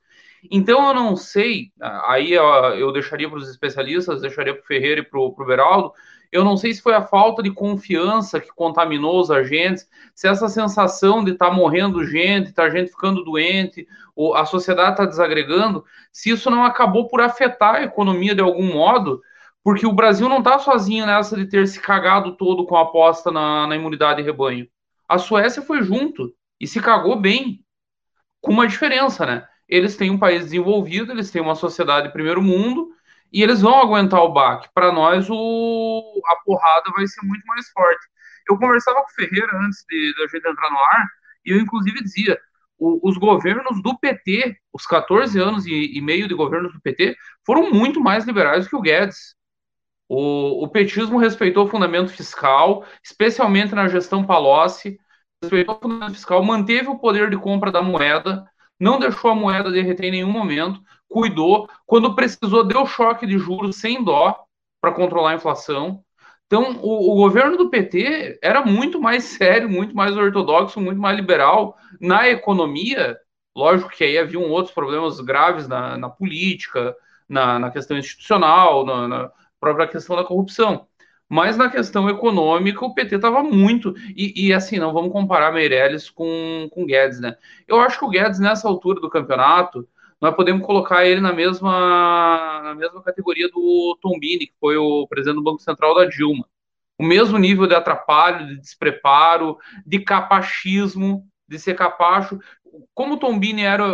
[0.51, 5.05] Então eu não sei, aí eu deixaria para os especialistas, deixaria para o Ferreira e
[5.05, 5.93] para o Beraldo,
[6.36, 10.48] eu não sei se foi a falta de confiança que contaminou os agentes, se essa
[10.48, 15.84] sensação de estar tá morrendo gente, tá gente ficando doente, ou a sociedade está desagregando,
[16.12, 19.20] se isso não acabou por afetar a economia de algum modo,
[19.64, 23.30] porque o Brasil não está sozinho nessa de ter se cagado todo com a aposta
[23.32, 24.68] na, na imunidade de rebanho.
[25.08, 27.60] A Suécia foi junto e se cagou bem,
[28.40, 29.46] com uma diferença, né?
[29.68, 32.90] eles têm um país desenvolvido, eles têm uma sociedade primeiro mundo
[33.32, 34.69] e eles vão aguentar o baque.
[34.74, 38.07] Para nós, o, a porrada vai ser muito mais forte.
[38.48, 41.07] Eu conversava com o Ferreira antes de, de a gente entrar no ar
[41.44, 42.39] e eu, inclusive, dizia:
[42.78, 47.16] o, os governos do PT, os 14 anos e, e, meio de governos do PT,
[47.44, 49.35] foram muito mais liberais que o Guedes.
[50.09, 54.98] O, o petismo respeitou o fundamento fiscal, especialmente na gestão Palocci,
[55.43, 58.44] respeitou o fundamento fiscal, manteve o poder de compra da moeda
[58.78, 61.69] não deixou a moeda derreter em nenhum momento, cuidou.
[61.87, 64.45] Quando precisou, deu choque de juros sem dó
[64.81, 66.03] para controlar a inflação.
[66.47, 71.16] Então, o, o, governo do PT era muito mais sério, muito mais ortodoxo, muito mais
[71.16, 73.16] liberal na economia.
[73.55, 76.95] Lógico que aí haviam outros problemas graves na, na política,
[77.28, 80.87] na, na, questão institucional, na, na própria questão da corrupção.
[81.28, 83.95] Mas na questão econômica, o PT estava muito.
[84.15, 87.37] E, e, assim, não vamos comparar Meirelles com, com Guedes, né?
[87.66, 89.89] Eu acho que o Guedes, nessa altura do campeonato,
[90.20, 95.36] nós podemos colocar ele na mesma, na mesma categoria do Tombini, que foi o presidente
[95.36, 96.47] do Banco Central da Dilma.
[96.98, 102.38] O mesmo nível de atrapalho, de despreparo, de capachismo, de ser capacho.
[102.94, 103.84] Como o Tombini era.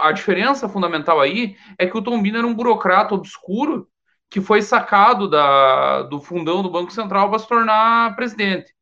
[0.00, 3.88] A diferença fundamental aí é que o Tombini era um burocrata obscuro
[4.30, 8.74] que foi sacado da, do fundão do Banco Central para se tornar presidente.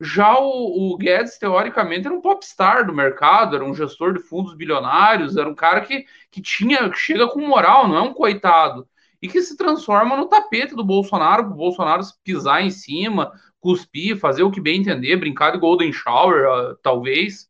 [0.00, 4.54] Já o, o, Guedes, teoricamente, era um popstar do mercado, era um gestor de fundos
[4.54, 8.88] bilionários, era um cara que, que tinha, que chega com moral, não é um coitado,
[9.20, 14.16] e que se transforma no tapete do Bolsonaro, para o Bolsonaro pisar em cima, cuspir,
[14.16, 17.48] fazer o que bem entender, brincar de Golden Shower, uh, talvez.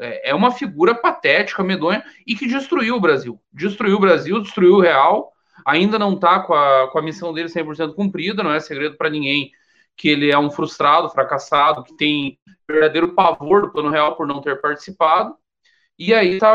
[0.00, 3.40] É, é uma figura patética, medonha, e que destruiu o Brasil.
[3.52, 5.32] Destruiu o Brasil, destruiu o real,
[5.66, 9.10] ainda não está com a, com a missão dele 100% cumprida, não é segredo para
[9.10, 9.50] ninguém
[9.98, 12.38] que ele é um frustrado, fracassado, que tem
[12.68, 15.34] verdadeiro pavor do plano real por não ter participado.
[15.98, 16.54] E aí está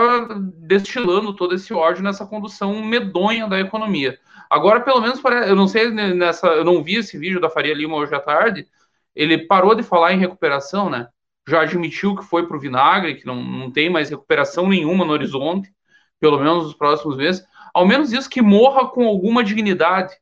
[0.56, 4.18] destilando todo esse ódio nessa condução medonha da economia.
[4.50, 7.98] Agora, pelo menos, eu não sei nessa, eu não vi esse vídeo da Faria Lima
[7.98, 8.66] hoje à tarde.
[9.14, 11.10] Ele parou de falar em recuperação, né?
[11.46, 15.12] Já admitiu que foi para o vinagre, que não, não tem mais recuperação nenhuma no
[15.12, 15.70] horizonte,
[16.18, 17.46] pelo menos nos próximos meses.
[17.74, 20.16] Ao menos isso que morra com alguma dignidade.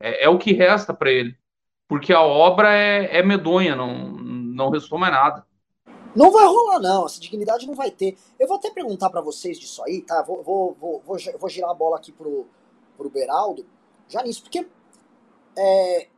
[0.00, 1.36] É, é o que resta para ele.
[1.88, 5.46] Porque a obra é, é medonha, não, não restou mais nada.
[6.14, 7.06] Não vai rolar, não.
[7.06, 8.16] Essa dignidade não vai ter.
[8.38, 10.22] Eu vou até perguntar para vocês disso aí, tá?
[10.22, 12.46] Vou, vou, vou, vou, vou girar a bola aqui pro,
[12.96, 13.64] pro Beraldo,
[14.08, 14.66] já nisso, porque
[15.56, 16.08] é,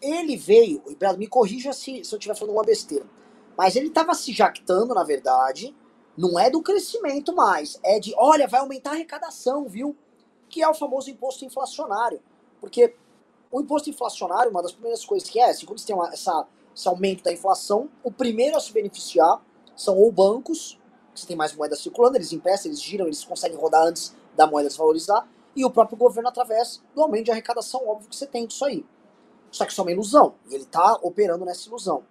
[0.00, 3.04] ele veio, e Beraldo, me corrija se, se eu estiver falando uma besteira,
[3.56, 5.76] mas ele estava se jactando, na verdade,
[6.16, 9.96] não é do crescimento mais, é de, olha, vai aumentar a arrecadação, viu?
[10.48, 12.20] Que é o famoso imposto inflacionário.
[12.60, 12.94] Porque
[13.50, 16.46] o imposto inflacionário, uma das primeiras coisas que é, assim, quando você tem uma, essa,
[16.74, 19.42] esse aumento da inflação, o primeiro a se beneficiar
[19.74, 20.78] são ou bancos,
[21.12, 24.46] que você tem mais moeda circulando, eles emprestam, eles giram, eles conseguem rodar antes da
[24.46, 28.46] moeda desvalorizar, e o próprio governo através do aumento de arrecadação, óbvio que você tem
[28.46, 28.84] disso aí.
[29.50, 32.04] Só que isso é uma ilusão, e ele está operando nessa ilusão.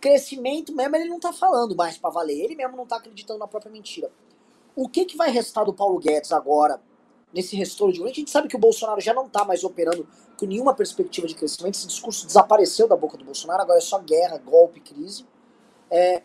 [0.00, 3.46] Crescimento mesmo ele não está falando mais para valer, ele mesmo não está acreditando na
[3.46, 4.10] própria mentira.
[4.76, 6.80] O que, que vai restar do Paulo Guedes agora,
[7.34, 8.14] nesse restoro de governo?
[8.14, 10.06] A gente sabe que o Bolsonaro já não está mais operando
[10.38, 13.98] com nenhuma perspectiva de crescimento, esse discurso desapareceu da boca do Bolsonaro, agora é só
[13.98, 15.26] guerra, golpe, crise.
[15.90, 16.22] É,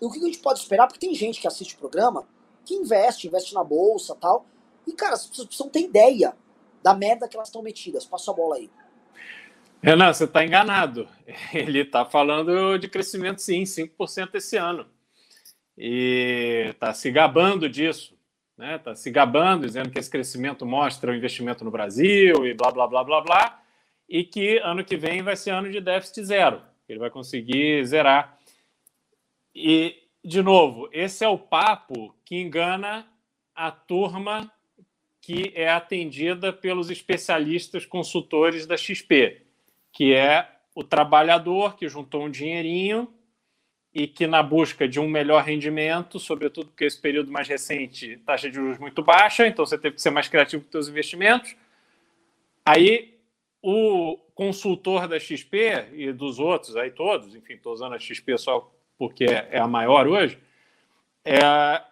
[0.00, 0.86] e o que a gente pode esperar?
[0.86, 2.26] Porque tem gente que assiste o programa
[2.64, 4.46] que investe, investe na bolsa tal.
[4.86, 6.34] E, cara, as pessoas precisam ter ideia
[6.82, 8.04] da merda que elas estão metidas.
[8.04, 8.70] Passa a bola aí.
[9.82, 11.08] Renan, você está enganado.
[11.52, 14.86] Ele está falando de crescimento, sim, 5% esse ano.
[15.76, 18.16] E está se gabando disso.
[18.62, 18.78] Está né?
[18.78, 22.86] Tá se gabando, dizendo que esse crescimento mostra o investimento no Brasil e blá, blá,
[22.86, 23.62] blá, blá, blá.
[24.08, 26.62] E que ano que vem vai ser ano de déficit zero.
[26.88, 28.38] Ele vai conseguir zerar.
[29.52, 33.06] E, de novo, esse é o papo que engana
[33.54, 34.50] a turma
[35.20, 39.42] que é atendida pelos especialistas consultores da XP,
[39.92, 43.12] que é o trabalhador que juntou um dinheirinho
[43.94, 48.48] e que, na busca de um melhor rendimento, sobretudo porque esse período mais recente, taxa
[48.48, 51.54] de juros muito baixa, então você teve que ser mais criativo com seus investimentos.
[52.64, 53.18] Aí
[53.62, 58.72] o consultor da XP e dos outros, aí todos, enfim, estou usando a XP só
[58.98, 60.38] porque é a maior hoje,
[61.24, 61.82] é,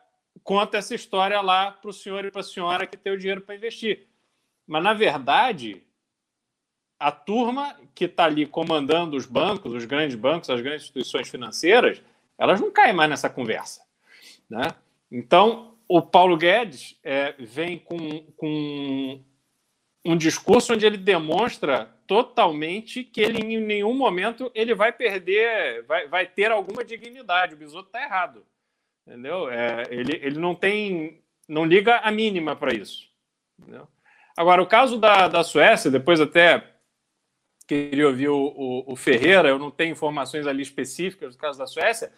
[0.43, 3.41] conta essa história lá para o senhor e para a senhora que tem o dinheiro
[3.41, 4.07] para investir.
[4.67, 5.83] Mas, na verdade,
[7.01, 12.03] a turma que está ali comandando os bancos, os grandes bancos, as grandes instituições financeiras,
[12.39, 13.81] elas não caem mais nessa conversa.
[14.49, 14.75] Né?
[15.11, 17.99] Então, o Paulo Guedes é, vem com,
[18.37, 19.25] com
[20.05, 26.07] um discurso onde ele demonstra totalmente que ele em nenhum momento ele vai perder, vai,
[26.07, 27.55] vai ter alguma dignidade.
[27.55, 28.45] O Bisoto está errado.
[29.07, 29.51] Entendeu?
[29.51, 31.23] É, ele, ele não tem.
[31.49, 33.09] não liga a mínima para isso.
[33.59, 33.89] Entendeu?
[34.37, 36.65] Agora, o caso da, da Suécia, depois até
[37.71, 41.69] queria ouvir o, o, o, Ferreira, eu não tenho informações ali específicas do caso da
[41.69, 42.13] Suécia,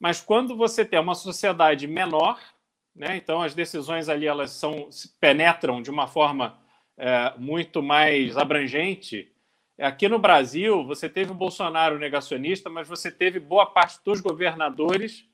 [0.00, 2.40] mas quando você tem uma sociedade menor,
[2.92, 4.88] né, então as decisões ali elas são
[5.20, 6.58] penetram de uma forma
[6.98, 9.30] é, muito mais abrangente.
[9.78, 15.24] Aqui no Brasil, você teve o Bolsonaro negacionista, mas você teve boa parte dos governadores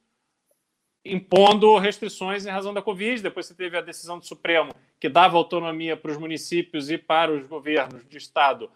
[1.02, 3.22] impondo restrições em razão da Covid.
[3.22, 7.32] Depois você teve a decisão do Supremo, que dava autonomia para os municípios e para
[7.32, 8.70] os governos de Estado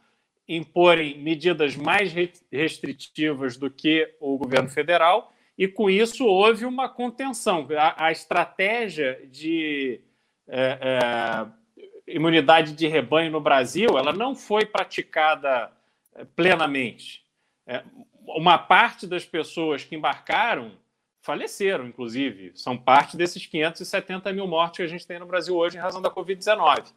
[0.48, 2.12] imporem medidas mais
[2.52, 5.32] restritivas do que o governo federal.
[5.58, 7.66] E com isso houve uma contenção.
[7.78, 10.00] A, a estratégia de
[10.46, 15.72] é, é, imunidade de rebanho no Brasil ela não foi praticada
[16.14, 17.24] é, plenamente.
[17.66, 17.82] É,
[18.28, 20.72] uma parte das pessoas que embarcaram
[21.20, 22.52] faleceram, inclusive.
[22.54, 26.00] São parte desses 570 mil mortes que a gente tem no Brasil hoje em razão
[26.00, 26.92] da Covid-19.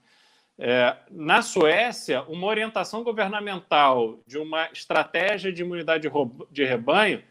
[0.62, 6.12] É, na Suécia, uma orientação governamental de uma estratégia de imunidade
[6.52, 7.24] de rebanho,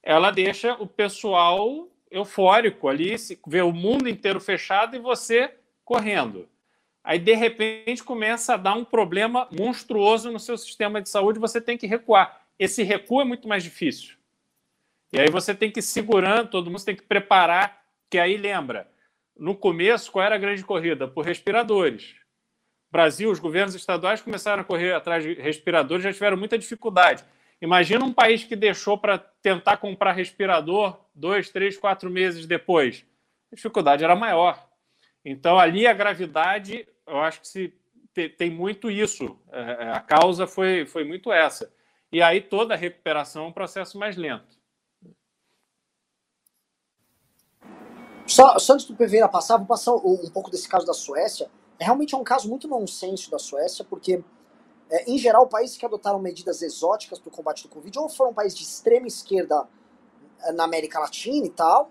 [0.00, 5.52] ela deixa o pessoal eufórico ali, vê o mundo inteiro fechado e você
[5.84, 6.48] correndo.
[7.02, 11.60] Aí, de repente, começa a dar um problema monstruoso no seu sistema de saúde, você
[11.60, 12.40] tem que recuar.
[12.56, 14.14] Esse recuo é muito mais difícil.
[15.12, 18.88] E aí você tem que ir segurando, todo mundo tem que preparar, que aí lembra,
[19.36, 21.08] no começo, qual era a grande corrida?
[21.08, 22.14] Por respiradores.
[22.90, 27.24] Brasil, os governos estaduais começaram a correr atrás de respiradores, já tiveram muita dificuldade.
[27.60, 33.04] Imagina um país que deixou para tentar comprar respirador dois, três, quatro meses depois.
[33.50, 34.68] A dificuldade era maior.
[35.24, 37.74] Então, ali a gravidade, eu acho que se
[38.38, 39.38] tem muito isso.
[39.50, 41.72] É, é, a causa foi, foi muito essa.
[42.12, 44.56] E aí toda a recuperação é um processo mais lento.
[48.26, 51.50] Só, só antes do PV passar, vou passar um, um pouco desse caso da Suécia.
[51.78, 54.22] Realmente é um caso muito nonsense da Suécia, porque,
[54.90, 58.32] é, em geral, países que adotaram medidas exóticas para o combate do Covid ou foram
[58.32, 59.68] países de extrema esquerda
[60.42, 61.90] é, na América Latina e tal,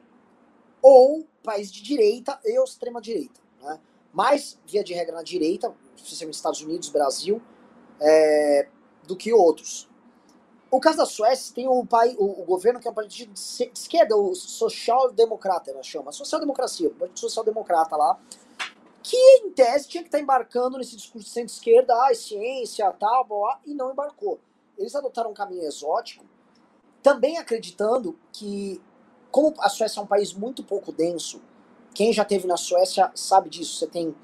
[0.81, 3.39] ou países de direita e extrema direita.
[3.61, 3.79] Né?
[4.11, 7.41] Mais, via de regra, na direita, especialmente Estados Unidos, Brasil,
[7.99, 8.67] é,
[9.03, 9.87] do que outros.
[10.71, 13.71] O caso da Suécia tem o, pai, o, o governo que é um partido de
[13.73, 18.19] esquerda, o social-democrata, ela chama, social-democracia, o partido social-democrata lá,
[19.05, 23.23] que em tese tinha que estar embarcando nesse discurso de centro-esquerda, ah, é ciência, tal,
[23.23, 24.39] blá, e não embarcou.
[24.75, 26.25] Eles adotaram um caminho exótico,
[27.03, 28.81] também acreditando que,
[29.29, 31.39] como a Suécia é um país muito pouco denso,
[31.93, 34.15] quem já teve na Suécia sabe disso, você tem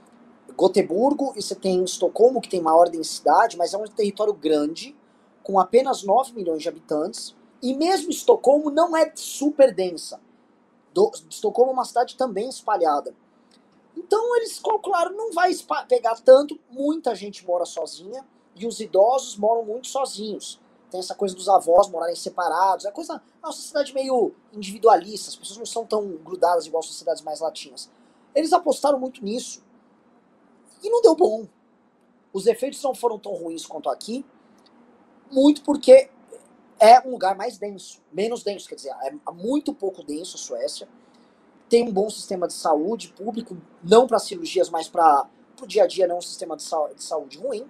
[0.57, 4.95] Goteburgo e você tem Estocolmo, que tem maior densidade, mas é um território grande,
[5.43, 7.35] com apenas 9 milhões de habitantes.
[7.61, 10.19] E mesmo Estocolmo não é super densa.
[10.91, 13.13] Do, Estocolmo é uma cidade também espalhada.
[13.95, 15.51] Então eles calcularam, não vai
[15.87, 20.59] pegar tanto, muita gente mora sozinha e os idosos moram muito sozinhos.
[20.89, 25.35] Tem essa coisa dos avós morarem separados, é coisa, é uma sociedade meio individualista, as
[25.35, 27.89] pessoas não são tão grudadas igual sociedades mais latinas.
[28.35, 29.63] Eles apostaram muito nisso
[30.83, 31.47] e não deu bom.
[32.33, 34.25] Os efeitos não foram tão ruins quanto aqui,
[35.31, 36.09] muito porque
[36.79, 40.89] é um lugar mais denso, menos denso, quer dizer, é muito pouco denso a Suécia.
[41.71, 45.25] Tem um bom sistema de saúde público, não para cirurgias, mas para
[45.61, 47.65] o dia a dia, não um sistema de, de saúde ruim.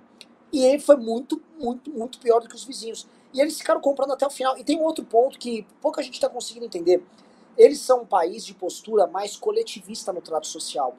[0.51, 3.07] E ele foi muito, muito, muito pior do que os vizinhos.
[3.31, 4.57] E eles ficaram comprando até o final.
[4.57, 7.05] E tem um outro ponto que pouca gente está conseguindo entender.
[7.55, 10.95] Eles são um país de postura mais coletivista no trato social.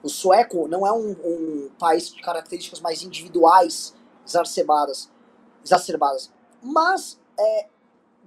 [0.00, 3.92] O sueco não é um, um país de características mais individuais,
[4.24, 5.10] exacerbadas.
[5.64, 6.30] exacerbadas.
[6.62, 7.66] Mas, é,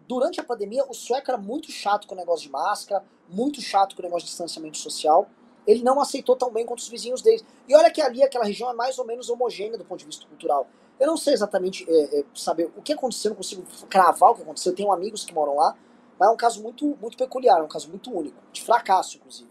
[0.08, 3.96] durante a pandemia, o sueco era muito chato com o negócio de máscara, muito chato
[3.96, 5.30] com o negócio de distanciamento social.
[5.66, 7.42] Ele não aceitou tão bem quanto os vizinhos dele.
[7.68, 10.26] E olha que ali, aquela região é mais ou menos homogênea do ponto de vista
[10.28, 10.68] cultural.
[11.00, 14.42] Eu não sei exatamente é, é, saber o que aconteceu, não consigo cravar o que
[14.42, 14.72] aconteceu.
[14.72, 15.76] Eu tenho amigos que moram lá,
[16.20, 19.50] mas é um caso muito, muito peculiar, é um caso muito único, de fracasso, inclusive.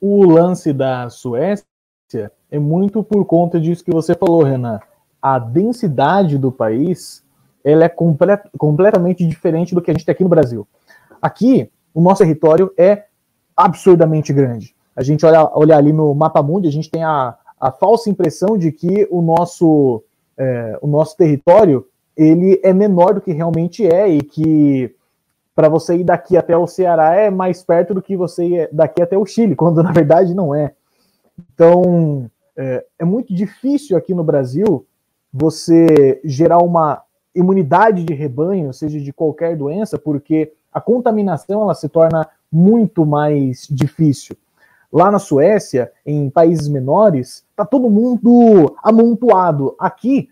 [0.00, 1.66] O lance da Suécia
[2.50, 4.80] é muito por conta disso que você falou, Renan
[5.26, 7.24] a densidade do país
[7.66, 10.68] ela é complet, completamente diferente do que a gente tem aqui no Brasil.
[11.20, 13.06] Aqui, o nosso território é
[13.56, 14.72] absurdamente grande.
[14.94, 18.56] A gente olha, olha ali no mapa mundo, a gente tem a, a falsa impressão
[18.56, 20.04] de que o nosso,
[20.38, 21.84] é, o nosso território
[22.16, 24.94] ele é menor do que realmente é e que
[25.52, 29.02] para você ir daqui até o Ceará é mais perto do que você ir daqui
[29.02, 30.72] até o Chile, quando na verdade não é.
[31.52, 34.86] Então, é, é muito difícil aqui no Brasil
[35.32, 37.02] você gerar uma
[37.36, 43.66] imunidade de rebanho, seja de qualquer doença, porque a contaminação ela se torna muito mais
[43.70, 44.36] difícil.
[44.92, 49.74] Lá na Suécia, em países menores, tá todo mundo amontoado.
[49.78, 50.30] Aqui,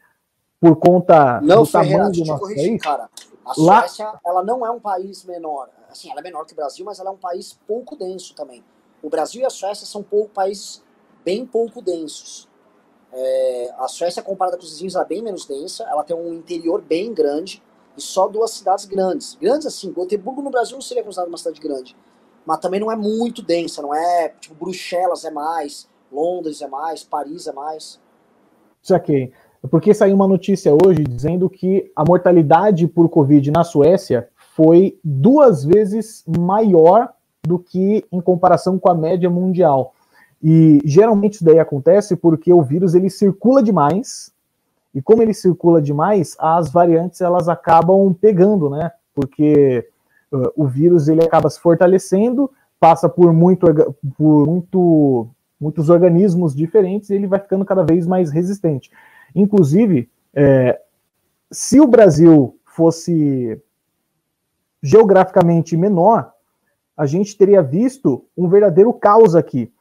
[0.61, 3.11] por conta não, do tamanho do nosso país, cara.
[3.45, 4.21] A Suécia, lá...
[4.25, 5.69] ela não é um país menor.
[5.91, 8.65] Assim, ela é menor que o Brasil, mas ela é um país pouco denso também.
[9.03, 10.83] O Brasil e a Suécia são pouco, países
[11.25, 12.49] bem pouco densos.
[13.17, 16.83] É, a Suécia, comparada com os vizinhos, é bem menos densa, ela tem um interior
[16.83, 17.63] bem grande
[17.97, 19.37] e só duas cidades grandes.
[19.41, 21.97] Grandes assim, Gotemburgo no Brasil não seria considerado uma cidade grande,
[22.45, 27.05] mas também não é muito densa, não é tipo Bruxelas é mais, Londres é mais,
[27.05, 28.01] Paris é mais.
[28.83, 29.33] Saquei.
[29.71, 35.65] Porque saiu uma notícia hoje dizendo que a mortalidade por Covid na Suécia foi duas
[35.65, 37.13] vezes maior
[37.43, 39.94] do que em comparação com a média mundial.
[40.47, 44.31] E geralmente isso daí acontece porque o vírus ele circula demais,
[44.95, 48.93] e como ele circula demais, as variantes elas acabam pegando, né?
[49.15, 49.89] Porque
[50.31, 53.67] uh, o vírus ele acaba se fortalecendo, passa por, muito,
[54.19, 55.27] por muito,
[55.59, 58.91] muitos organismos diferentes e ele vai ficando cada vez mais resistente.
[59.35, 60.79] Inclusive, é,
[61.51, 63.59] se o Brasil fosse
[64.83, 66.33] geograficamente menor,
[66.95, 69.73] a gente teria visto um verdadeiro caos aqui.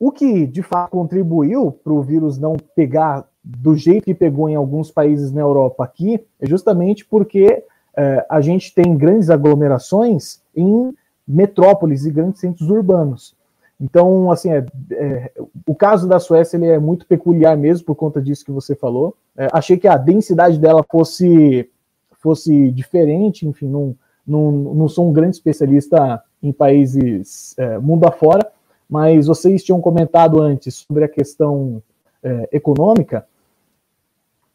[0.00, 4.54] O que de fato contribuiu para o vírus não pegar do jeito que pegou em
[4.54, 7.62] alguns países na Europa aqui é justamente porque
[7.94, 10.94] é, a gente tem grandes aglomerações em
[11.28, 13.36] metrópoles e grandes centros urbanos.
[13.78, 15.32] Então, assim, é, é,
[15.66, 19.14] o caso da Suécia ele é muito peculiar mesmo por conta disso que você falou.
[19.36, 21.68] É, achei que a densidade dela fosse,
[22.12, 23.94] fosse diferente, enfim, não,
[24.26, 28.50] não, não sou um grande especialista em países é, mundo afora,
[28.90, 31.80] mas vocês tinham comentado antes sobre a questão
[32.22, 33.24] é, econômica.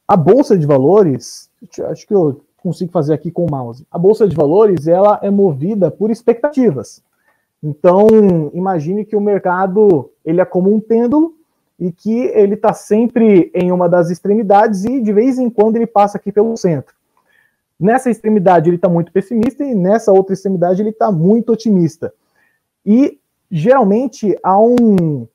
[0.06, 1.50] A bolsa de valores,
[1.90, 3.88] acho que eu consigo fazer aqui com o mouse.
[3.90, 7.02] A bolsa de valores ela é movida por expectativas.
[7.64, 8.08] Então,
[8.54, 11.34] imagine que o mercado ele é como um pêndulo
[11.80, 15.88] e que ele está sempre em uma das extremidades e de vez em quando ele
[15.88, 16.94] passa aqui pelo centro.
[17.80, 22.14] Nessa extremidade ele está muito pessimista e nessa outra extremidade ele está muito otimista.
[22.86, 25.28] E geralmente há, um,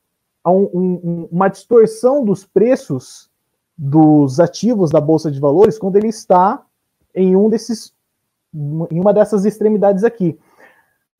[0.43, 3.31] há um, um, uma distorção dos preços
[3.77, 6.63] dos ativos da bolsa de valores quando ele está
[7.15, 7.93] em um desses
[8.53, 10.37] em uma dessas extremidades aqui.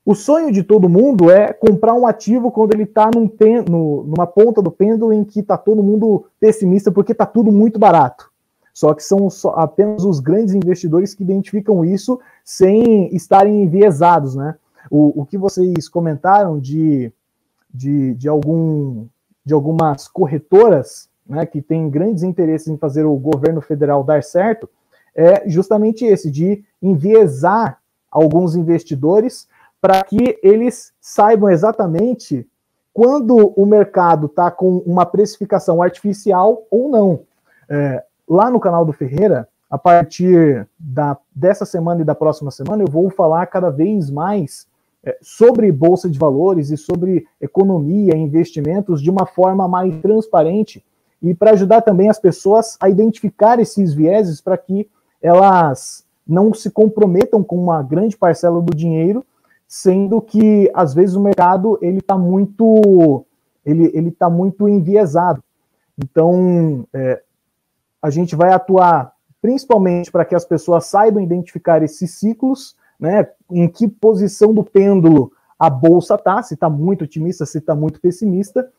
[0.05, 3.31] O sonho de todo mundo é comprar um ativo quando ele está num
[3.69, 8.31] numa ponta do pêndulo em que está todo mundo pessimista porque está tudo muito barato.
[8.73, 14.57] Só que são só, apenas os grandes investidores que identificam isso sem estarem enviesados, né?
[14.89, 17.13] O, o que vocês comentaram de
[17.73, 19.07] de, de, algum,
[19.45, 24.69] de algumas corretoras né, que têm grandes interesses em fazer o governo federal dar certo
[25.15, 27.79] é justamente esse, de enviesar
[28.11, 29.49] alguns investidores
[29.81, 32.47] para que eles saibam exatamente
[32.93, 37.21] quando o mercado está com uma precificação artificial ou não.
[37.69, 42.83] É, lá no canal do Ferreira, a partir da, dessa semana e da próxima semana,
[42.83, 44.67] eu vou falar cada vez mais
[45.23, 50.85] sobre bolsa de valores e sobre economia investimentos de uma forma mais transparente
[51.23, 54.89] e para ajudar também as pessoas a identificar esses vieses para que
[55.23, 59.25] elas não se comprometam com uma grande parcela do dinheiro,
[59.67, 63.25] sendo que às vezes o mercado ele está muito
[63.65, 65.43] ele ele está muito enviesado.
[65.99, 67.23] Então é,
[68.01, 69.13] a gente vai atuar
[69.43, 73.29] principalmente para que as pessoas saibam identificar esses ciclos, né?
[73.51, 78.01] Em que posição do pêndulo a bolsa está, se está muito otimista, se está muito
[78.01, 78.71] pessimista,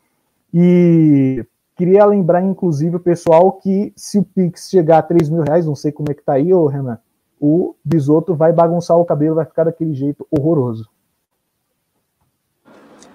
[0.52, 1.44] e
[1.74, 5.74] Queria lembrar, inclusive, o pessoal que se o Pix chegar a 3 mil reais, não
[5.74, 7.00] sei como é que tá aí, ô Renan,
[7.40, 10.88] o Bisoto vai bagunçar o cabelo, vai ficar daquele jeito horroroso.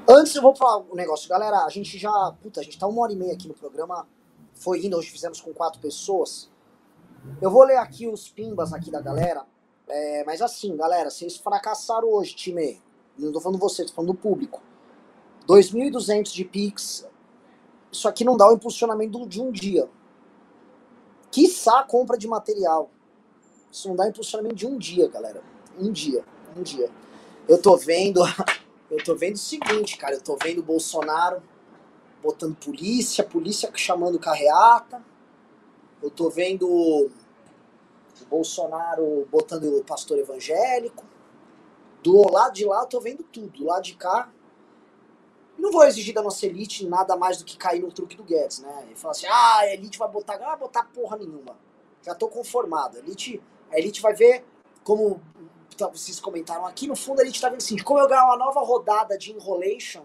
[0.10, 1.66] Antes eu vou falar um negócio, galera.
[1.66, 2.34] A gente já.
[2.42, 4.08] Puta, a gente tá uma hora e meia aqui no programa.
[4.54, 6.50] Foi indo, hoje fizemos com quatro pessoas.
[7.42, 9.46] Eu vou ler aqui os pimbas aqui da galera.
[9.88, 12.82] É, mas assim, galera, vocês fracassaram hoje, time.
[13.18, 14.62] Não tô falando vocês, tô falando do público.
[15.48, 17.08] 2.200 de Pix,
[17.92, 19.90] isso aqui não dá o impulsionamento de um dia.
[21.32, 22.92] Quiçá compra de material.
[23.72, 25.42] Isso não dá impulsionamento de um dia, galera.
[25.80, 26.24] Um dia.
[26.56, 26.90] Um dia.
[27.48, 28.22] Eu tô vendo.
[28.90, 30.16] Eu tô vendo o seguinte, cara.
[30.16, 31.42] Eu tô vendo o Bolsonaro
[32.24, 35.04] botando polícia, polícia chamando carreata.
[36.02, 37.10] Eu tô vendo
[38.26, 41.06] Bolsonaro botando o pastor evangélico.
[42.03, 43.49] Do lado de lá eu tô vendo tudo.
[43.49, 44.31] Do lado de cá
[45.57, 48.60] não vou exigir da nossa elite nada mais do que cair no truque do Guedes,
[48.60, 48.88] né?
[48.91, 51.57] E falar assim, ah, a elite vai botar, ah, botar porra nenhuma.
[52.03, 52.98] Já tô conformado.
[52.98, 53.41] A elite,
[53.72, 54.45] a elite vai ver,
[54.84, 55.19] como
[55.76, 58.38] tá, vocês comentaram aqui, no fundo a elite tá vendo assim, como eu ganhar uma
[58.38, 60.03] nova rodada de enrolation,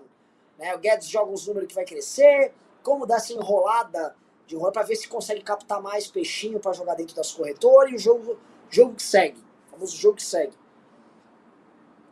[0.58, 0.74] né?
[0.74, 4.16] O Guedes joga uns números que vai crescer, como dar essa enrolada
[4.46, 7.94] de enrolar para ver se consegue captar mais peixinho para jogar dentro das corretoras e
[7.94, 8.38] o jogo,
[8.70, 9.38] jogo que segue.
[9.68, 10.52] O famoso jogo que segue.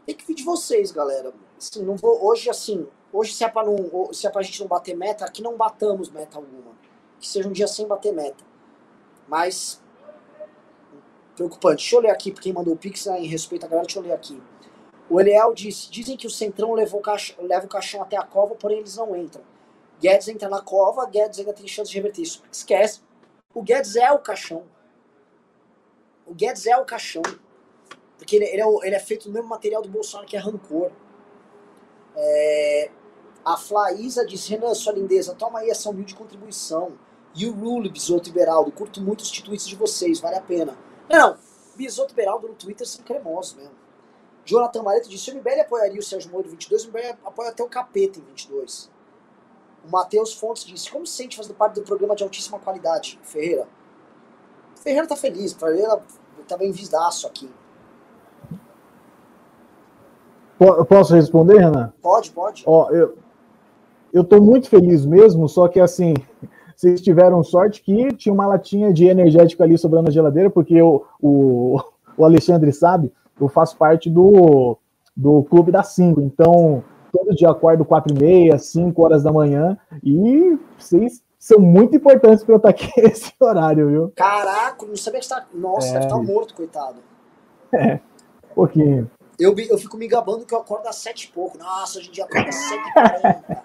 [0.06, 1.32] Tem que vir de vocês, galera.
[1.58, 4.68] Assim, não vou, hoje, assim, Hoje, se é para não, se é pra gente não
[4.68, 6.72] bater meta, aqui não batamos meta alguma.
[7.18, 8.44] Que seja um dia sem bater meta.
[9.26, 9.82] Mas
[11.34, 11.82] preocupante.
[11.82, 14.04] Deixa eu ler aqui, quem mandou o Pix né, em respeito à galera, deixa eu
[14.04, 14.40] ler aqui.
[15.08, 17.00] O Eliel disse: dizem que o Centrão leva o
[17.68, 19.42] caixão até a cova, porém eles não entram.
[20.00, 22.42] Guedes entra na cova, Guedes ainda tem chance de reverter isso.
[22.50, 23.00] Esquece.
[23.54, 24.64] O Guedes é o caixão.
[26.26, 27.22] O Guedes é o caixão.
[28.16, 30.90] Porque ele, ele, é, ele é feito do mesmo material do Bolsonaro, que é rancor.
[32.16, 32.90] É,
[33.44, 36.98] a Flaísa disse, Renan, sua lindeza, toma aí essa humilde contribuição.
[37.34, 40.76] E o Rule, Bisoto Beraldo, curto muito os tweets de vocês, vale a pena.
[41.08, 41.36] Não,
[41.76, 43.74] Bisoto Beraldo no Twitter são cremosos mesmo.
[44.44, 47.62] Jonathan Mareto disse, o MBL apoiaria o Sérgio Moro em 22, o MBL apoia até
[47.62, 48.90] o Capeta em 22.
[49.86, 53.66] O Matheus Fontes disse, como se sente fazendo parte do programa de altíssima qualidade, Ferreira?
[54.76, 56.00] Ferreira tá feliz, Ferreira
[56.46, 57.50] tá bem visaço aqui.
[60.88, 61.92] Posso responder, Renan?
[62.02, 62.62] Pode, pode.
[62.66, 63.16] Ó, eu,
[64.12, 66.14] eu tô muito feliz mesmo, só que assim,
[66.76, 71.06] vocês tiveram sorte que tinha uma latinha de energético ali sobrando na geladeira, porque eu,
[71.20, 71.80] o,
[72.16, 74.76] o Alexandre sabe, eu faço parte do,
[75.16, 79.78] do Clube da 5, então todo dia acordo 4 e meia, 5 horas da manhã,
[80.02, 84.12] e vocês são muito importantes para eu estar aqui nesse horário, viu?
[84.14, 85.46] Caraca, não sabia que você tá...
[85.54, 85.92] Nossa, é...
[85.92, 86.96] deve estar tá morto, coitado.
[87.72, 87.94] É,
[88.50, 89.10] um pouquinho.
[89.38, 91.56] Eu, eu fico me gabando que eu acordo às sete e pouco.
[91.56, 93.62] Nossa, hoje em dia acordo às sete e quarenta.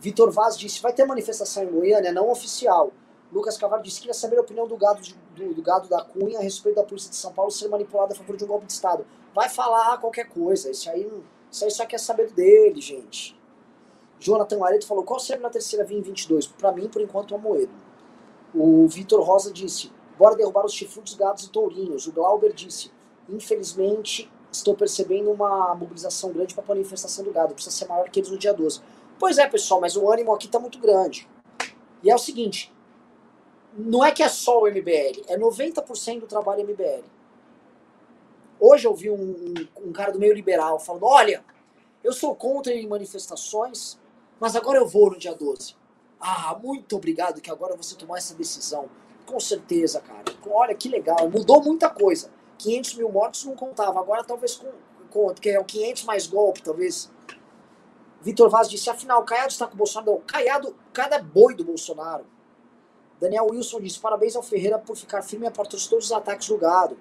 [0.00, 2.92] Vitor Vaz disse, vai ter manifestação em Goiânia, não oficial.
[3.32, 6.38] Lucas Cavalho disse, queria saber a opinião do gado, de, do, do, gado da Cunha
[6.38, 8.72] a respeito da polícia de São Paulo ser manipulada a favor de um golpe de
[8.72, 9.04] Estado.
[9.34, 11.10] Vai falar qualquer coisa, isso aí,
[11.50, 13.38] isso aí só quer saber dele, gente.
[14.18, 16.46] Jonathan Areto falou, qual será na terceira via em 22?
[16.46, 17.72] Para mim, por enquanto, é Moedo.
[18.54, 22.06] O Vitor Rosa disse, bora derrubar os chifrudos, gados e tourinhos.
[22.06, 22.90] O Glauber disse,
[23.28, 27.54] infelizmente, estou percebendo uma mobilização grande para a manifestação do gado.
[27.54, 28.80] Precisa ser maior que eles no dia 12.
[29.18, 31.28] Pois é, pessoal, mas o ânimo aqui está muito grande.
[32.02, 32.72] E é o seguinte:
[33.76, 37.04] não é que é só o MBL, é 90% do trabalho MBL.
[38.78, 41.44] Hoje eu vi um, um, cara do meio liberal falando: olha,
[42.04, 43.98] eu sou contra em manifestações,
[44.38, 45.74] mas agora eu vou no dia 12.
[46.20, 48.88] Ah, muito obrigado que agora você tomou essa decisão.
[49.26, 50.22] Com certeza, cara.
[50.48, 52.30] Olha que legal, mudou muita coisa.
[52.56, 54.70] 500 mil mortos não contava, agora talvez com,
[55.10, 57.10] com que é o 500 mais golpe, talvez.
[58.20, 60.22] Vitor Vaz disse, afinal, Caiado está com o Bolsonaro.
[60.24, 62.24] Caiado, cada boi do Bolsonaro.
[63.20, 66.56] Daniel Wilson disse, parabéns ao Ferreira por ficar firme e aportar todos os ataques do
[66.56, 66.96] gado.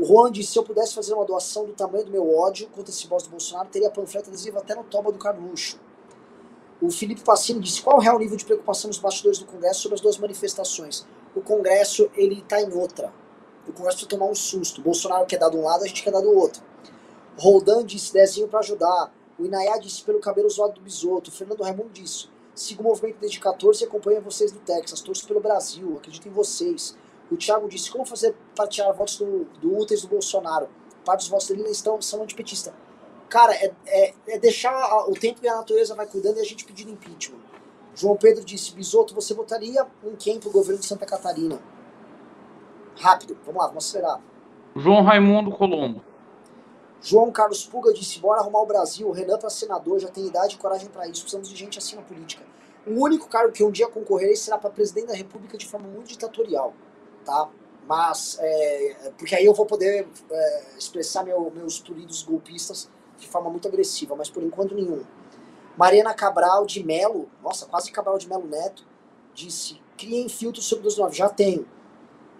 [0.00, 2.90] O Juan disse, se eu pudesse fazer uma doação do tamanho do meu ódio contra
[2.90, 5.78] esse boss do Bolsonaro, teria panfleto adesivo até no toba do Carluxo.
[6.80, 9.82] O Felipe Passini disse, qual é o real nível de preocupação dos bastidores do Congresso
[9.82, 11.04] sobre as duas manifestações?
[11.36, 13.12] O Congresso, ele está em outra.
[13.68, 14.80] O Congresso precisa tomar um susto.
[14.80, 16.62] O Bolsonaro quer dar de um lado, a gente quer dar do outro.
[17.38, 19.12] Roldan disse, dezinho para ajudar.
[19.38, 21.28] O Inayá disse, pelo cabelo zoado do Bisoto.
[21.28, 25.02] O Fernando Raimundo disse, sigo o movimento desde 14 e acompanho vocês do Texas.
[25.02, 26.96] Torço pelo Brasil, acredito em vocês.
[27.30, 30.68] O Thiago disse, como fazer para tirar votos do, do úteis do Bolsonaro?
[31.04, 32.74] Parte dos votos dele estão, são antipetista.
[33.28, 36.64] Cara, é, é, é deixar o tempo e a natureza vai cuidando e a gente
[36.64, 37.38] pedindo impeachment.
[37.94, 41.60] João Pedro disse, Bisoto, você votaria em quem pro governo de Santa Catarina?
[42.96, 44.20] Rápido, vamos lá, vamos acelerar.
[44.74, 46.02] João Raimundo Colombo.
[47.00, 50.56] João Carlos Puga disse, bora arrumar o Brasil, o Renan para senador, já tem idade
[50.56, 52.44] e coragem para isso, precisamos de gente assim na política.
[52.86, 56.08] O único cargo que um dia concorrerei será para presidente da república de forma muito
[56.08, 56.74] ditatorial
[57.24, 57.48] tá?
[57.86, 62.88] Mas, é, porque aí eu vou poder é, expressar meu, meus turidos golpistas
[63.18, 65.02] de forma muito agressiva, mas por enquanto nenhum.
[65.76, 68.84] Mariana Cabral de Melo, nossa, quase Cabral de Melo Neto,
[69.34, 71.66] disse: criem filtro sobre 29, já tenho.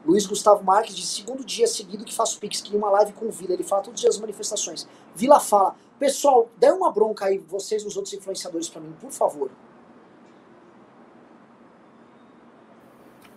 [0.04, 3.30] Luiz Gustavo Marques disse: segundo dia seguido que faço Pix, queria uma live com o
[3.30, 3.52] Vila.
[3.52, 4.86] Ele fala todos os dias as manifestações.
[5.14, 9.50] Vila fala: pessoal, dê uma bronca aí, vocês, os outros influenciadores, para mim, por favor.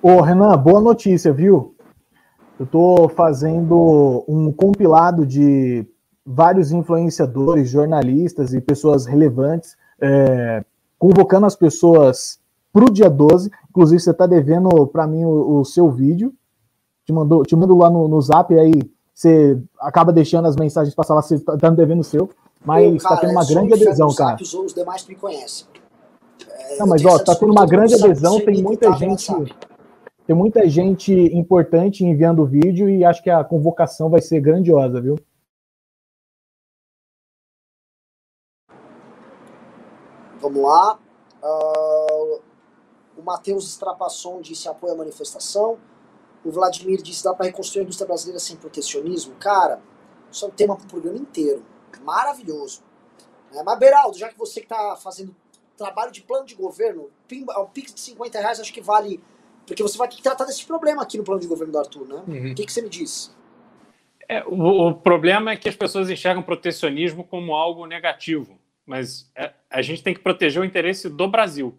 [0.05, 1.73] Ô, Renan, boa notícia, viu?
[2.59, 5.87] Eu estou fazendo um compilado de
[6.25, 10.61] vários influenciadores, jornalistas e pessoas relevantes, é,
[10.99, 12.37] convocando as pessoas
[12.73, 13.49] para o dia 12.
[13.69, 16.33] Inclusive, você está devendo para mim o, o, seu vídeo.
[17.05, 18.73] Te, mandou, te mando lá no, no zap, aí
[19.13, 22.29] você acaba deixando as mensagens passar lá, você está tá devendo o seu.
[22.65, 24.35] Mas está tendo uma grande adesão, cara.
[24.41, 25.65] Os demais me conhecem.
[26.49, 29.31] É, Não, mas ó, tá tendo uma grande adesão, tem muita gente.
[30.25, 35.01] Tem muita gente importante enviando o vídeo e acho que a convocação vai ser grandiosa,
[35.01, 35.15] viu?
[40.39, 40.97] Vamos lá.
[41.43, 42.41] Uh,
[43.17, 45.77] o Matheus Strapasson disse apoio à manifestação.
[46.43, 49.35] O Vladimir disse dá para reconstruir a indústria brasileira sem protecionismo.
[49.35, 49.81] Cara,
[50.31, 51.65] isso é um tema para o programa inteiro.
[52.01, 52.81] Maravilhoso.
[53.53, 55.35] É, mas, Beraldo, já que você está fazendo
[55.77, 57.09] trabalho de plano de governo,
[57.57, 59.21] o Pix de 50 reais acho que vale
[59.65, 62.07] porque você vai ter que tratar desse problema aqui no plano de governo do Arthur,
[62.07, 62.23] né?
[62.27, 62.51] Uhum.
[62.51, 63.35] O que, que você me diz?
[64.27, 69.53] É, o, o, problema é que as pessoas enxergam protecionismo como algo negativo, mas é,
[69.69, 71.77] a gente tem que proteger o interesse do Brasil.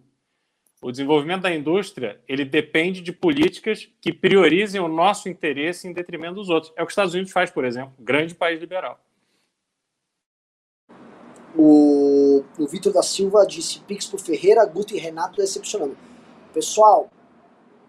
[0.81, 6.35] O desenvolvimento da indústria ele depende de políticas que priorizem o nosso interesse em detrimento
[6.35, 6.71] dos outros.
[6.75, 8.99] É o que os Estados Unidos faz, por exemplo, grande país liberal.
[11.57, 15.97] O, o Vitor da Silva disse: Pix por Ferreira, Guto e Renato decepcionando.
[16.53, 17.09] Pessoal,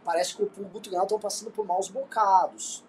[0.06, 2.84] parece que o Guto estão passando por maus bocados.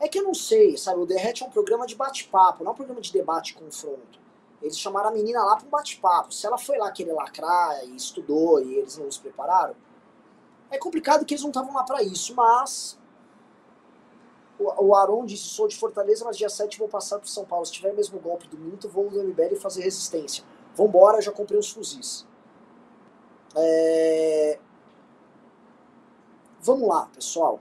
[0.00, 1.00] É que eu não sei, sabe?
[1.00, 4.18] O Derrete é um programa de bate-papo, não é um programa de debate e confronto.
[4.60, 6.34] Eles chamaram a menina lá para um bate-papo.
[6.34, 9.76] Se ela foi lá querer lacrar e estudou e eles não se prepararam,
[10.70, 12.98] é complicado que eles não estavam lá para isso, mas.
[14.58, 17.64] O, o Aron disse: sou de Fortaleza, mas dia 7 vou passar para São Paulo.
[17.64, 20.42] Se tiver mesmo golpe do Minto, vou no MBL e fazer resistência.
[20.74, 22.26] Vambora, já comprei os fuzis.
[23.54, 24.58] É...
[26.64, 27.60] Vamos lá, pessoal.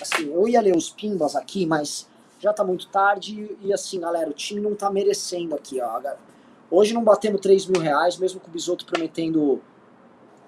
[0.00, 2.08] Assim, eu ia ler os pimbas aqui, mas
[2.38, 6.00] já tá muito tarde e assim, galera, o time não tá merecendo aqui, ó.
[6.70, 9.60] Hoje não batemos 3 mil reais, mesmo com o Bisoto prometendo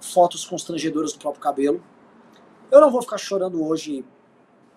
[0.01, 1.82] fotos constrangedoras do próprio cabelo.
[2.70, 4.05] Eu não vou ficar chorando hoje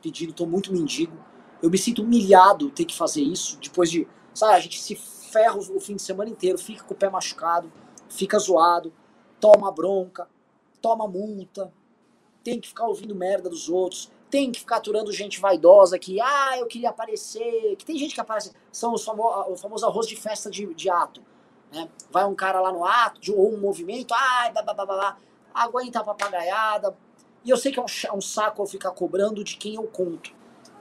[0.01, 1.15] pedindo, tô muito mendigo.
[1.61, 5.55] Eu me sinto humilhado ter que fazer isso, depois de, sabe, a gente se ferra
[5.55, 7.71] o fim de semana inteiro, fica com o pé machucado,
[8.09, 8.91] fica zoado,
[9.39, 10.27] toma bronca,
[10.81, 11.71] toma multa,
[12.49, 16.57] tem que ficar ouvindo merda dos outros, tem que ficar aturando gente vaidosa que, ah,
[16.57, 20.15] eu queria aparecer, que tem gente que aparece, são os famo o famoso arroz de
[20.15, 21.21] festa de, de ato.
[21.71, 21.87] Né?
[22.09, 25.17] Vai um cara lá no ato, de, ou um movimento, ai, blá, blá, blá, blá,
[25.53, 26.97] aguenta a papagaiada.
[27.45, 29.83] E eu sei que é um, é um saco eu ficar cobrando de quem eu
[29.83, 30.31] conto.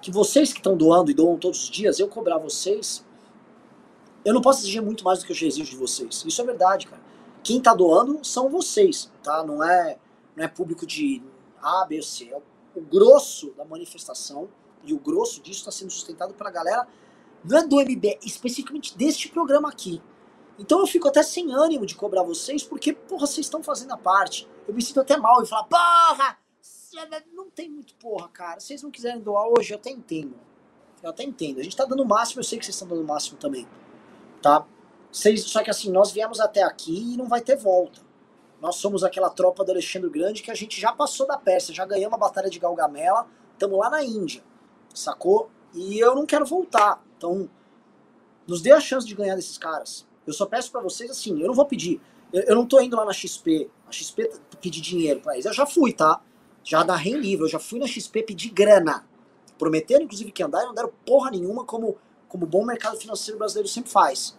[0.01, 3.05] Que vocês que estão doando e doam todos os dias, eu cobrar vocês,
[4.25, 6.25] eu não posso exigir muito mais do que eu já exijo de vocês.
[6.27, 7.03] Isso é verdade, cara.
[7.43, 9.43] Quem tá doando são vocês, tá?
[9.45, 9.99] Não é,
[10.35, 11.23] não é público de
[11.63, 12.31] a, B, C.
[12.31, 12.41] É
[12.75, 14.49] o grosso da manifestação
[14.85, 16.87] e o grosso disso está sendo sustentado pela galera
[17.45, 20.03] não é do MB, especificamente deste programa aqui.
[20.59, 23.97] Então eu fico até sem ânimo de cobrar vocês, porque, porra, vocês estão fazendo a
[23.97, 24.49] parte.
[24.67, 26.39] Eu me sinto até mal e falar, porra,
[27.33, 28.61] não tem muito porra, cara.
[28.61, 30.35] Se vocês não quiserem doar hoje, eu até entendo.
[31.03, 31.61] Eu até entendo.
[31.61, 33.69] A gente tá dando o máximo, eu sei que vocês estão dando o máximo também.
[34.43, 34.67] Tá?
[35.13, 38.01] Só que assim, nós viemos até aqui e não vai ter volta.
[38.61, 41.87] Nós somos aquela tropa do Alexandre Grande que a gente já passou da Pérsia, já
[41.87, 44.43] ganhamos a batalha de Galgamela, estamos lá na Índia,
[44.93, 45.51] sacou?
[45.73, 47.03] E eu não quero voltar.
[47.17, 47.49] Então,
[48.47, 50.07] nos dê a chance de ganhar desses caras.
[50.27, 52.01] Eu só peço para vocês assim, eu não vou pedir.
[52.33, 54.31] Eu, eu, não tô indo lá na XP, a XP
[54.61, 55.47] pedir dinheiro para eles.
[55.47, 56.21] Eu já fui, tá?
[56.65, 59.07] Já da rei livre, eu já fui na XP pedir grana.
[59.59, 61.97] Prometeram, inclusive, que andar e não deram porra nenhuma, como,
[62.29, 64.37] como bom mercado financeiro brasileiro sempre faz.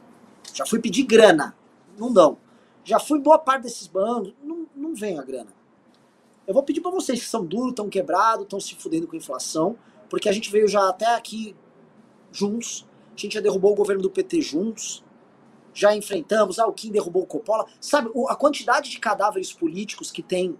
[0.54, 1.56] Já fui pedir grana.
[1.98, 2.38] Não dão.
[2.90, 4.34] Já fui boa parte desses bancos.
[4.44, 5.54] Não, não vem a grana.
[6.48, 9.18] Eu vou pedir para vocês que são duros, estão quebrados, estão se fudendo com a
[9.18, 9.78] inflação,
[10.10, 11.56] porque a gente veio já até aqui
[12.32, 12.88] juntos.
[13.16, 15.04] A gente já derrubou o governo do PT juntos.
[15.72, 16.58] Já enfrentamos.
[16.58, 17.68] Ah, o Kim derrubou o Coppola.
[17.80, 20.58] Sabe, a quantidade de cadáveres políticos que tem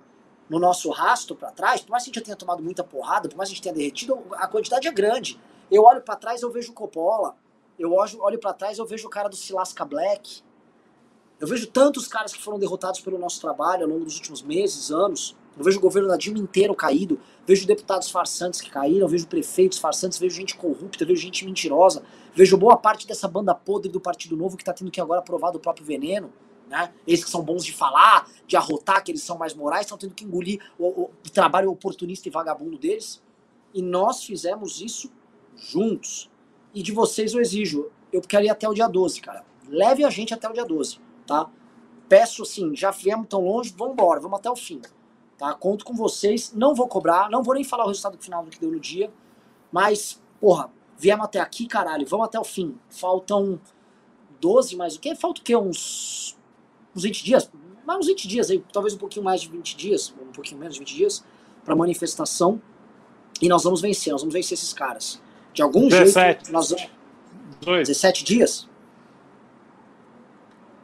[0.48, 3.28] no nosso rastro para trás, por mais que a gente já tenha tomado muita porrada,
[3.28, 5.40] por mais que a gente tenha derretido, a quantidade é grande.
[5.72, 7.36] Eu olho para trás, eu vejo o Coppola.
[7.80, 10.44] Eu olho, olho para trás, eu vejo o cara do Silasca Black.
[11.40, 14.92] Eu vejo tantos caras que foram derrotados pelo nosso trabalho ao longo dos últimos meses,
[14.92, 15.38] anos.
[15.58, 17.18] Eu vejo o governo da Dilma inteiro caído.
[17.48, 19.08] Vejo deputados farsantes que caíram.
[19.08, 20.20] Vejo prefeitos farsantes.
[20.20, 21.06] Vejo gente corrupta.
[21.06, 22.04] Vejo gente mentirosa.
[22.36, 25.52] Vejo boa parte dessa banda podre do Partido Novo que está tendo que agora provar
[25.52, 26.32] do próprio veneno.
[26.68, 26.94] Né?
[27.08, 30.14] Eles que são bons de falar, de arrotar, que eles são mais morais, estão tendo
[30.14, 33.24] que engolir o, o, o trabalho oportunista e vagabundo deles.
[33.74, 35.10] E nós fizemos isso
[35.56, 36.30] juntos.
[36.74, 37.90] E de vocês eu exijo.
[38.12, 39.46] Eu quero ir até o dia 12, cara.
[39.70, 41.00] Leve a gente até o dia 12,
[41.30, 41.50] tá?
[42.10, 44.82] Peço assim, já viemos tão longe, vamos embora, vamos até o fim.
[45.38, 45.54] Tá?
[45.54, 48.60] Conto com vocês, não vou cobrar, não vou nem falar o resultado final do que
[48.60, 49.14] deu no dia,
[49.72, 52.76] mas, porra, viemos até aqui, caralho, vamos até o fim.
[52.90, 53.62] Faltam
[54.42, 55.16] 12 mais o quê?
[55.16, 55.56] Falta o quê?
[55.56, 56.36] Uns,
[56.96, 57.52] uns 20 dias?
[57.86, 60.74] Mais uns 20 dias aí, talvez um pouquinho mais de 20 dias, um pouquinho menos
[60.74, 61.24] de 20 dias,
[61.64, 62.60] pra manifestação.
[63.40, 65.22] E nós vamos vencer, nós vamos vencer esses caras.
[65.54, 66.16] De algum 17.
[66.16, 66.90] jeito, nós vamos.
[67.88, 68.69] 17 dias?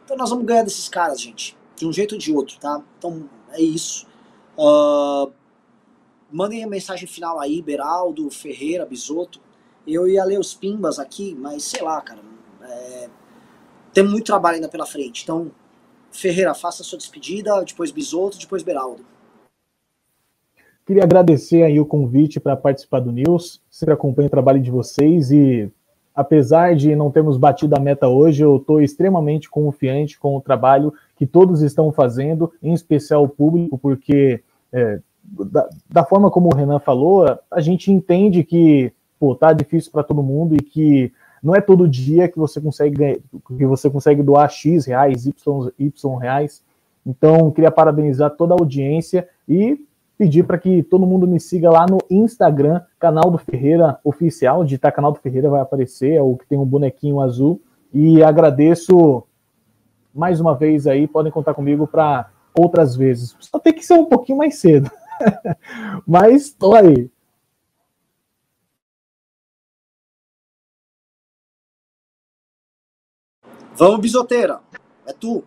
[0.05, 1.57] Então nós vamos ganhar desses caras, gente.
[1.75, 2.81] De um jeito ou de outro, tá?
[2.97, 4.07] Então é isso.
[4.57, 5.33] Uh,
[6.31, 9.41] mandem a mensagem final aí, Beraldo, Ferreira, Bisoto.
[9.85, 12.21] Eu ia ler os pimbas aqui, mas sei lá, cara.
[12.61, 13.09] É,
[13.93, 15.23] tem muito trabalho ainda pela frente.
[15.23, 15.51] Então,
[16.11, 19.05] Ferreira, faça a sua despedida, depois Bisoto, depois Beraldo.
[20.85, 23.61] Queria agradecer aí o convite para participar do News.
[23.71, 25.71] Sempre acompanho o trabalho de vocês e,
[26.15, 30.93] apesar de não termos batido a meta hoje, eu estou extremamente confiante com o trabalho
[31.15, 36.55] que todos estão fazendo, em especial o público, porque é, da, da, forma como o
[36.55, 41.11] Renan falou, a gente entende que pô, tá difícil para todo mundo e que
[41.43, 43.21] não é todo dia que você consegue
[43.57, 46.63] que você consegue doar X reais, Y, y reais.
[47.05, 49.84] Então, queria parabenizar toda a audiência e
[50.17, 54.93] pedir para que todo mundo me siga lá no Instagram, canal do Ferreira Oficial, digitar
[54.93, 57.61] canal do Ferreira vai aparecer, é o que tem um bonequinho azul.
[57.93, 59.23] E agradeço
[60.13, 63.35] mais uma vez aí, podem contar comigo para outras vezes.
[63.39, 64.89] Só tem que ser um pouquinho mais cedo.
[66.07, 67.09] Mas estou aí.
[73.75, 74.61] Vamos, bisoteira.
[75.05, 75.43] É tu.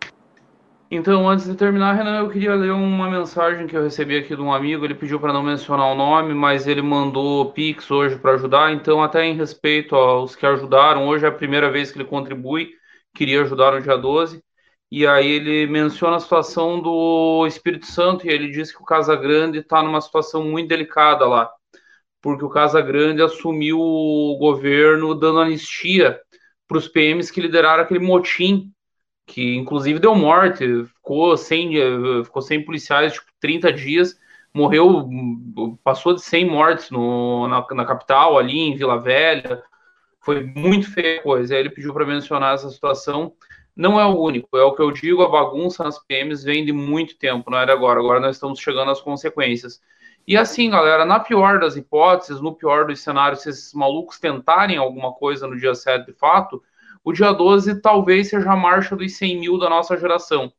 [0.91, 4.41] Então, antes de terminar, Renan, eu queria ler uma mensagem que eu recebi aqui de
[4.41, 4.85] um amigo.
[4.87, 8.73] Ele pediu para não mencionar o nome, mas ele mandou Pix hoje para ajudar.
[8.73, 12.71] Então, até em respeito aos que ajudaram, hoje é a primeira vez que ele contribui.
[13.15, 14.43] Queria ajudar no dia 12.
[14.91, 19.15] E aí ele menciona a situação do Espírito Santo e ele diz que o Casa
[19.15, 21.51] Grande está numa situação muito delicada lá,
[22.23, 26.19] porque o Casa Grande assumiu o governo dando anistia
[26.67, 28.73] para os PMs que lideraram aquele motim
[29.29, 31.75] que inclusive deu morte, ficou sem,
[32.25, 34.19] ficou sem policiais, tipo, 30 dias,
[34.53, 35.07] morreu,
[35.85, 39.63] passou de 100 mortes no, na, na capital, ali em Vila Velha,
[40.21, 41.55] foi muito feia coisa.
[41.55, 43.35] Ele pediu para mencionar essa situação.
[43.77, 46.73] Não é o único, é o que eu digo, a bagunça nas PMs vem de
[46.73, 48.01] muito tempo, não de agora.
[48.01, 49.81] Agora nós estamos chegando às consequências.
[50.27, 54.79] E assim, galera, na pior das hipóteses, no pior dos cenários, se esses malucos tentarem
[54.79, 56.63] alguma coisa no dia 7 de fato,
[57.05, 60.53] o dia 12 talvez seja a marcha dos 100 mil da nossa geração.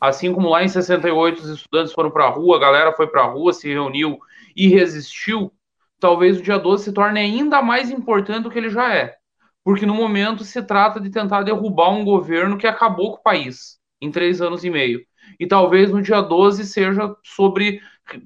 [0.00, 3.22] Assim como lá em 68 os estudantes foram para a rua, a galera foi para
[3.22, 4.18] a rua, se reuniu
[4.54, 5.52] e resistiu,
[5.98, 9.16] talvez o dia 12 se torne ainda mais importante do que ele já é.
[9.64, 13.78] Porque no momento se trata de tentar derrubar um governo que acabou com o país
[14.00, 15.00] em três anos e meio.
[15.40, 17.80] E talvez no dia 12 seja sobre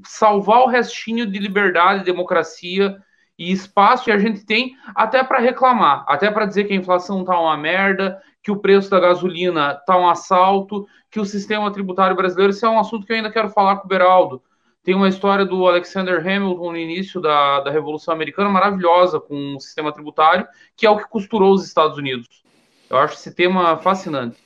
[0.04, 2.98] salvar o restinho de liberdade, democracia
[3.38, 7.20] e espaço que a gente tem até para reclamar, até para dizer que a inflação
[7.20, 12.16] está uma merda, que o preço da gasolina está um assalto, que o sistema tributário
[12.16, 14.42] brasileiro, isso é um assunto que eu ainda quero falar com o Beraldo.
[14.82, 19.60] Tem uma história do Alexander Hamilton no início da, da Revolução Americana maravilhosa com o
[19.60, 20.46] sistema tributário,
[20.76, 22.42] que é o que costurou os Estados Unidos.
[22.88, 24.42] Eu acho esse tema fascinante.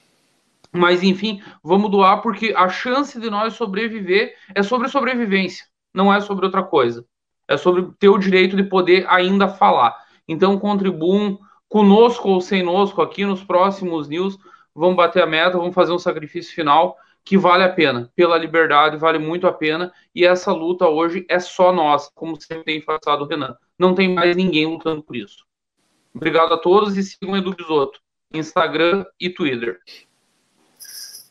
[0.72, 6.20] Mas, enfim, vamos doar porque a chance de nós sobreviver é sobre sobrevivência, não é
[6.20, 7.06] sobre outra coisa.
[7.48, 9.96] É sobre ter o direito de poder ainda falar.
[10.26, 11.38] Então, contribuam
[11.68, 14.38] conosco ou sem nosco aqui nos próximos news.
[14.74, 18.10] Vamos bater a meta, vamos fazer um sacrifício final que vale a pena.
[18.14, 19.92] Pela liberdade, vale muito a pena.
[20.14, 23.56] E essa luta hoje é só nossa, como sempre tem enfatizado o Renan.
[23.78, 25.44] Não tem mais ninguém lutando por isso.
[26.14, 28.00] Obrigado a todos e sigam o Edu Bisotto,
[28.32, 29.78] Instagram e Twitter.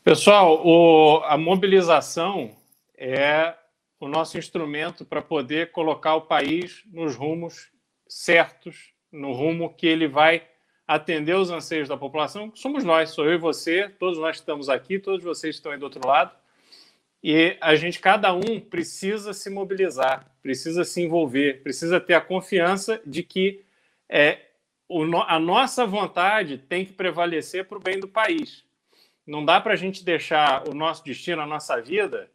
[0.02, 2.50] Pessoal, o, a mobilização
[2.98, 3.54] é
[4.02, 7.70] o nosso instrumento para poder colocar o país nos rumos
[8.08, 10.42] certos, no rumo que ele vai
[10.84, 14.68] atender os anseios da população, que somos nós, sou eu e você, todos nós estamos
[14.68, 16.32] aqui, todos vocês estão aí do outro lado.
[17.22, 23.00] E a gente, cada um, precisa se mobilizar, precisa se envolver, precisa ter a confiança
[23.06, 23.64] de que
[24.08, 24.40] é,
[24.88, 28.64] o, a nossa vontade tem que prevalecer para o bem do país.
[29.24, 32.28] Não dá para a gente deixar o nosso destino, a nossa vida,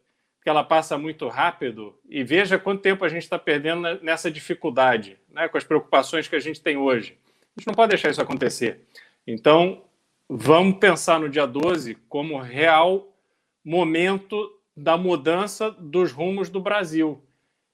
[0.48, 5.18] que ela passa muito rápido, e veja quanto tempo a gente está perdendo nessa dificuldade,
[5.28, 7.18] né, com as preocupações que a gente tem hoje.
[7.54, 8.80] A gente não pode deixar isso acontecer.
[9.26, 9.84] Então,
[10.26, 13.14] vamos pensar no dia 12 como real
[13.62, 17.22] momento da mudança dos rumos do Brasil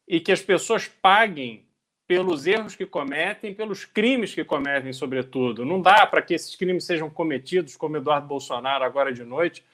[0.09, 1.69] e que as pessoas paguem
[2.09, 5.65] pelos erros que cometem, pelos crimes que cometem, sobretudo.
[5.65, 9.65] Não dá para que esses crimes sejam cometidos, como Eduardo Bolsonaro, agora de noite,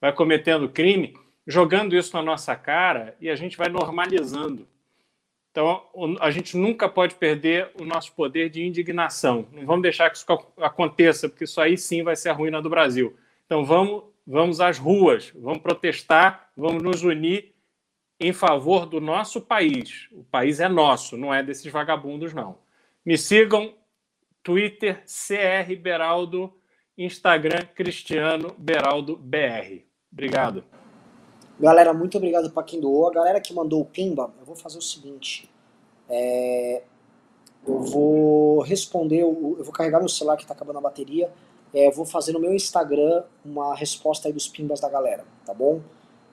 [0.00, 1.14] vai cometendo crime,
[1.48, 4.68] jogando isso na nossa cara e a gente vai normalizando.
[5.50, 5.82] Então,
[6.20, 9.48] a gente nunca pode perder o nosso poder de indignação.
[9.50, 10.26] Não vamos deixar que isso
[10.58, 13.16] aconteça, porque isso aí sim vai ser a ruína do Brasil.
[13.46, 17.54] Então, vamos, vamos às ruas, vamos protestar, vamos nos unir
[18.20, 20.06] em favor do nosso país.
[20.12, 22.58] O país é nosso, não é desses vagabundos, não.
[23.04, 23.74] Me sigam,
[24.42, 26.54] Twitter, CR Beraldo,
[26.96, 29.82] Instagram, Cristiano Beraldo BR.
[30.12, 30.77] Obrigado.
[31.60, 33.08] Galera, muito obrigado para quem doou.
[33.08, 35.50] A galera que mandou o Pimba, eu vou fazer o seguinte.
[36.08, 36.82] É,
[37.66, 41.30] eu vou responder, eu vou carregar meu celular que está acabando a bateria.
[41.74, 45.52] É, eu vou fazer no meu Instagram uma resposta aí dos Pimbas da galera, tá
[45.52, 45.80] bom?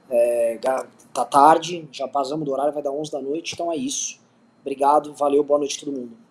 [0.09, 0.59] É,
[1.13, 4.19] tá tarde, já passamos do horário, vai dar 11 da noite, então é isso.
[4.61, 6.24] Obrigado, valeu, boa noite todo mundo.